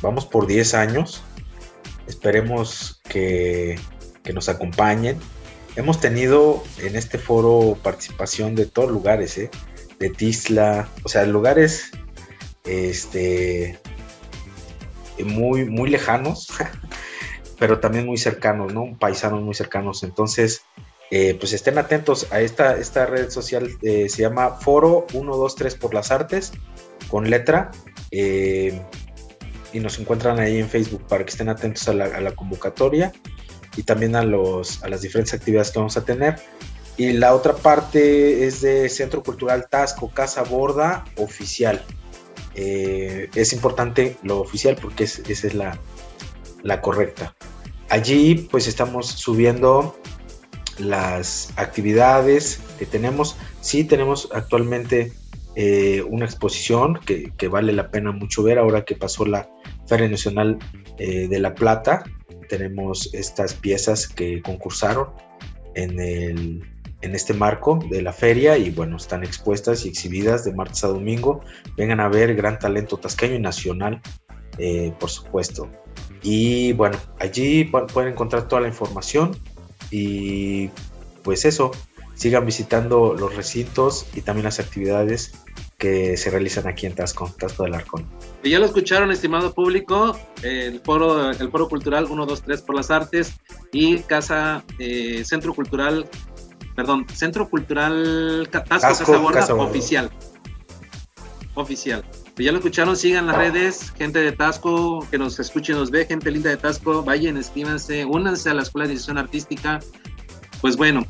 vamos 0.00 0.24
por 0.24 0.46
10 0.46 0.72
años. 0.72 1.22
Esperemos 2.06 3.00
que, 3.08 3.78
que 4.22 4.32
nos 4.32 4.48
acompañen. 4.48 5.18
Hemos 5.76 6.00
tenido 6.00 6.62
en 6.78 6.96
este 6.96 7.18
foro 7.18 7.78
participación 7.82 8.54
de 8.54 8.66
todos 8.66 8.90
lugares, 8.90 9.38
¿eh? 9.38 9.50
de 9.98 10.10
Tisla, 10.10 10.88
o 11.04 11.08
sea, 11.08 11.24
lugares 11.24 11.92
este, 12.64 13.78
muy, 15.24 15.64
muy 15.64 15.90
lejanos, 15.90 16.48
pero 17.58 17.80
también 17.80 18.06
muy 18.06 18.18
cercanos, 18.18 18.74
¿no? 18.74 18.96
Paisanos 18.98 19.42
muy 19.42 19.54
cercanos. 19.54 20.02
Entonces, 20.02 20.62
eh, 21.10 21.36
pues 21.38 21.52
estén 21.52 21.78
atentos 21.78 22.26
a 22.32 22.40
esta, 22.40 22.76
esta 22.76 23.06
red 23.06 23.30
social, 23.30 23.70
eh, 23.82 24.08
se 24.08 24.22
llama 24.22 24.56
Foro 24.56 25.06
123 25.10 25.74
por 25.76 25.94
las 25.94 26.10
Artes, 26.10 26.52
con 27.08 27.30
letra, 27.30 27.70
y 29.72 29.80
nos 29.80 29.98
encuentran 29.98 30.38
ahí 30.38 30.58
en 30.58 30.68
Facebook 30.68 31.06
para 31.08 31.24
que 31.24 31.30
estén 31.30 31.48
atentos 31.48 31.88
a 31.88 31.94
la, 31.94 32.32
convocatoria 32.34 33.12
y 33.76 33.82
también 33.82 34.16
a, 34.16 34.22
los, 34.22 34.82
a 34.82 34.88
las 34.88 35.02
diferentes 35.02 35.34
actividades 35.34 35.70
que 35.70 35.78
vamos 35.78 35.96
a 35.96 36.04
tener. 36.04 36.36
Y 36.96 37.12
la 37.12 37.34
otra 37.34 37.54
parte 37.54 38.46
es 38.46 38.60
de 38.60 38.88
Centro 38.88 39.22
Cultural 39.22 39.66
Tasco, 39.70 40.10
Casa 40.10 40.42
Borda 40.42 41.04
Oficial. 41.16 41.82
es 42.54 43.52
importante 43.52 44.16
lo 44.22 44.40
oficial 44.40 44.76
porque 44.80 45.04
esa 45.04 45.22
es 45.28 45.54
la, 45.54 45.78
la 46.62 46.80
correcta. 46.80 47.34
Allí 47.88 48.48
pues 48.50 48.66
estamos 48.68 49.06
subiendo 49.06 49.96
las 50.78 51.52
actividades 51.56 52.60
que 52.78 52.86
tenemos. 52.86 53.36
Sí 53.60 53.84
tenemos 53.84 54.28
actualmente 54.32 55.12
eh, 55.56 56.02
una 56.08 56.24
exposición 56.24 56.98
que, 57.04 57.48
vale 57.48 57.72
la 57.72 57.90
pena 57.90 58.12
mucho 58.12 58.42
ver 58.42 58.58
ahora 58.58 58.84
que 58.84 58.96
pasó 58.96 59.24
la 59.26 59.48
Feria 59.86 60.08
Nacional 60.08 60.58
eh, 60.98 61.28
de 61.28 61.38
La 61.38 61.54
Plata. 61.54 62.04
Tenemos 62.48 63.12
estas 63.14 63.54
piezas 63.54 64.08
que 64.08 64.42
concursaron 64.42 65.08
en, 65.74 66.62
en 67.02 67.14
este 67.14 67.34
marco 67.34 67.78
de 67.90 68.00
la 68.00 68.12
feria 68.12 68.56
y 68.56 68.70
bueno, 68.70 68.96
están 68.96 69.24
expuestas 69.24 69.84
y 69.84 69.88
exhibidas 69.88 70.44
de 70.44 70.54
martes 70.54 70.82
a 70.84 70.88
domingo. 70.88 71.42
Vengan 71.76 72.00
a 72.00 72.08
ver 72.08 72.34
gran 72.34 72.58
talento 72.58 72.96
tasqueño 72.96 73.34
y 73.34 73.40
nacional, 73.40 74.00
eh, 74.58 74.92
por 74.98 75.10
supuesto. 75.10 75.68
Y 76.22 76.72
bueno, 76.74 76.96
allí 77.18 77.64
pueden 77.64 78.12
encontrar 78.12 78.46
toda 78.48 78.62
la 78.62 78.68
información 78.68 79.36
y 79.90 80.68
pues 81.24 81.44
eso, 81.44 81.72
sigan 82.14 82.46
visitando 82.46 83.14
los 83.14 83.34
recintos 83.34 84.06
y 84.14 84.20
también 84.20 84.44
las 84.44 84.60
actividades 84.60 85.32
que 85.82 86.16
se 86.16 86.30
realizan 86.30 86.68
aquí 86.68 86.86
en 86.86 86.94
Tasco, 86.94 87.34
Tasco 87.38 87.64
del 87.64 87.74
Arcón. 87.74 88.06
Y 88.44 88.50
ya 88.50 88.60
lo 88.60 88.66
escucharon, 88.66 89.10
estimado 89.10 89.52
público, 89.52 90.16
el 90.42 90.80
foro, 90.80 91.30
el 91.32 91.50
foro 91.50 91.68
cultural 91.68 92.06
123 92.06 92.62
por 92.62 92.76
las 92.76 92.90
artes 92.92 93.32
y 93.72 93.98
Casa 93.98 94.64
eh, 94.78 95.24
Centro 95.24 95.54
Cultural, 95.54 96.08
perdón, 96.76 97.06
Centro 97.12 97.50
Cultural 97.50 98.48
Tasco, 98.50 99.32
Casa 99.32 99.54
oficial. 99.54 100.10
Oficial. 101.54 102.04
Pues 102.36 102.46
ya 102.46 102.52
lo 102.52 102.58
escucharon, 102.58 102.96
sigan 102.96 103.26
las 103.26 103.36
redes, 103.36 103.90
gente 103.90 104.20
de 104.20 104.32
Tasco, 104.32 105.06
que 105.10 105.18
nos 105.18 105.38
escuche 105.38 105.72
y 105.72 105.76
nos 105.76 105.90
ve, 105.90 106.06
gente 106.06 106.30
linda 106.30 106.48
de 106.48 106.56
Tasco, 106.56 107.02
vayan, 107.02 107.36
escríbanse, 107.36 108.04
únanse 108.04 108.50
a 108.50 108.54
la 108.54 108.62
Escuela 108.62 108.86
de 108.86 108.94
Edición 108.94 109.18
Artística. 109.18 109.80
Pues 110.60 110.76
bueno, 110.76 111.04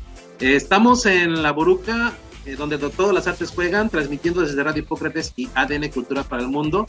estamos 0.51 1.05
en 1.05 1.41
La 1.41 1.51
Boruca, 1.51 2.13
eh, 2.45 2.55
donde 2.57 2.77
todas 2.77 3.13
las 3.13 3.27
artes 3.27 3.51
juegan, 3.51 3.89
transmitiendo 3.89 4.41
desde 4.41 4.61
Radio 4.61 4.83
Hipócrates 4.83 5.31
y 5.37 5.47
ADN 5.55 5.89
Cultura 5.89 6.23
para 6.23 6.41
el 6.41 6.49
Mundo. 6.49 6.85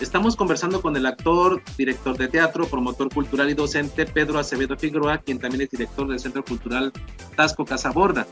Estamos 0.00 0.34
conversando 0.34 0.82
con 0.82 0.96
el 0.96 1.06
actor, 1.06 1.62
director 1.78 2.18
de 2.18 2.26
teatro, 2.26 2.66
promotor 2.66 3.08
cultural 3.14 3.48
y 3.48 3.54
docente 3.54 4.06
Pedro 4.06 4.40
Acevedo 4.40 4.76
Figueroa, 4.76 5.18
quien 5.18 5.38
también 5.38 5.62
es 5.62 5.70
director 5.70 6.08
del 6.08 6.18
Centro 6.18 6.44
Cultural 6.44 6.92
Tasco 7.36 7.64
Casaborda. 7.64 8.26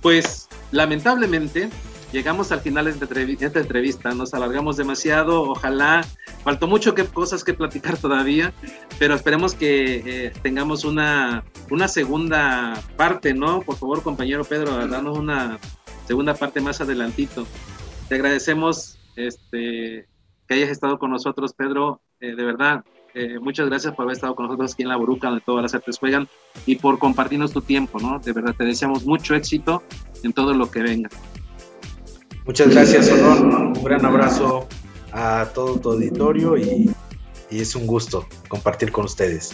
Pues 0.00 0.48
lamentablemente 0.70 1.68
llegamos 2.12 2.52
al 2.52 2.60
final 2.60 2.84
de 2.86 2.90
esta 2.92 3.60
entrevista, 3.60 4.14
nos 4.14 4.34
alargamos 4.34 4.76
demasiado, 4.76 5.42
ojalá, 5.42 6.04
faltó 6.42 6.66
mucho 6.66 6.94
que, 6.94 7.04
cosas 7.04 7.44
que 7.44 7.54
platicar 7.54 7.96
todavía, 8.00 8.52
pero 8.98 9.14
esperemos 9.14 9.54
que 9.54 10.02
eh, 10.04 10.32
tengamos 10.42 10.84
una, 10.84 11.44
una 11.70 11.88
segunda 11.88 12.74
parte, 12.96 13.34
¿no? 13.34 13.62
Por 13.62 13.76
favor, 13.76 14.02
compañero 14.02 14.44
Pedro, 14.44 14.86
danos 14.86 15.18
una 15.18 15.58
segunda 16.06 16.34
parte 16.34 16.60
más 16.60 16.80
adelantito. 16.80 17.46
Te 18.08 18.14
agradecemos 18.14 18.98
este, 19.16 20.08
que 20.46 20.54
hayas 20.54 20.70
estado 20.70 20.98
con 20.98 21.10
nosotros, 21.10 21.52
Pedro. 21.52 22.00
Eh, 22.20 22.34
de 22.34 22.44
verdad, 22.44 22.84
eh, 23.14 23.38
muchas 23.38 23.68
gracias 23.68 23.94
por 23.94 24.04
haber 24.04 24.16
estado 24.16 24.34
con 24.34 24.46
nosotros 24.46 24.72
aquí 24.72 24.82
en 24.82 24.88
La 24.88 24.96
Boruca, 24.96 25.28
donde 25.28 25.44
todas 25.44 25.62
las 25.62 25.74
artes 25.74 25.98
juegan, 25.98 26.28
y 26.66 26.76
por 26.76 26.98
compartirnos 26.98 27.52
tu 27.52 27.60
tiempo, 27.60 28.00
¿no? 28.00 28.18
De 28.18 28.32
verdad, 28.32 28.54
te 28.56 28.64
deseamos 28.64 29.04
mucho 29.04 29.34
éxito 29.34 29.82
en 30.22 30.32
todo 30.32 30.54
lo 30.54 30.70
que 30.70 30.82
venga. 30.82 31.10
Muchas 32.48 32.70
gracias, 32.70 33.10
Honor. 33.10 33.76
Un 33.76 33.84
gran 33.84 34.06
abrazo 34.06 34.66
a 35.12 35.50
todo 35.52 35.78
tu 35.78 35.90
auditorio 35.90 36.56
y, 36.56 36.90
y 37.50 37.60
es 37.60 37.76
un 37.76 37.86
gusto 37.86 38.26
compartir 38.48 38.90
con 38.90 39.04
ustedes. 39.04 39.50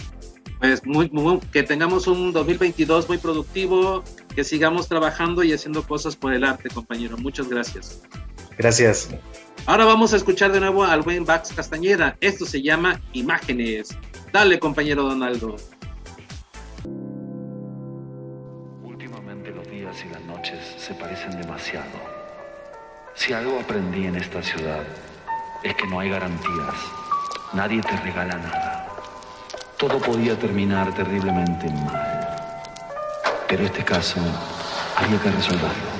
Pues 0.59 0.85
muy, 0.85 1.09
muy, 1.09 1.41
que 1.51 1.63
tengamos 1.63 2.07
un 2.07 2.31
2022 2.31 3.09
muy 3.09 3.17
productivo, 3.17 4.01
que 4.33 4.45
sigamos 4.45 4.87
trabajando 4.87 5.43
y 5.43 5.51
haciendo 5.51 5.83
cosas 5.83 6.15
por 6.15 6.33
el 6.33 6.45
arte, 6.45 6.69
compañero. 6.69 7.17
Muchas 7.17 7.49
gracias. 7.49 8.01
Gracias. 8.57 9.09
Ahora 9.65 9.83
vamos 9.83 10.13
a 10.13 10.15
escuchar 10.15 10.53
de 10.53 10.61
nuevo 10.61 10.85
al 10.85 11.01
buen 11.01 11.25
Bax 11.25 11.51
Castañeda. 11.51 12.15
Esto 12.21 12.45
se 12.45 12.61
llama 12.61 13.01
Imágenes. 13.11 13.89
Dale, 14.31 14.57
compañero 14.57 15.03
Donaldo. 15.03 15.57
Últimamente 18.83 19.51
los 19.51 19.69
días 19.69 19.97
y 20.05 20.13
las 20.13 20.23
noches 20.23 20.59
se 20.77 20.93
parecen 20.93 21.31
demasiado. 21.41 22.14
Si 23.15 23.31
algo 23.31 23.59
aprendí 23.59 24.05
en 24.05 24.17
esta 24.17 24.43
ciudad 24.43 24.83
es 25.63 25.73
que 25.75 25.87
no 25.87 25.99
hay 25.99 26.09
garantías. 26.09 26.75
Nadie 27.53 27.81
te 27.81 27.95
regala 27.97 28.35
nada. 28.35 28.87
Todo 29.77 29.99
podía 29.99 30.37
terminar 30.37 30.93
terriblemente 30.93 31.69
mal. 31.69 32.51
Pero 33.47 33.63
este 33.63 33.83
caso 33.83 34.19
había 34.97 35.19
que 35.19 35.31
resolverlo. 35.31 35.94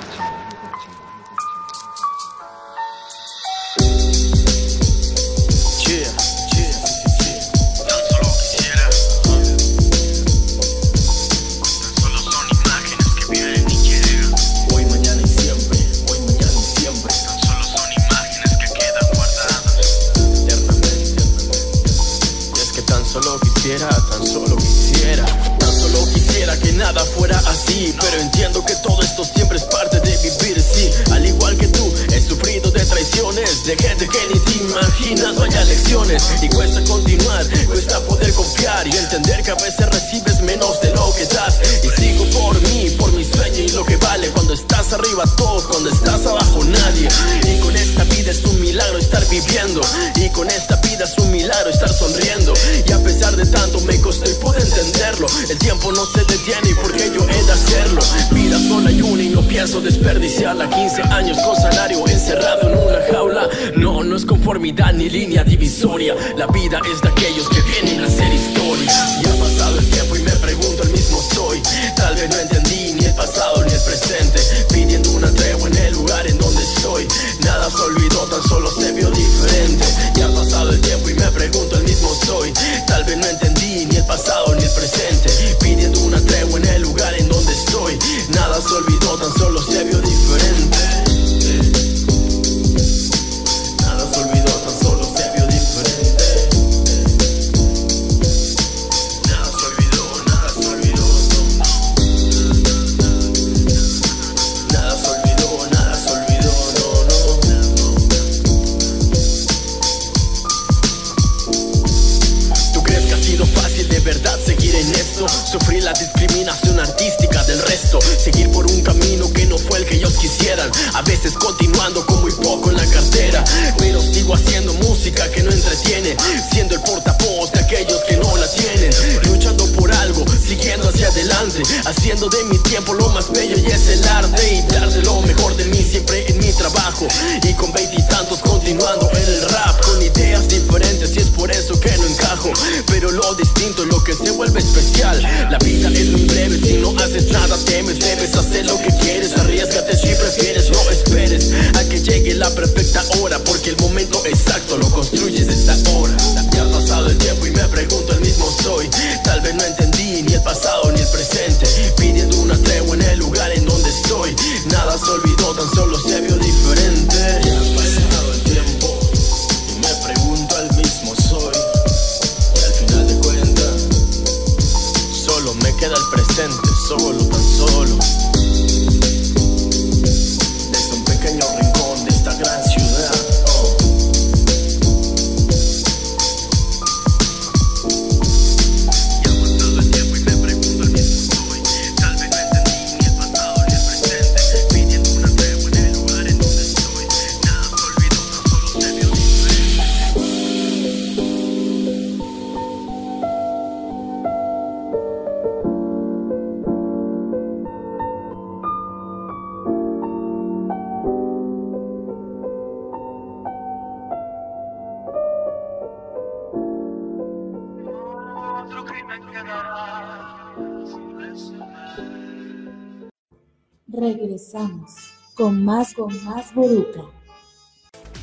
Regresamos 224.56 225.12
con 225.34 225.64
más, 225.64 225.92
con 225.92 226.24
más 226.24 226.54
Boruca. 226.54 227.02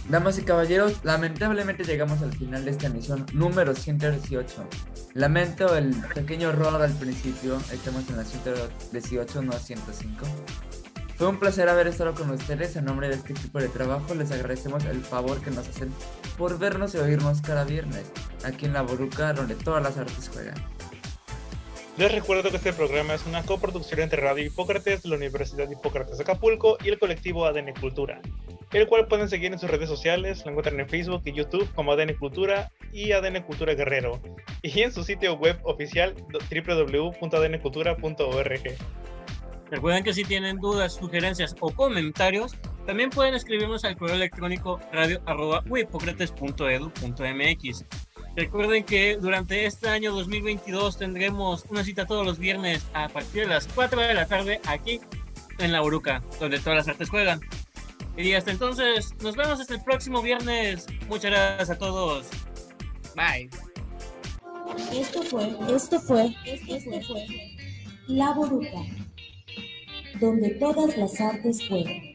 Damas 0.09 0.37
y 0.39 0.41
caballeros, 0.41 0.99
lamentablemente 1.03 1.83
llegamos 1.83 2.21
al 2.21 2.33
final 2.33 2.65
de 2.65 2.71
esta 2.71 2.87
emisión 2.87 3.25
número 3.33 3.75
118. 3.75 4.67
Lamento 5.13 5.75
el 5.77 5.95
pequeño 6.13 6.49
error 6.49 6.81
al 6.81 6.91
principio, 6.93 7.57
estamos 7.71 8.09
en 8.09 8.17
la 8.17 8.25
118, 8.25 9.41
no 9.43 9.53
105. 9.53 10.25
Fue 11.17 11.27
un 11.27 11.39
placer 11.39 11.69
haber 11.69 11.87
estado 11.87 12.15
con 12.15 12.31
ustedes. 12.31 12.75
En 12.75 12.85
nombre 12.85 13.07
de 13.07 13.15
este 13.15 13.33
equipo 13.33 13.59
de 13.59 13.69
trabajo, 13.69 14.15
les 14.15 14.31
agradecemos 14.31 14.83
el 14.85 15.01
favor 15.01 15.39
que 15.39 15.51
nos 15.51 15.67
hacen 15.69 15.93
por 16.37 16.57
vernos 16.57 16.95
y 16.95 16.97
oírnos 16.97 17.41
cada 17.41 17.63
viernes, 17.63 18.05
aquí 18.43 18.65
en 18.65 18.73
La 18.73 18.81
Boruca, 18.81 19.33
donde 19.33 19.55
todas 19.55 19.83
las 19.83 19.97
artes 19.97 20.29
juegan. 20.33 20.55
Les 21.95 22.11
recuerdo 22.11 22.49
que 22.49 22.57
este 22.57 22.73
programa 22.73 23.13
es 23.13 23.23
una 23.27 23.43
coproducción 23.43 23.99
entre 23.99 24.19
Radio 24.19 24.45
Hipócrates 24.45 25.03
de 25.03 25.09
la 25.09 25.15
Universidad 25.15 25.69
Hipócrates 25.69 26.17
de 26.17 26.23
Acapulco 26.23 26.75
y 26.83 26.89
el 26.89 26.97
colectivo 26.97 27.45
ADN 27.45 27.71
Cultura, 27.79 28.19
el 28.71 28.87
cual 28.87 29.07
pueden 29.07 29.29
seguir 29.29 29.53
en 29.53 29.59
sus 29.59 29.69
redes 29.69 29.89
sociales, 29.89 30.43
lo 30.43 30.49
encuentran 30.49 30.79
en 30.79 30.89
Facebook 30.89 31.21
y 31.25 31.33
YouTube 31.33 31.71
como 31.75 31.91
ADN 31.91 32.15
Cultura 32.15 32.71
y 32.91 33.11
ADN 33.11 33.43
Cultura 33.43 33.75
Guerrero, 33.75 34.19
y 34.63 34.81
en 34.81 34.91
su 34.91 35.03
sitio 35.03 35.35
web 35.35 35.59
oficial 35.65 36.15
www.adncultura.org. 36.31 38.63
Recuerden 39.69 40.03
que 40.03 40.15
si 40.15 40.23
tienen 40.23 40.57
dudas, 40.57 40.95
sugerencias 40.95 41.55
o 41.59 41.69
comentarios, 41.69 42.55
también 42.87 43.11
pueden 43.11 43.35
escribirnos 43.35 43.85
al 43.85 43.97
correo 43.97 44.15
electrónico 44.15 44.79
radio.wipocrates.edu.mx. 44.91 47.85
Recuerden 48.35 48.83
que 48.83 49.17
durante 49.17 49.65
este 49.65 49.89
año 49.89 50.11
2022 50.11 50.97
tendremos 50.97 51.65
una 51.69 51.83
cita 51.83 52.07
todos 52.07 52.25
los 52.25 52.39
viernes 52.39 52.83
a 52.93 53.07
partir 53.07 53.43
de 53.43 53.49
las 53.49 53.67
4 53.67 54.01
de 54.01 54.13
la 54.15 54.25
tarde 54.25 54.59
aquí 54.65 54.99
en 55.59 55.71
La 55.71 55.83
Uruca, 55.83 56.23
donde 56.39 56.59
todas 56.59 56.77
las 56.77 56.87
artes 56.87 57.09
juegan. 57.09 57.39
Y 58.17 58.33
hasta 58.33 58.51
entonces, 58.51 59.13
nos 59.21 59.35
vemos 59.35 59.59
hasta 59.59 59.75
el 59.75 59.83
próximo 59.83 60.21
viernes. 60.21 60.87
Muchas 61.07 61.31
gracias 61.31 61.69
a 61.69 61.77
todos. 61.77 62.27
Bye. 63.15 63.49
Esto 64.91 65.21
fue, 65.23 65.55
esto 65.75 65.99
fue, 65.99 66.35
esto 66.45 67.01
fue 67.07 67.25
La 68.07 68.33
Boruca, 68.33 68.79
donde 70.19 70.49
todas 70.51 70.97
las 70.97 71.21
artes 71.21 71.67
juegan. 71.67 72.12